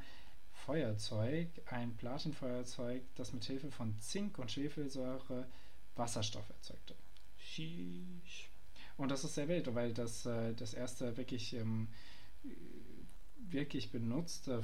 Feuerzeug, 0.53 1.49
ein 1.67 1.97
Platinfeuerzeug, 1.97 3.03
das 3.15 3.33
mit 3.33 3.45
Hilfe 3.45 3.71
von 3.71 3.99
Zink 4.01 4.39
und 4.39 4.51
Schwefelsäure 4.51 5.47
Wasserstoff 5.95 6.49
erzeugte. 6.51 6.95
Sheesh. 7.39 8.51
Und 8.99 9.11
das 9.11 9.25
ist 9.25 9.37
sehr 9.37 9.49
wild, 9.49 9.75
weil 9.75 9.95
das, 9.95 10.27
äh, 10.27 10.53
das 10.55 10.75
erste 10.75 11.17
wirklich, 11.17 11.55
ähm, 11.55 11.89
wirklich 13.39 13.91
benutzte 13.91 14.63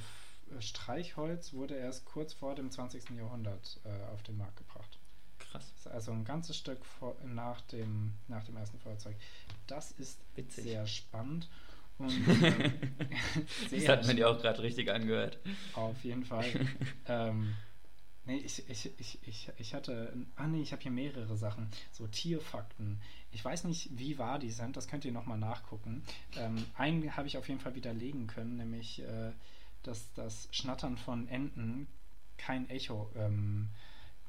Streichholz 0.58 1.52
wurde 1.52 1.74
erst 1.74 2.04
kurz 2.04 2.32
vor 2.34 2.54
dem 2.54 2.70
20. 2.70 3.10
Jahrhundert 3.10 3.80
äh, 3.84 4.12
auf 4.12 4.22
den 4.22 4.36
Markt 4.36 4.56
gebracht. 4.56 4.98
Krass. 5.38 5.72
Also 5.86 6.12
ein 6.12 6.24
ganzes 6.24 6.56
Stück 6.56 6.84
vor, 6.84 7.16
nach, 7.24 7.60
dem, 7.62 8.12
nach 8.28 8.44
dem 8.44 8.56
ersten 8.56 8.78
Feuerzeug. 8.78 9.16
Das 9.66 9.92
ist 9.92 10.20
Witzig. 10.34 10.64
sehr 10.64 10.86
spannend. 10.86 11.48
Und, 11.98 12.12
ähm, 12.42 12.72
das 13.70 13.88
hat 13.88 14.06
man 14.06 14.16
ja 14.16 14.28
auch 14.28 14.40
gerade 14.40 14.62
richtig 14.62 14.90
angehört. 14.90 15.38
Auf 15.74 16.02
jeden 16.04 16.24
Fall. 16.24 16.46
ähm, 17.06 17.54
nee, 18.26 18.38
ich, 18.38 18.68
ich, 18.68 18.90
ich, 18.98 19.18
ich, 19.26 19.50
ich 19.58 19.74
hatte. 19.74 20.12
Ah, 20.36 20.46
nee, 20.46 20.62
ich 20.62 20.72
habe 20.72 20.82
hier 20.82 20.90
mehrere 20.90 21.36
Sachen. 21.36 21.68
So 21.92 22.06
Tierfakten. 22.06 23.00
Ich 23.32 23.44
weiß 23.44 23.64
nicht, 23.64 23.98
wie 23.98 24.18
wahr 24.18 24.38
die 24.38 24.50
sind. 24.50 24.76
Das 24.76 24.88
könnt 24.88 25.04
ihr 25.04 25.12
nochmal 25.12 25.38
nachgucken. 25.38 26.02
Ähm, 26.36 26.64
einen 26.74 27.16
habe 27.16 27.26
ich 27.26 27.36
auf 27.36 27.48
jeden 27.48 27.60
Fall 27.60 27.74
widerlegen 27.74 28.26
können, 28.26 28.56
nämlich, 28.56 29.02
äh, 29.02 29.32
dass 29.82 30.12
das 30.14 30.48
Schnattern 30.50 30.96
von 30.96 31.28
Enten 31.28 31.86
kein 32.36 32.68
Echo. 32.68 33.10
Ähm, 33.16 33.70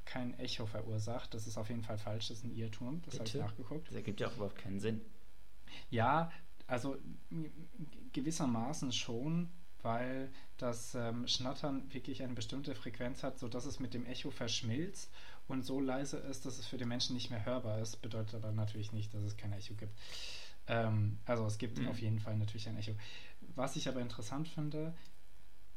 kein 0.06 0.38
Echo 0.38 0.66
verursacht. 0.66 1.34
Das 1.34 1.46
ist 1.46 1.58
auf 1.58 1.68
jeden 1.68 1.82
Fall 1.82 1.98
falsch, 1.98 2.28
das 2.28 2.38
ist 2.38 2.44
ein 2.44 2.54
Irrtum. 2.56 3.02
Das 3.04 3.18
habe 3.18 3.28
ich 3.28 3.34
nachgeguckt. 3.34 3.88
Das 3.88 3.96
ergibt 3.96 4.20
ja 4.20 4.28
auch 4.28 4.36
überhaupt 4.36 4.56
keinen 4.56 4.80
Sinn. 4.80 5.00
Ja, 5.90 6.30
also 6.66 6.96
gewissermaßen 8.12 8.92
schon, 8.92 9.50
weil 9.86 10.30
das 10.58 10.96
ähm, 10.96 11.28
Schnattern 11.28 11.82
wirklich 11.94 12.24
eine 12.24 12.34
bestimmte 12.34 12.74
Frequenz 12.74 13.22
hat, 13.22 13.38
sodass 13.38 13.66
es 13.66 13.78
mit 13.78 13.94
dem 13.94 14.04
Echo 14.04 14.32
verschmilzt 14.32 15.12
und 15.46 15.64
so 15.64 15.80
leise 15.80 16.16
ist, 16.18 16.44
dass 16.44 16.58
es 16.58 16.66
für 16.66 16.76
den 16.76 16.88
Menschen 16.88 17.14
nicht 17.14 17.30
mehr 17.30 17.46
hörbar 17.46 17.78
ist. 17.78 18.02
Bedeutet 18.02 18.34
aber 18.34 18.50
natürlich 18.50 18.92
nicht, 18.92 19.14
dass 19.14 19.22
es 19.22 19.36
kein 19.36 19.52
Echo 19.52 19.74
gibt. 19.74 19.96
Ähm, 20.66 21.18
also 21.24 21.46
es 21.46 21.56
gibt 21.58 21.78
mhm. 21.78 21.86
auf 21.86 22.00
jeden 22.00 22.18
Fall 22.18 22.36
natürlich 22.36 22.68
ein 22.68 22.76
Echo. 22.76 22.96
Was 23.54 23.76
ich 23.76 23.88
aber 23.88 24.00
interessant 24.00 24.48
finde, 24.48 24.92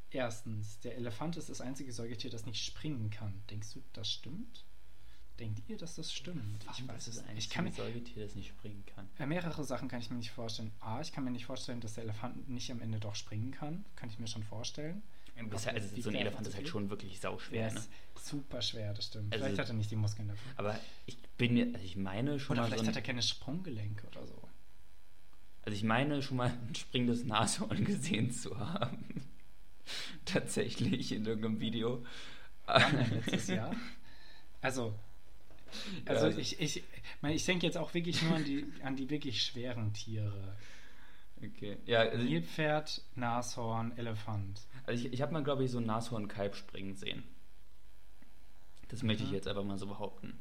erstens, 0.10 0.80
der 0.80 0.95
Elefant 0.95 1.38
ist 1.38 1.49
das 1.49 1.62
einzige 1.62 1.93
Säugetier, 1.93 2.32
das 2.32 2.47
nicht 2.47 2.66
springen 2.66 3.12
kann. 3.12 3.43
Denkst 3.51 3.74
du, 3.74 3.84
das 3.93 4.10
stimmt? 4.10 4.66
Denkt 5.40 5.62
ihr, 5.70 5.78
dass 5.78 5.96
das 5.96 6.12
stimmt? 6.12 6.66
Ich 6.72 6.88
weiß 6.88 7.08
es 7.08 7.20
eigentlich. 7.20 7.46
Ich 7.46 7.50
kann 7.50 7.66
ein 7.66 7.72
Säugetier, 7.72 8.26
das 8.26 8.36
nicht 8.36 8.50
springen 8.50 8.84
kann. 8.94 9.08
Äh, 9.18 9.26
mehrere 9.26 9.64
Sachen 9.64 9.88
kann 9.88 10.02
ich 10.02 10.10
mir 10.10 10.18
nicht 10.18 10.32
vorstellen. 10.32 10.72
A, 10.82 11.00
ich 11.00 11.14
kann 11.14 11.24
mir 11.24 11.32
nicht 11.32 11.46
vorstellen, 11.46 11.80
dass 11.80 11.94
der 11.94 12.04
Elefant 12.04 12.50
nicht 12.50 12.70
am 12.72 12.82
Ende 12.82 13.00
doch 13.00 13.16
springen 13.16 13.52
kann. 13.52 13.86
Kann 13.96 14.10
ich 14.10 14.20
mir 14.20 14.28
schon 14.28 14.44
vorstellen. 14.44 15.02
Also, 15.52 15.70
also 15.70 16.02
so 16.02 16.10
ein 16.10 16.16
Elefant 16.16 16.46
ist 16.48 16.56
halt 16.56 16.68
schon 16.68 16.90
wirklich 16.90 17.20
sauschwer. 17.22 17.72
Ne? 17.72 17.82
Super 18.22 18.62
schwer, 18.62 18.94
das 18.94 19.06
stimmt. 19.06 19.32
Also, 19.32 19.46
vielleicht 19.46 19.60
hat 19.60 19.70
er 19.70 19.76
nicht 19.76 19.90
die 19.90 19.96
Muskeln 19.96 20.28
dafür. 20.28 20.52
Aber 20.58 20.78
ich 21.06 21.18
bin 21.38 21.54
mir, 21.54 21.68
also 21.68 21.86
ich 21.86 21.96
meine 21.96 22.40
schon 22.40 22.56
oder 22.56 22.64
mal. 22.64 22.68
Vielleicht 22.68 22.84
so 22.84 22.90
hat 22.90 22.96
er 22.98 23.02
keine 23.02 23.22
Sprunggelenke 23.22 24.08
oder 24.08 24.28
so. 24.28 24.42
Also 25.64 25.76
ich 25.76 25.84
meine 25.84 26.22
schon 26.22 26.38
mal 26.38 26.50
ein 26.50 26.76
springendes 26.76 27.24
Nashorn 27.24 27.86
gesehen 27.86 28.32
zu 28.32 28.58
haben. 28.60 29.26
Tatsächlich 30.26 31.12
in 31.14 31.26
irgendeinem 31.26 31.60
Video. 31.60 32.04
Wann, 32.66 33.10
letztes 33.12 33.48
Jahr? 33.48 33.76
Also, 34.62 34.94
also 36.06 36.28
ja. 36.28 36.38
ich, 36.38 36.60
ich, 36.60 36.84
meine, 37.22 37.36
ich 37.36 37.46
denke 37.46 37.66
jetzt 37.66 37.78
auch 37.78 37.94
wirklich 37.94 38.22
nur 38.22 38.36
an 38.36 38.44
die, 38.44 38.66
an 38.84 38.96
die 38.96 39.10
wirklich 39.10 39.42
schweren 39.42 39.94
Tiere. 39.94 40.56
Okay. 41.42 41.78
Ja, 41.86 42.00
also 42.00 42.24
Nilpferd, 42.24 43.02
Nashorn, 43.16 43.98
Elefant. 43.98 44.62
Also 44.86 45.06
ich, 45.06 45.14
ich 45.14 45.22
habe 45.22 45.32
mal, 45.32 45.44
glaube 45.44 45.64
ich, 45.64 45.72
so 45.72 45.78
ein 45.78 45.86
Nashorn-Kalb 45.86 46.56
springen 46.56 46.96
sehen. 46.96 47.24
Das 48.90 49.02
mhm. 49.02 49.08
möchte 49.08 49.24
ich 49.24 49.30
mhm. 49.30 49.36
jetzt 49.36 49.48
einfach 49.48 49.64
mal 49.64 49.78
so 49.78 49.88
behaupten. 49.88 50.38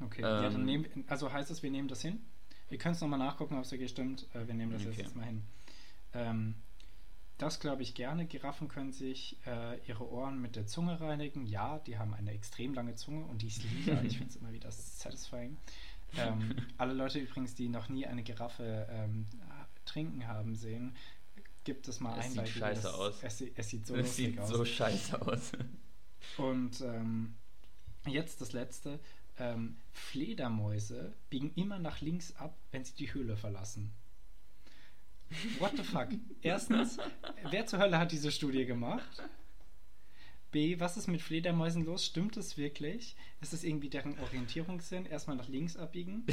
Okay, 0.00 0.22
ähm, 0.22 0.42
ja, 0.42 0.50
dann 0.50 0.64
nehmen, 0.64 1.04
also 1.08 1.32
heißt 1.32 1.50
es, 1.50 1.62
wir 1.62 1.70
nehmen 1.70 1.88
das 1.88 2.02
hin? 2.02 2.20
Wir 2.68 2.78
können 2.78 2.94
es 2.94 3.00
nochmal 3.00 3.18
nachgucken, 3.18 3.56
ob 3.56 3.64
es 3.64 3.72
wirklich 3.72 3.90
stimmt. 3.90 4.26
Äh, 4.34 4.46
wir 4.46 4.54
nehmen 4.54 4.72
das 4.72 4.86
okay. 4.86 5.02
jetzt 5.02 5.16
mal 5.16 5.26
hin. 5.26 5.42
Ähm, 6.12 6.54
das 7.38 7.60
glaube 7.60 7.82
ich 7.82 7.94
gerne. 7.94 8.26
Giraffen 8.26 8.68
können 8.68 8.92
sich 8.92 9.38
äh, 9.46 9.78
ihre 9.86 10.08
Ohren 10.10 10.40
mit 10.40 10.56
der 10.56 10.66
Zunge 10.66 11.00
reinigen. 11.00 11.46
Ja, 11.46 11.78
die 11.80 11.98
haben 11.98 12.14
eine 12.14 12.30
extrem 12.30 12.74
lange 12.74 12.94
Zunge 12.94 13.24
und 13.24 13.42
die 13.42 13.48
ist 13.48 13.62
lila. 13.64 14.02
ich 14.04 14.18
finde 14.18 14.30
es 14.30 14.36
immer 14.36 14.52
wieder 14.52 14.70
satisfying. 14.70 15.56
Ähm, 16.16 16.54
alle 16.78 16.94
Leute 16.94 17.18
übrigens, 17.18 17.54
die 17.54 17.68
noch 17.68 17.88
nie 17.88 18.06
eine 18.06 18.22
Giraffe 18.22 18.86
ähm, 18.88 19.26
trinken 19.84 20.28
haben 20.28 20.54
sehen, 20.54 20.94
gibt 21.64 21.88
es 21.88 22.00
mal 22.00 22.18
es 22.18 22.26
ein 22.26 22.46
sieht 22.46 22.48
scheiße 22.48 22.82
das, 22.82 22.94
aus. 22.94 23.22
Es, 23.22 23.40
es, 23.40 23.68
sieht 23.68 23.86
so 23.86 23.96
es 23.96 24.16
sieht 24.16 24.38
aus. 24.38 24.48
so 24.48 24.64
scheiße 24.64 25.20
aus. 25.22 25.52
Und 26.36 26.80
ähm, 26.82 27.34
jetzt 28.06 28.40
das 28.40 28.52
letzte. 28.52 29.00
Ähm, 29.36 29.76
Fledermäuse 29.90 31.12
biegen 31.28 31.52
immer 31.56 31.80
nach 31.80 32.00
links 32.00 32.36
ab, 32.36 32.56
wenn 32.70 32.84
sie 32.84 32.94
die 32.94 33.12
Höhle 33.12 33.36
verlassen. 33.36 33.90
What 35.58 35.76
the 35.76 35.82
fuck? 35.82 36.08
Erstens, 36.42 36.98
wer 37.50 37.66
zur 37.66 37.78
Hölle 37.78 37.98
hat 37.98 38.12
diese 38.12 38.30
Studie 38.30 38.66
gemacht? 38.66 39.22
B, 40.50 40.78
was 40.78 40.96
ist 40.96 41.08
mit 41.08 41.20
Fledermäusen 41.20 41.84
los? 41.84 42.04
Stimmt 42.04 42.36
es 42.36 42.56
wirklich? 42.56 43.16
Ist 43.40 43.52
es 43.52 43.64
irgendwie 43.64 43.88
deren 43.88 44.18
Orientierungssinn? 44.20 45.06
Erstmal 45.06 45.36
nach 45.36 45.48
links 45.48 45.76
abbiegen? 45.76 46.24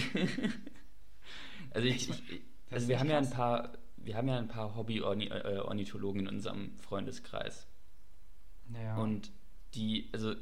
also, 1.72 1.88
ich, 1.88 2.10
ich, 2.10 2.42
also 2.70 2.88
wir 2.88 3.00
haben 3.00 3.10
ja 3.10 3.18
ein 3.18 3.30
paar, 3.30 3.74
wir 3.98 4.16
haben 4.16 4.28
ja 4.28 4.38
ein 4.38 4.48
paar 4.48 4.76
Hobby-Ornithologen 4.76 6.22
in 6.22 6.28
unserem 6.28 6.78
Freundeskreis. 6.78 7.68
Ja. 8.74 8.98
Und 8.98 9.32
die, 9.74 10.10
also 10.14 10.36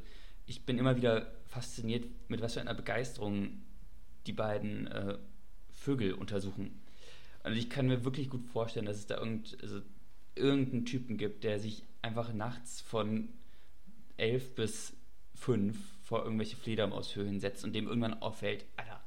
ich 0.45 0.66
bin 0.66 0.78
immer 0.78 0.95
wieder 0.95 1.32
fasziniert, 1.47 2.05
mit 2.28 2.41
was 2.41 2.55
für 2.55 2.62
einer 2.62 2.74
Begeisterung 2.74 3.62
die 4.28 4.34
beiden 4.34 4.88
äh, 4.88 5.18
Vögel 5.70 6.14
untersuchen. 6.14 6.79
Und 7.44 7.54
ich 7.54 7.70
kann 7.70 7.88
mir 7.88 8.04
wirklich 8.04 8.30
gut 8.30 8.46
vorstellen, 8.46 8.86
dass 8.86 8.98
es 8.98 9.08
da 9.08 9.18
irgend, 9.18 9.58
also 9.62 9.82
irgendeinen 10.36 10.86
Typen 10.86 11.18
gibt, 11.18 11.44
der 11.44 11.60
sich 11.60 11.84
einfach 12.02 12.34
nachts 12.34 12.82
von 12.82 13.30
elf 14.18 14.56
bis 14.56 14.94
fünf 15.36 15.78
vor 16.02 16.24
irgendwelche 16.24 16.58
Fledermaushöhlen 16.58 17.40
setzt 17.40 17.64
und 17.64 17.74
dem 17.74 17.88
irgendwann 17.88 18.22
auffällt, 18.22 18.66
Alter, 18.76 19.02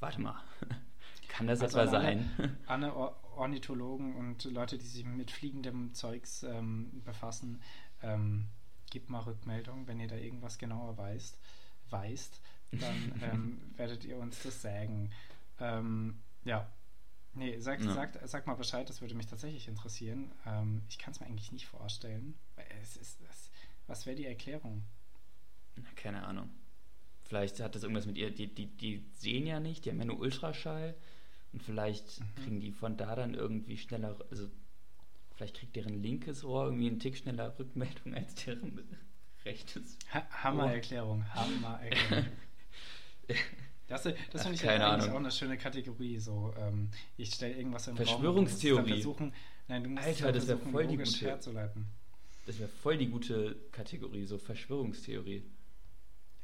warte 0.00 0.20
mal, 0.20 0.40
kann 1.28 1.46
das 1.46 1.60
also 1.60 1.78
etwa 1.78 1.90
sein? 1.90 2.58
Alle 2.66 2.94
Ornithologen 3.36 4.16
und 4.16 4.44
Leute, 4.44 4.76
die 4.76 4.86
sich 4.86 5.04
mit 5.04 5.30
fliegendem 5.30 5.94
Zeugs 5.94 6.42
ähm, 6.42 7.02
befassen, 7.04 7.62
ähm, 8.02 8.48
gebt 8.90 9.08
mal 9.08 9.20
Rückmeldung, 9.20 9.86
wenn 9.86 10.00
ihr 10.00 10.08
da 10.08 10.16
irgendwas 10.16 10.58
genauer 10.58 10.96
weißt, 10.96 11.38
weißt 11.90 12.40
dann 12.72 13.20
ähm, 13.22 13.60
werdet 13.76 14.04
ihr 14.04 14.16
uns 14.18 14.42
das 14.42 14.62
sagen. 14.62 15.10
Ähm, 15.58 16.20
ja, 16.44 16.70
Nee, 17.32 17.58
sag, 17.58 17.80
ja. 17.80 17.92
sag, 17.92 18.18
sag 18.24 18.46
mal 18.46 18.54
Bescheid, 18.54 18.88
das 18.88 19.00
würde 19.00 19.14
mich 19.14 19.26
tatsächlich 19.26 19.68
interessieren. 19.68 20.32
Ähm, 20.46 20.82
ich 20.88 20.98
kann 20.98 21.12
es 21.12 21.20
mir 21.20 21.26
eigentlich 21.26 21.52
nicht 21.52 21.66
vorstellen. 21.66 22.34
Es 22.82 22.96
ist, 22.96 23.20
es, 23.30 23.50
was 23.86 24.06
wäre 24.06 24.16
die 24.16 24.26
Erklärung? 24.26 24.82
Na, 25.76 25.88
keine 25.94 26.24
Ahnung. 26.24 26.50
Vielleicht 27.22 27.60
hat 27.60 27.76
das 27.76 27.84
irgendwas 27.84 28.06
mit 28.06 28.18
ihr, 28.18 28.32
die, 28.32 28.52
die, 28.52 28.66
die 28.66 29.04
sehen 29.12 29.46
ja 29.46 29.60
nicht, 29.60 29.84
die 29.84 29.90
haben 29.90 30.00
ja 30.00 30.04
nur 30.04 30.18
Ultraschall 30.18 30.96
und 31.52 31.62
vielleicht 31.62 32.18
mhm. 32.18 32.34
kriegen 32.42 32.60
die 32.60 32.72
von 32.72 32.96
da 32.96 33.14
dann 33.14 33.34
irgendwie 33.34 33.76
schneller, 33.76 34.18
also 34.30 34.48
vielleicht 35.36 35.56
kriegt 35.56 35.76
deren 35.76 36.02
linkes 36.02 36.42
Ohr 36.42 36.64
irgendwie 36.64 36.88
einen 36.88 36.98
Tick 36.98 37.16
schneller 37.16 37.56
Rückmeldung 37.56 38.14
als 38.14 38.34
deren 38.34 38.80
rechtes. 39.44 39.96
Ha 40.12 40.26
Hammer-Erklärung, 40.42 41.24
Hammer-Erklärung. 41.32 42.26
Das, 43.90 44.04
das 44.04 44.42
finde 44.42 44.54
ich 44.54 44.62
Keine 44.62 44.84
ja 44.84 44.92
eigentlich 44.92 45.10
auch 45.10 45.16
eine 45.16 45.32
schöne 45.32 45.58
Kategorie. 45.58 46.20
So, 46.20 46.54
ähm, 46.56 46.90
ich 47.16 47.34
stelle 47.34 47.56
irgendwas 47.56 47.88
im 47.88 47.96
Verschwörungstheorie. 47.96 48.78
Raum. 48.78 48.88
Versuchen, 48.88 49.34
nein, 49.66 49.82
du 49.82 49.90
musst 49.90 50.06
Alter, 50.06 50.30
das 50.30 50.46
wäre 50.46 50.58
voll 50.58 50.86
die 50.86 50.96
gute. 50.96 51.38
Das 52.46 52.58
wäre 52.60 52.68
voll 52.68 52.98
die 52.98 53.08
gute 53.08 53.56
Kategorie, 53.72 54.26
so 54.26 54.38
Verschwörungstheorie. 54.38 55.42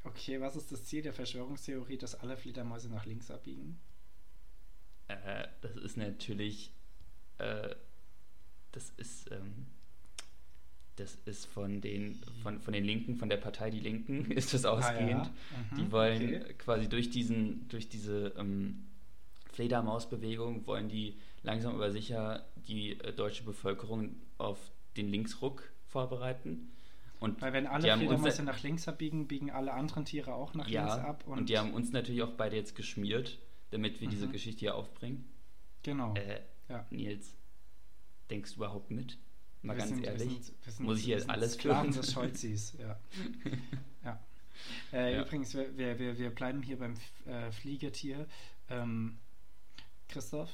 Okay, 0.02 0.40
was 0.40 0.56
ist 0.56 0.72
das 0.72 0.84
Ziel 0.86 1.02
der 1.02 1.12
Verschwörungstheorie, 1.12 1.96
dass 1.96 2.16
alle 2.16 2.36
Fledermäuse 2.36 2.88
nach 2.88 3.06
links 3.06 3.30
abbiegen? 3.30 3.78
Äh, 5.06 5.46
das 5.60 5.76
ist 5.76 5.96
natürlich, 5.96 6.72
äh, 7.38 7.76
das 8.72 8.90
ist 8.96 9.30
ähm, 9.30 9.66
das 10.96 11.16
ist 11.26 11.46
von 11.46 11.80
den, 11.80 12.20
von, 12.42 12.60
von 12.60 12.72
den 12.72 12.84
Linken, 12.84 13.16
von 13.16 13.28
der 13.28 13.36
Partei 13.36 13.70
Die 13.70 13.80
Linken, 13.80 14.30
ist 14.30 14.54
das 14.54 14.64
ausgehend. 14.64 15.26
Ah, 15.26 15.30
ja. 15.52 15.58
mhm, 15.70 15.76
die 15.76 15.92
wollen 15.92 16.22
okay. 16.22 16.54
quasi 16.58 16.88
durch, 16.88 17.10
diesen, 17.10 17.68
durch 17.68 17.88
diese 17.88 18.32
ähm, 18.38 18.86
Fledermausbewegung, 19.52 20.66
wollen 20.66 20.88
die 20.88 21.16
langsam 21.42 21.74
aber 21.74 21.90
sicher 21.90 22.46
die 22.56 22.98
äh, 23.00 23.12
deutsche 23.12 23.44
Bevölkerung 23.44 24.16
auf 24.38 24.58
den 24.96 25.08
Linksruck 25.08 25.70
vorbereiten. 25.86 26.72
Und 27.20 27.40
Weil 27.40 27.52
wenn 27.52 27.66
alle 27.66 27.96
Fledermäuse 27.96 28.42
nach 28.42 28.62
links 28.62 28.88
abbiegen, 28.88 29.26
biegen 29.26 29.50
alle 29.50 29.72
anderen 29.72 30.04
Tiere 30.04 30.34
auch 30.34 30.54
nach 30.54 30.68
ja, 30.68 30.84
links 30.84 31.04
ab. 31.04 31.24
Und, 31.26 31.38
und 31.38 31.48
die 31.48 31.58
haben 31.58 31.72
uns 31.72 31.92
natürlich 31.92 32.22
auch 32.22 32.32
beide 32.32 32.56
jetzt 32.56 32.74
geschmiert, 32.74 33.38
damit 33.70 34.00
wir 34.00 34.08
mhm. 34.08 34.12
diese 34.12 34.28
Geschichte 34.28 34.60
hier 34.60 34.74
aufbringen. 34.74 35.24
Genau. 35.82 36.14
Äh, 36.14 36.40
ja. 36.68 36.86
Nils, 36.90 37.36
denkst 38.30 38.52
du 38.52 38.56
überhaupt 38.56 38.90
mit? 38.90 39.18
Mal 39.66 39.74
wir 39.74 39.78
ganz 39.78 39.90
sind, 39.90 40.04
ehrlich. 40.04 40.28
Wir 40.28 40.42
sind, 40.42 40.64
wir 40.64 40.72
sind, 40.72 40.86
muss 40.86 40.98
ich 41.00 41.06
jetzt 41.06 41.28
alles 41.30 41.54
Sklaven 41.54 41.92
des 41.92 42.12
Scholzis, 42.12 42.74
ja. 42.78 42.98
ja. 44.04 44.20
Äh, 44.92 45.14
ja. 45.14 45.22
Übrigens, 45.22 45.54
wir, 45.54 45.76
wir, 45.76 46.18
wir 46.18 46.30
bleiben 46.30 46.62
hier 46.62 46.78
beim 46.78 46.94
äh, 47.26 47.50
Fliegetier. 47.52 48.26
Ähm, 48.68 49.18
Christoph, 50.08 50.50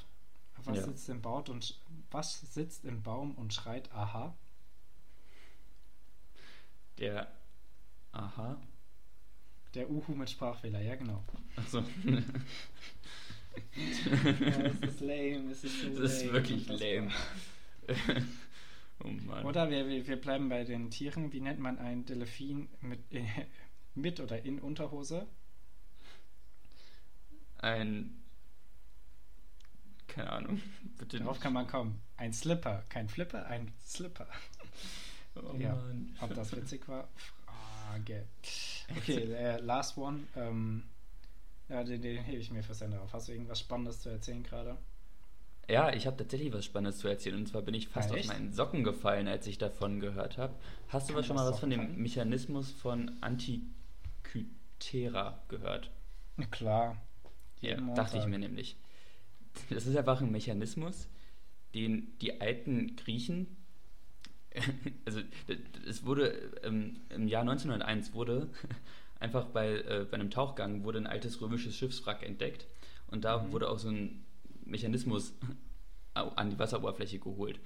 was 0.64 0.76
Ja. 0.76 0.84
sitzt 0.84 1.08
im 1.08 1.20
Baum 1.22 1.44
und 1.48 1.80
was 2.10 2.40
sitzt 2.54 2.84
im 2.84 3.02
Baum 3.02 3.34
und 3.34 3.52
schreit 3.52 3.92
Aha? 3.92 4.34
Der. 6.98 7.30
Aha. 8.12 8.60
Der 9.74 9.90
Uhu 9.90 10.14
mit 10.14 10.28
Sprachfehler, 10.30 10.80
ja 10.80 10.96
genau. 10.96 11.24
Achso. 11.56 11.82
Ja, 13.76 14.62
es 14.62 14.80
ist 14.80 15.00
lame, 15.00 15.50
es 15.50 15.64
ist 15.64 15.82
so 15.82 16.02
Das 16.02 16.22
ist 16.22 16.32
wirklich 16.32 16.66
lame. 16.68 17.10
oh 19.04 19.08
Mann. 19.08 19.44
Oder 19.44 19.70
wir, 19.70 19.88
wir, 19.88 20.06
wir 20.06 20.20
bleiben 20.20 20.48
bei 20.48 20.64
den 20.64 20.90
Tieren. 20.90 21.32
Wie 21.32 21.40
nennt 21.40 21.58
man 21.60 21.78
einen 21.78 22.04
Delfin 22.04 22.68
mit, 22.80 23.00
äh, 23.12 23.24
mit 23.94 24.20
oder 24.20 24.44
in 24.44 24.58
Unterhose? 24.60 25.26
Ein. 27.58 28.22
Keine 30.08 30.30
Ahnung. 30.32 30.60
Bitte 30.98 31.18
Darauf 31.18 31.36
nicht. 31.36 31.42
kann 31.42 31.52
man 31.52 31.66
kommen. 31.66 32.00
Ein 32.16 32.32
Slipper, 32.32 32.84
kein 32.88 33.08
Flipper, 33.08 33.46
ein 33.46 33.72
Slipper. 33.84 34.26
Oh 35.34 35.56
Ja. 35.56 35.74
Mann. 35.74 36.14
Ob 36.20 36.34
das 36.34 36.54
witzig 36.54 36.86
war? 36.88 37.08
Frage. 37.86 38.26
Okay, 38.98 39.32
äh, 39.32 39.56
last 39.60 39.96
one. 39.96 40.24
Ähm, 40.36 40.82
ja, 41.70 41.82
den, 41.84 42.02
den 42.02 42.22
hebe 42.22 42.36
ich 42.36 42.50
mir 42.50 42.62
fürs 42.62 42.82
Ende 42.82 43.00
auf. 43.00 43.14
Hast 43.14 43.28
du 43.28 43.32
irgendwas 43.32 43.60
Spannendes 43.60 44.00
zu 44.00 44.10
erzählen 44.10 44.42
gerade? 44.42 44.76
Ja, 45.68 45.92
ich 45.92 46.06
habe 46.06 46.16
tatsächlich 46.16 46.52
was 46.52 46.64
Spannendes 46.64 46.98
zu 46.98 47.08
erzählen. 47.08 47.36
Und 47.36 47.46
zwar 47.48 47.62
bin 47.62 47.74
ich 47.74 47.88
fast 47.88 48.10
auf 48.10 48.16
echt? 48.18 48.28
meinen 48.28 48.52
Socken 48.52 48.82
gefallen, 48.84 49.28
als 49.28 49.46
ich 49.46 49.58
davon 49.58 50.00
gehört 50.00 50.38
habe. 50.38 50.54
Hast 50.88 51.08
du 51.08 51.12
Kann 51.12 51.20
was 51.20 51.26
schon 51.26 51.36
mal 51.36 51.48
was 51.48 51.60
von 51.60 51.70
dem 51.70 51.80
fallen? 51.80 52.02
Mechanismus 52.02 52.70
von 52.72 53.12
Antikythera 53.20 55.38
gehört? 55.48 55.90
Na 56.36 56.46
klar. 56.46 56.96
Ja, 57.60 57.76
dachte 57.94 58.18
ich 58.18 58.26
mir 58.26 58.38
nämlich. 58.38 58.76
Das 59.70 59.86
ist 59.86 59.96
einfach 59.96 60.20
ein 60.20 60.32
Mechanismus, 60.32 61.08
den 61.74 62.18
die 62.20 62.40
alten 62.40 62.96
Griechen, 62.96 63.56
also 65.06 65.20
es 65.88 66.04
wurde 66.04 66.52
ähm, 66.62 67.00
im 67.08 67.26
Jahr 67.28 67.40
1901 67.42 68.12
wurde 68.12 68.50
einfach 69.20 69.46
bei, 69.46 69.76
äh, 69.78 70.06
bei 70.10 70.14
einem 70.14 70.30
Tauchgang 70.30 70.84
wurde 70.84 70.98
ein 70.98 71.06
altes 71.06 71.40
römisches 71.40 71.74
Schiffswrack 71.76 72.22
entdeckt 72.22 72.66
und 73.06 73.24
da 73.24 73.38
Mhm. 73.38 73.52
wurde 73.52 73.70
auch 73.70 73.78
so 73.78 73.88
ein 73.88 74.24
Mechanismus 74.72 75.34
an 76.14 76.50
die 76.50 76.58
Wasseroberfläche 76.58 77.20
geholt. 77.20 77.60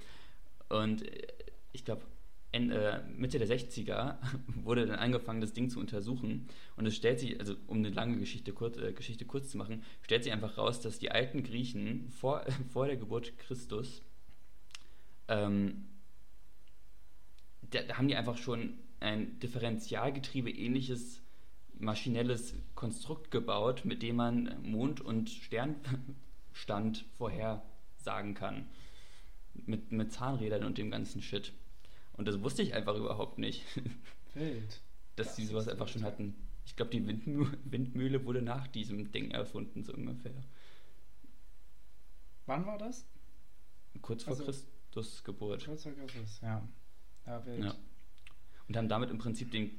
Und 0.69 1.01
äh, 1.01 1.27
ich 1.71 1.83
glaube, 1.83 2.03
äh, 2.51 3.01
Mitte 3.15 3.39
der 3.39 3.47
60er 3.47 4.17
wurde 4.63 4.85
dann 4.85 4.99
angefangen, 4.99 5.41
das 5.41 5.53
Ding 5.53 5.69
zu 5.69 5.79
untersuchen. 5.79 6.47
Und 6.75 6.85
es 6.85 6.95
stellt 6.95 7.19
sich, 7.19 7.39
also 7.39 7.55
um 7.67 7.77
eine 7.77 7.89
lange 7.89 8.17
Geschichte 8.17 8.53
kurz, 8.53 8.77
äh, 8.77 8.93
Geschichte 8.93 9.25
kurz 9.25 9.49
zu 9.49 9.57
machen, 9.57 9.83
stellt 10.01 10.23
sich 10.23 10.33
einfach 10.33 10.57
raus, 10.57 10.81
dass 10.81 10.99
die 10.99 11.11
alten 11.11 11.43
Griechen 11.43 12.09
vor, 12.11 12.45
vor 12.69 12.87
der 12.87 12.97
Geburt 12.97 13.37
Christus, 13.39 14.01
ähm, 15.27 15.85
da, 17.71 17.81
da 17.81 17.97
haben 17.97 18.07
die 18.07 18.15
einfach 18.15 18.37
schon 18.37 18.79
ein 18.99 19.39
Differentialgetriebe 19.39 20.49
ähnliches 20.49 21.21
maschinelles 21.79 22.55
Konstrukt 22.75 23.29
gebaut, 23.29 23.85
mit 23.85 24.01
dem 24.01 24.15
man 24.15 24.55
Mond- 24.63 25.01
und 25.01 25.29
Sternstand 26.57 27.05
vorhersagen 27.17 28.33
kann. 28.33 28.67
Mit, 29.65 29.91
mit 29.91 30.11
Zahnrädern 30.11 30.63
und 30.63 30.77
dem 30.77 30.91
ganzen 30.91 31.21
Shit. 31.21 31.51
Und 32.13 32.27
das 32.27 32.41
wusste 32.41 32.61
ich 32.61 32.73
einfach 32.73 32.95
überhaupt 32.95 33.37
nicht, 33.39 33.63
Wild. 34.33 34.81
dass 35.15 35.27
Das 35.27 35.35
die 35.35 35.45
sowas 35.45 35.67
einfach 35.67 35.87
schon 35.87 36.03
hatten. 36.03 36.35
Ich 36.65 36.75
glaube, 36.75 36.91
die 36.91 37.05
Windmü 37.07 37.47
Windmühle 37.63 38.23
wurde 38.25 38.41
nach 38.41 38.67
diesem 38.67 39.11
Ding 39.11 39.31
erfunden, 39.31 39.83
so 39.83 39.93
ungefähr. 39.93 40.33
Wann 42.45 42.65
war 42.65 42.77
das? 42.77 43.05
Kurz 44.01 44.23
vor 44.23 44.33
Also- 44.33 44.45
Christus 44.45 45.23
Geburt. 45.23 45.65
Kurzer 45.65 45.91
Griffes, 45.91 46.39
ja. 46.41 46.67
Ja, 47.25 47.45
wild. 47.45 47.63
Ja. 47.65 47.75
Und 48.67 48.77
haben 48.77 48.89
damit 48.89 49.09
im 49.09 49.17
Prinzip 49.17 49.51
den, 49.51 49.71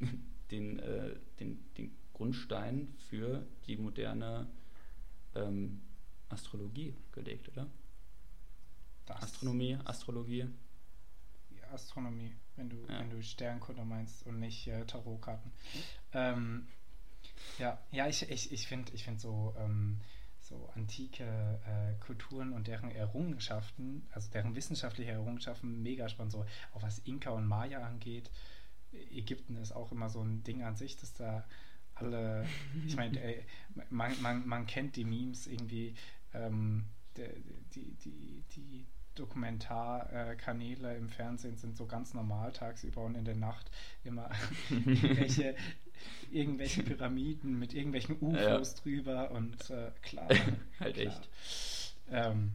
den, 0.50 0.78
äh, 0.78 1.16
den, 1.40 1.64
den 1.76 1.96
Grundstein 2.12 2.94
für 3.08 3.44
die 3.66 3.76
moderne 3.76 4.46
ähm, 5.34 5.80
Astrologie 6.28 6.94
gelegt, 7.12 7.48
oder? 7.50 7.66
Das 9.06 9.22
Astronomie, 9.22 9.78
Astrologie. 9.84 10.46
Ja, 11.60 11.70
Astronomie, 11.72 12.32
wenn 12.56 12.70
du, 12.70 12.76
Ja. 12.88 13.00
wenn 13.00 13.10
du 13.10 13.22
Sternkunde 13.22 13.84
meinst 13.84 14.26
und 14.26 14.40
nicht 14.40 14.66
äh, 14.66 14.84
Tarotkarten. 14.86 15.52
Ähm, 16.12 16.66
ja, 17.58 17.78
ja, 17.92 18.08
ich, 18.08 18.28
ich, 18.30 18.52
ich 18.52 18.66
finde 18.66 18.92
ich 18.92 19.04
find 19.04 19.20
so, 19.20 19.54
ähm, 19.58 20.00
so 20.40 20.68
antike 20.74 21.24
äh, 21.24 21.94
Kulturen 22.04 22.52
und 22.52 22.66
deren 22.66 22.90
Errungenschaften, 22.90 24.06
also 24.12 24.30
deren 24.30 24.54
wissenschaftliche 24.54 25.10
Errungenschaften, 25.12 25.82
mega 25.82 26.08
spannend. 26.08 26.32
So, 26.32 26.44
auch 26.74 26.82
was 26.82 26.98
Inka 27.00 27.30
und 27.30 27.46
Maya 27.46 27.86
angeht. 27.86 28.30
Ägypten 28.92 29.56
ist 29.56 29.72
auch 29.72 29.90
immer 29.92 30.08
so 30.08 30.22
ein 30.22 30.44
Ding 30.44 30.62
an 30.62 30.76
sich, 30.76 30.96
dass 30.96 31.12
da 31.14 31.44
alle, 31.94 32.46
ich 32.86 32.96
meine, 32.96 33.20
man, 33.90 34.20
man, 34.20 34.46
man 34.46 34.66
kennt 34.66 34.96
die 34.96 35.04
Memes 35.04 35.46
irgendwie, 35.46 35.94
ähm, 36.32 36.86
die, 37.16 37.94
die, 38.04 38.44
die 38.56 38.86
Dokumentarkanäle 39.14 40.96
im 40.96 41.08
Fernsehen 41.08 41.56
sind 41.56 41.76
so 41.76 41.86
ganz 41.86 42.14
normal 42.14 42.52
tagsüber 42.52 43.02
und 43.02 43.14
in 43.14 43.24
der 43.24 43.36
Nacht 43.36 43.70
immer 44.02 44.30
irgendwelche, 44.70 45.54
irgendwelche 46.32 46.82
Pyramiden 46.82 47.58
mit 47.58 47.74
irgendwelchen 47.74 48.18
UFOs 48.20 48.74
drüber 48.74 49.30
und 49.30 49.70
äh, 49.70 49.92
klar. 50.02 50.28
halt 50.80 50.94
klar. 50.94 51.06
echt. 51.06 51.30
Ähm, 52.10 52.52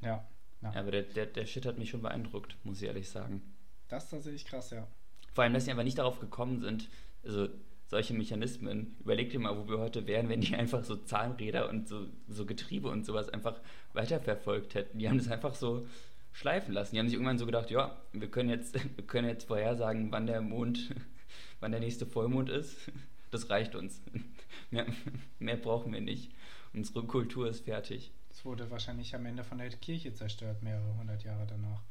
ja, 0.00 0.26
ja. 0.60 0.72
Ja, 0.72 0.80
aber 0.80 0.90
der, 0.90 1.02
der, 1.02 1.26
der 1.26 1.46
Shit 1.46 1.66
hat 1.66 1.78
mich 1.78 1.90
schon 1.90 2.02
beeindruckt, 2.02 2.56
muss 2.64 2.82
ich 2.82 2.88
ehrlich 2.88 3.08
sagen. 3.08 3.42
das 3.88 4.04
ist 4.04 4.10
tatsächlich 4.10 4.44
krass, 4.44 4.70
ja. 4.70 4.86
Vor 5.32 5.44
allem, 5.44 5.54
dass 5.54 5.64
sie 5.64 5.70
einfach 5.70 5.84
nicht 5.84 5.98
darauf 5.98 6.20
gekommen 6.20 6.60
sind, 6.60 6.88
also 7.24 7.48
solche 7.92 8.14
Mechanismen. 8.14 8.96
Überleg 9.00 9.28
dir 9.28 9.38
mal, 9.38 9.54
wo 9.54 9.68
wir 9.68 9.78
heute 9.78 10.06
wären, 10.06 10.30
wenn 10.30 10.40
die 10.40 10.56
einfach 10.62 10.82
so 10.82 10.96
Zahnräder 10.96 11.68
und 11.68 11.86
so, 11.86 12.06
so 12.26 12.46
Getriebe 12.46 12.88
und 12.88 13.04
sowas 13.04 13.28
einfach 13.28 13.60
weiterverfolgt 13.92 14.74
hätten. 14.74 14.98
Die 14.98 15.10
haben 15.10 15.18
das 15.18 15.28
einfach 15.28 15.54
so 15.54 15.86
schleifen 16.32 16.72
lassen. 16.72 16.94
Die 16.94 16.98
haben 16.98 17.08
sich 17.08 17.16
irgendwann 17.16 17.36
so 17.36 17.44
gedacht, 17.44 17.70
ja, 17.70 18.00
wir 18.14 18.30
können 18.30 18.48
jetzt, 18.48 18.74
wir 18.96 19.06
können 19.06 19.28
jetzt 19.28 19.44
vorhersagen, 19.46 20.10
wann 20.10 20.26
der 20.26 20.40
Mond, 20.40 20.94
wann 21.60 21.70
der 21.70 21.80
nächste 21.80 22.06
Vollmond 22.06 22.48
ist. 22.48 22.90
Das 23.30 23.50
reicht 23.50 23.74
uns. 23.74 24.00
Mehr, 24.70 24.86
mehr 25.38 25.56
brauchen 25.58 25.92
wir 25.92 26.00
nicht. 26.00 26.32
Unsere 26.72 27.04
Kultur 27.04 27.46
ist 27.50 27.66
fertig. 27.66 28.10
Es 28.30 28.42
wurde 28.46 28.70
wahrscheinlich 28.70 29.14
am 29.14 29.26
Ende 29.26 29.44
von 29.44 29.58
der 29.58 29.68
Kirche 29.68 30.14
zerstört, 30.14 30.62
mehrere 30.62 30.96
hundert 30.96 31.24
Jahre 31.24 31.46
danach. 31.46 31.82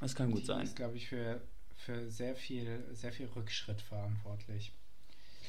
Das 0.00 0.16
kann 0.16 0.32
gut 0.32 0.40
Die 0.40 0.46
sein. 0.46 0.62
ist, 0.62 0.74
glaube 0.74 0.96
ich, 0.96 1.06
für, 1.06 1.40
für 1.76 2.10
sehr 2.10 2.34
viel, 2.34 2.84
sehr 2.90 3.12
viel 3.12 3.26
Rückschritt 3.26 3.80
verantwortlich. 3.80 4.72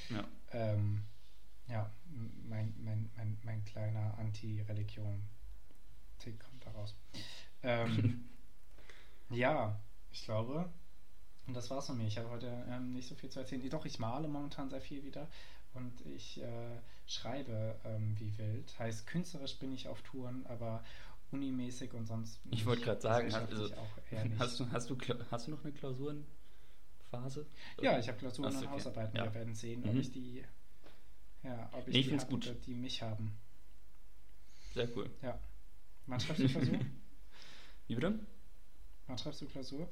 Ja. 0.09 0.27
Ähm, 0.51 1.03
ja, 1.67 1.89
mein, 2.47 2.73
mein, 2.79 3.09
mein, 3.15 3.37
mein 3.43 3.63
kleiner 3.65 4.17
Anti-Religion-Tick 4.17 6.39
kommt 6.39 6.65
daraus. 6.65 6.95
Ähm, 7.63 8.29
ja, 9.29 9.79
ich 10.11 10.25
glaube, 10.25 10.69
und 11.47 11.53
das 11.53 11.69
war's 11.69 11.87
von 11.87 11.97
mir. 11.97 12.07
Ich 12.07 12.17
habe 12.17 12.29
heute 12.29 12.65
ähm, 12.69 12.93
nicht 12.93 13.07
so 13.07 13.15
viel 13.15 13.29
zu 13.29 13.39
erzählen. 13.39 13.67
Doch, 13.69 13.85
ich 13.85 13.99
male 13.99 14.27
momentan 14.27 14.69
sehr 14.69 14.81
viel 14.81 15.03
wieder 15.03 15.27
und 15.73 16.05
ich 16.05 16.41
äh, 16.41 16.79
schreibe 17.07 17.79
ähm, 17.85 18.15
wie 18.19 18.37
wild. 18.37 18.77
Heißt, 18.79 19.07
künstlerisch 19.07 19.57
bin 19.57 19.73
ich 19.73 19.87
auf 19.87 20.01
Touren, 20.01 20.45
aber 20.47 20.83
unimäßig 21.31 21.93
und 21.93 22.05
sonst. 22.05 22.39
Ich 22.51 22.65
wollte 22.65 22.83
gerade 22.83 23.01
sagen, 23.01 23.33
also, 23.33 23.69
hast, 24.39 24.59
du, 24.59 24.71
hast, 24.71 24.89
du, 24.89 24.97
hast 25.31 25.47
du 25.47 25.51
noch 25.51 25.63
eine 25.63 25.73
Klausurenphase? 27.11 27.45
Ja, 27.81 27.99
ich 27.99 28.07
habe 28.07 28.17
Klausuren 28.17 28.51
so, 28.51 28.57
und 28.59 28.63
okay. 28.65 28.73
Hausarbeiten. 28.73 29.17
Ja. 29.17 29.25
Wir 29.25 29.33
werden 29.33 29.53
sehen, 29.55 29.83
ob 29.85 29.93
Mhm. 29.93 29.99
ich 29.99 30.11
die, 30.11 30.43
ja, 31.43 31.69
ob 31.73 31.87
ich 31.87 31.93
Nee, 31.93 31.99
ich 32.01 32.09
die 32.09 32.17
hab 32.17 32.29
gut. 32.29 32.45
oder 32.47 32.55
die 32.55 32.73
mich 32.73 33.01
haben. 33.01 33.37
Sehr 34.73 34.87
cool. 34.95 35.09
Ja. 35.21 35.37
Wann 36.07 36.19
schreibst 36.19 36.43
du 36.43 36.47
Klausur? 36.49 36.79
Wie 37.87 37.95
bitte? 37.95 38.19
Wann 39.07 39.17
schreibst 39.17 39.41
du 39.41 39.45
Klausur? 39.47 39.89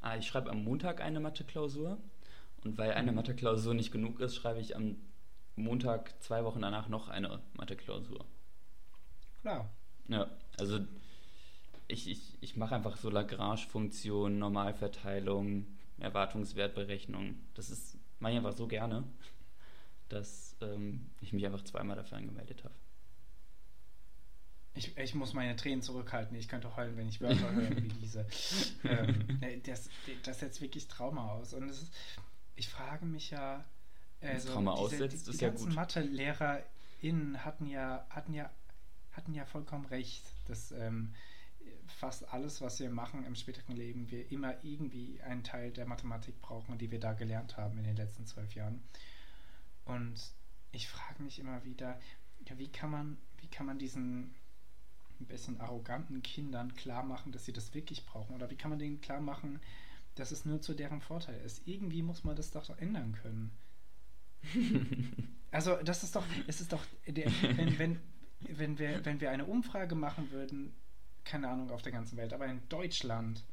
Ah, 0.00 0.16
ich 0.16 0.26
schreibe 0.26 0.50
am 0.50 0.64
Montag 0.64 1.00
eine 1.00 1.20
Mathe-Klausur. 1.20 1.98
Und 2.64 2.78
weil 2.78 2.92
eine 2.92 3.10
Mhm. 3.12 3.16
Mathe-Klausur 3.16 3.74
nicht 3.74 3.92
genug 3.92 4.20
ist, 4.20 4.36
schreibe 4.36 4.60
ich 4.60 4.74
am 4.76 4.96
Montag 5.56 6.20
zwei 6.22 6.44
Wochen 6.44 6.62
danach 6.62 6.88
noch 6.88 7.08
eine 7.08 7.40
Mathe-Klausur. 7.54 8.24
Klar. 9.42 9.68
Ja, 10.08 10.30
also 10.58 10.80
ich, 11.88 12.08
ich, 12.08 12.38
ich 12.40 12.56
mache 12.56 12.74
einfach 12.74 12.96
so 12.96 13.10
Lagrange-Funktionen, 13.10 14.38
Normalverteilung, 14.38 15.66
Erwartungswertberechnung. 16.02 17.36
Das 17.54 17.70
ist 17.70 17.96
mache 18.22 18.32
ich 18.32 18.38
einfach 18.38 18.52
so 18.52 18.66
gerne, 18.68 19.04
dass 20.08 20.56
ähm, 20.60 21.10
ich 21.20 21.32
mich 21.32 21.44
einfach 21.44 21.64
zweimal 21.64 21.96
dafür 21.96 22.18
angemeldet 22.18 22.62
habe. 22.64 22.74
Ich, 24.74 24.96
ich 24.96 25.14
muss 25.14 25.34
meine 25.34 25.54
Tränen 25.56 25.82
zurückhalten. 25.82 26.34
Ich 26.36 26.48
könnte 26.48 26.74
heulen, 26.76 26.96
wenn 26.96 27.08
ich 27.08 27.20
Wörter 27.20 27.52
höre 27.54 27.76
wie 27.76 27.88
diese. 27.88 28.26
Ähm, 28.84 29.40
das, 29.64 29.90
das 30.22 30.40
setzt 30.40 30.60
wirklich 30.62 30.88
Trauma 30.88 31.32
aus. 31.32 31.52
Und 31.52 31.68
es 31.68 31.82
ist, 31.82 31.92
ich 32.54 32.68
frage 32.68 33.04
mich 33.04 33.30
ja. 33.30 33.64
Also, 34.22 34.52
Trauma 34.52 34.72
diese, 34.72 34.82
aussetzt, 34.82 35.26
die, 35.26 35.30
ist 35.30 35.40
die 35.40 35.44
ja 35.44 35.50
ganzen 35.50 35.66
gut. 35.66 35.74
MathelehrerInnen 35.74 37.44
hatten 37.44 37.66
ja, 37.66 38.06
hatten 38.08 38.32
ja 38.32 38.50
hatten 39.12 39.34
ja 39.34 39.44
vollkommen 39.44 39.84
recht, 39.86 40.24
dass 40.48 40.72
ähm, 40.72 41.12
fast 41.92 42.32
alles, 42.32 42.60
was 42.60 42.80
wir 42.80 42.90
machen 42.90 43.24
im 43.24 43.34
späteren 43.34 43.76
Leben, 43.76 44.10
wir 44.10 44.30
immer 44.30 44.62
irgendwie 44.64 45.20
einen 45.22 45.44
Teil 45.44 45.70
der 45.70 45.86
Mathematik 45.86 46.40
brauchen, 46.40 46.78
die 46.78 46.90
wir 46.90 47.00
da 47.00 47.12
gelernt 47.12 47.56
haben 47.56 47.78
in 47.78 47.84
den 47.84 47.96
letzten 47.96 48.26
zwölf 48.26 48.54
Jahren. 48.54 48.82
Und 49.84 50.32
ich 50.72 50.88
frage 50.88 51.22
mich 51.22 51.38
immer 51.38 51.64
wieder, 51.64 51.98
ja, 52.48 52.58
wie 52.58 52.70
kann 52.70 52.90
man, 52.90 53.18
wie 53.40 53.48
kann 53.48 53.66
man 53.66 53.78
diesen 53.78 54.34
ein 55.20 55.26
bisschen 55.26 55.60
arroganten 55.60 56.22
Kindern 56.22 56.74
klar 56.74 57.02
machen, 57.02 57.32
dass 57.32 57.44
sie 57.44 57.52
das 57.52 57.74
wirklich 57.74 58.04
brauchen? 58.06 58.34
Oder 58.34 58.50
wie 58.50 58.56
kann 58.56 58.70
man 58.70 58.78
denen 58.78 59.00
klar 59.00 59.20
machen, 59.20 59.60
dass 60.16 60.32
es 60.32 60.44
nur 60.44 60.60
zu 60.60 60.74
deren 60.74 61.00
Vorteil 61.00 61.40
ist? 61.42 61.66
Irgendwie 61.66 62.02
muss 62.02 62.24
man 62.24 62.36
das 62.36 62.50
doch 62.50 62.68
ändern 62.78 63.16
können. 63.22 63.50
also 65.50 65.76
das 65.84 66.02
ist 66.02 66.16
doch, 66.16 66.24
es 66.46 66.60
ist 66.60 66.72
doch, 66.72 66.84
der, 67.06 67.30
wenn, 67.56 67.78
wenn, 67.78 68.00
wenn, 68.40 68.78
wir, 68.78 69.04
wenn 69.04 69.20
wir 69.20 69.30
eine 69.30 69.44
Umfrage 69.44 69.94
machen 69.94 70.30
würden, 70.32 70.72
keine 71.24 71.48
Ahnung, 71.48 71.70
auf 71.70 71.82
der 71.82 71.92
ganzen 71.92 72.16
Welt, 72.16 72.32
aber 72.32 72.46
in 72.46 72.68
Deutschland 72.68 73.44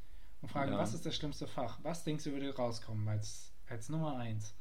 und 0.42 0.48
fragen, 0.48 0.72
ja. 0.72 0.78
was 0.78 0.94
ist 0.94 1.04
das 1.04 1.14
schlimmste 1.14 1.46
Fach? 1.46 1.78
Was 1.82 2.04
denkst 2.04 2.24
du, 2.24 2.32
würde 2.32 2.54
rauskommen 2.54 3.06
als, 3.08 3.52
als 3.68 3.88
Nummer 3.88 4.16
eins? 4.18 4.54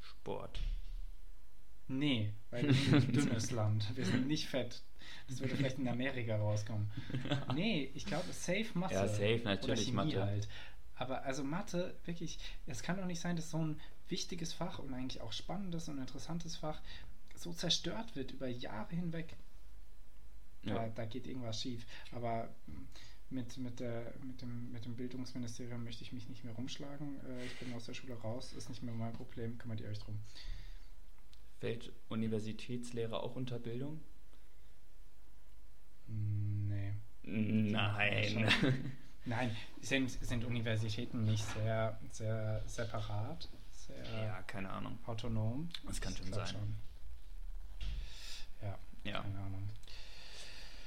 Sport. 0.00 0.60
Nee, 1.88 2.32
weil 2.50 2.64
wir 2.64 2.74
sind 2.74 2.94
ein 2.94 3.12
dünnes 3.12 3.50
Land. 3.50 3.96
Wir 3.96 4.04
sind 4.04 4.26
nicht 4.26 4.48
fett. 4.48 4.82
Das 5.28 5.40
würde 5.40 5.56
vielleicht 5.56 5.78
in 5.78 5.88
Amerika 5.88 6.36
rauskommen. 6.36 6.90
Nee, 7.54 7.90
ich 7.94 8.06
glaube, 8.06 8.32
safe 8.32 8.66
Mathe. 8.74 8.94
Ja, 8.94 9.08
safe, 9.08 9.40
natürlich 9.44 9.92
Mathe. 9.92 10.24
Halt. 10.24 10.48
Aber 10.96 11.22
also 11.22 11.44
Mathe, 11.44 11.96
wirklich, 12.04 12.38
es 12.66 12.82
kann 12.82 12.96
doch 12.96 13.06
nicht 13.06 13.20
sein, 13.20 13.36
dass 13.36 13.50
so 13.50 13.58
ein 13.58 13.80
wichtiges 14.08 14.52
Fach 14.52 14.78
und 14.78 14.92
eigentlich 14.94 15.20
auch 15.20 15.32
spannendes 15.32 15.88
und 15.88 15.98
interessantes 15.98 16.56
Fach 16.56 16.80
so 17.34 17.52
zerstört 17.52 18.16
wird 18.16 18.32
über 18.32 18.48
Jahre 18.48 18.94
hinweg. 18.94 19.36
Ja. 20.66 20.74
Da, 20.74 20.88
da 20.88 21.04
geht 21.04 21.26
irgendwas 21.26 21.60
schief. 21.60 21.86
Aber 22.12 22.48
mit, 23.30 23.56
mit, 23.58 23.80
der, 23.80 24.12
mit, 24.22 24.40
dem, 24.42 24.70
mit 24.72 24.84
dem 24.84 24.94
Bildungsministerium 24.94 25.82
möchte 25.84 26.02
ich 26.02 26.12
mich 26.12 26.28
nicht 26.28 26.44
mehr 26.44 26.54
rumschlagen. 26.54 27.20
Äh, 27.26 27.46
ich 27.46 27.58
bin 27.58 27.72
aus 27.74 27.86
der 27.86 27.94
Schule 27.94 28.14
raus, 28.14 28.52
ist 28.52 28.68
nicht 28.68 28.82
mehr 28.82 28.94
mein 28.94 29.12
Problem, 29.12 29.58
kümmert 29.58 29.80
ihr 29.80 29.88
euch 29.88 29.98
drum. 29.98 30.18
Fällt 31.58 31.92
Universitätslehre 32.08 33.20
auch 33.20 33.34
unter 33.34 33.58
Bildung? 33.58 34.00
Nee. 36.06 36.92
Nein. 37.22 38.48
Nein, 39.24 39.56
sind, 39.80 40.08
sind 40.08 40.44
Universitäten 40.44 41.24
nicht 41.24 41.44
sehr, 41.44 41.98
sehr 42.12 42.62
separat? 42.66 43.48
Sehr 43.72 44.04
ja, 44.04 44.42
keine 44.42 44.70
Ahnung. 44.70 44.98
Autonom? 45.04 45.68
Das 45.84 46.00
kann 46.00 46.14
schon 46.16 46.32
sein. 46.32 46.46
Schon. 46.46 46.76
Ja, 48.62 48.78
ja, 49.02 49.20
keine 49.22 49.38
Ahnung. 49.40 49.68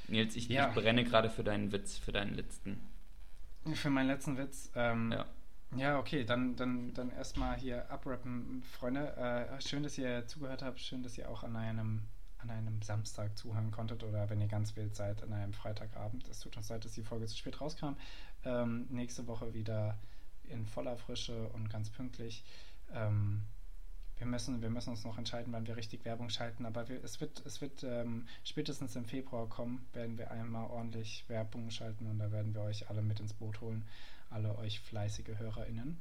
Nils, 0.10 0.36
ich, 0.36 0.48
ja. 0.50 0.70
ich 0.70 0.76
brenne 0.76 1.04
gerade 1.04 1.30
für 1.30 1.44
deinen 1.44 1.72
Witz, 1.72 1.98
für 1.98 2.12
deinen 2.12 2.34
letzten. 2.34 2.80
Für 3.74 3.90
meinen 3.90 4.08
letzten 4.08 4.38
Witz. 4.38 4.72
Ähm, 4.76 5.12
ja. 5.12 5.26
Ja, 5.76 6.00
okay, 6.00 6.24
dann, 6.24 6.56
dann, 6.56 6.94
dann 6.94 7.12
erstmal 7.12 7.58
hier 7.58 7.90
abrappen, 7.92 8.64
Freunde. 8.64 9.16
Äh, 9.18 9.62
schön, 9.62 9.84
dass 9.84 9.98
ihr 9.98 10.26
zugehört 10.26 10.64
habt. 10.64 10.80
Schön, 10.80 11.04
dass 11.04 11.18
ihr 11.18 11.30
auch 11.30 11.44
an 11.44 11.56
einem, 11.56 12.02
an 12.40 12.50
einem 12.50 12.82
Samstag 12.82 13.38
zuhören 13.38 13.70
konntet 13.70 14.04
oder 14.04 14.30
wenn 14.30 14.42
ihr 14.42 14.48
ganz 14.48 14.76
wild 14.76 14.96
seid, 14.96 15.22
an 15.22 15.32
einem 15.32 15.54
Freitagabend. 15.54 16.28
Es 16.28 16.40
tut 16.40 16.58
uns 16.58 16.70
leid, 16.70 16.86
dass 16.86 16.94
die 16.94 17.04
Folge 17.04 17.28
zu 17.28 17.38
spät 17.38 17.62
rauskam. 17.62 17.94
Ähm, 18.46 18.88
nächste 18.90 19.28
Woche 19.28 19.54
wieder 19.54 20.00
in 20.46 20.66
voller 20.66 20.98
Frische 20.98 21.50
und 21.50 21.70
ganz 21.70 21.92
pünktlich. 21.92 22.44
Ähm, 22.92 23.44
wir 24.20 24.28
müssen, 24.28 24.62
wir 24.62 24.70
müssen 24.70 24.92
uns 24.92 25.06
noch 25.06 25.18
entscheiden, 25.18 25.54
wann 25.54 25.66
wir 25.66 25.78
richtig 25.78 26.04
Werbung 26.04 26.30
schalten, 26.30 26.66
aber 26.66 26.88
wir, 26.90 27.04
es 27.04 27.22
wird, 27.22 27.42
es 27.46 27.62
wird 27.62 27.84
ähm, 27.84 28.28
spätestens 28.44 28.96
im 28.96 29.06
Februar 29.06 29.48
kommen, 29.48 29.88
werden 29.94 30.18
wir 30.18 30.30
einmal 30.30 30.70
ordentlich 30.70 31.24
Werbung 31.30 31.72
schalten 31.72 32.06
und 32.06 32.20
da 32.20 32.32
werden 32.32 32.54
wir 32.54 32.62
euch 32.62 32.90
alle 32.90 33.02
mit 33.02 33.22
ins 33.22 33.34
Boot 33.34 33.62
holen, 33.62 33.86
alle 34.30 34.58
euch 34.58 34.82
fleißige 34.82 35.38
HörerInnen. 35.38 35.98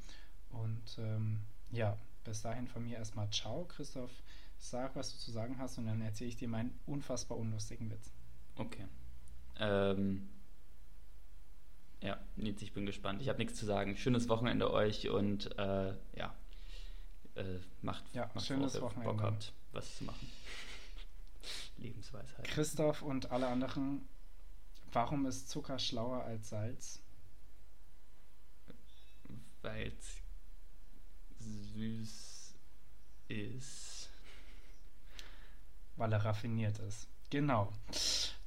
Und 0.50 0.98
ähm, 0.98 1.40
ja, 1.70 1.96
bis 2.24 2.42
dahin 2.42 2.66
von 2.66 2.84
mir 2.84 2.98
erstmal 2.98 3.30
ciao, 3.30 3.64
Christoph. 3.64 4.10
Sag, 4.58 4.96
was 4.96 5.12
du 5.12 5.18
zu 5.18 5.30
sagen 5.30 5.56
hast 5.58 5.78
und 5.78 5.86
dann 5.86 6.00
erzähle 6.00 6.30
ich 6.30 6.36
dir 6.36 6.48
meinen 6.48 6.76
unfassbar 6.86 7.38
unlustigen 7.38 7.88
Witz. 7.90 8.10
Okay. 8.56 8.86
Ähm, 9.60 10.28
ja, 12.00 12.18
Nils, 12.34 12.60
ich 12.62 12.72
bin 12.72 12.84
gespannt. 12.84 13.22
Ich 13.22 13.28
habe 13.28 13.38
nichts 13.38 13.54
zu 13.54 13.64
sagen. 13.64 13.96
Schönes 13.96 14.28
Wochenende 14.28 14.72
euch 14.72 15.08
und 15.08 15.56
äh, 15.56 15.94
ja, 16.16 16.34
äh, 17.38 17.60
macht, 17.82 18.04
ja, 18.12 18.30
macht 18.34 18.46
schönes 18.46 18.74
worauf 18.74 18.96
Wochenende. 18.96 19.14
Bock 19.14 19.22
habt, 19.22 19.52
was 19.72 19.98
zu 19.98 20.04
machen. 20.04 20.30
Lebensweisheit. 21.78 22.44
Christoph 22.44 23.02
und 23.02 23.30
alle 23.30 23.46
anderen, 23.48 24.08
warum 24.92 25.26
ist 25.26 25.48
Zucker 25.48 25.78
schlauer 25.78 26.24
als 26.24 26.50
Salz? 26.50 27.00
Weil 29.62 29.92
es 29.98 30.22
süß 31.74 32.54
ist. 33.28 34.10
Weil 35.96 36.12
er 36.12 36.24
raffiniert 36.24 36.78
ist. 36.78 37.08
Genau. 37.30 37.72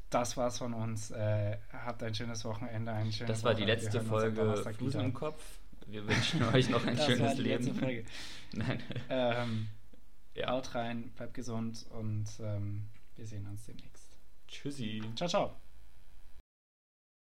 Das 0.10 0.36
war's 0.36 0.58
von 0.58 0.74
uns. 0.74 1.12
Äh, 1.12 1.58
habt 1.72 2.04
ein 2.04 2.16
schönes 2.16 2.44
Wochenende, 2.44 2.92
einen 2.92 3.12
schönen 3.12 3.28
Das 3.28 3.44
war 3.44 3.54
die 3.54 3.66
letzte 3.66 4.02
Folge 4.02 4.64
Flusen 4.76 5.02
im 5.02 5.14
Kopf. 5.14 5.42
Wir 5.92 6.08
wünschen 6.08 6.42
euch 6.54 6.70
noch 6.70 6.86
ein 6.86 6.98
schönes 6.98 7.38
Leben. 7.38 7.80
Nein. 8.54 8.82
Ähm, 9.10 9.68
ja. 10.36 10.50
Haut 10.50 10.74
rein, 10.74 11.12
bleibt 11.16 11.34
gesund 11.34 11.86
und 11.90 12.26
ähm, 12.40 12.88
wir 13.18 13.28
sehen 13.28 13.46
uns 13.48 13.66
demnächst. 13.66 14.18
Tschüssi. 14.48 15.02
Ciao, 15.16 15.30
ciao. 15.30 15.61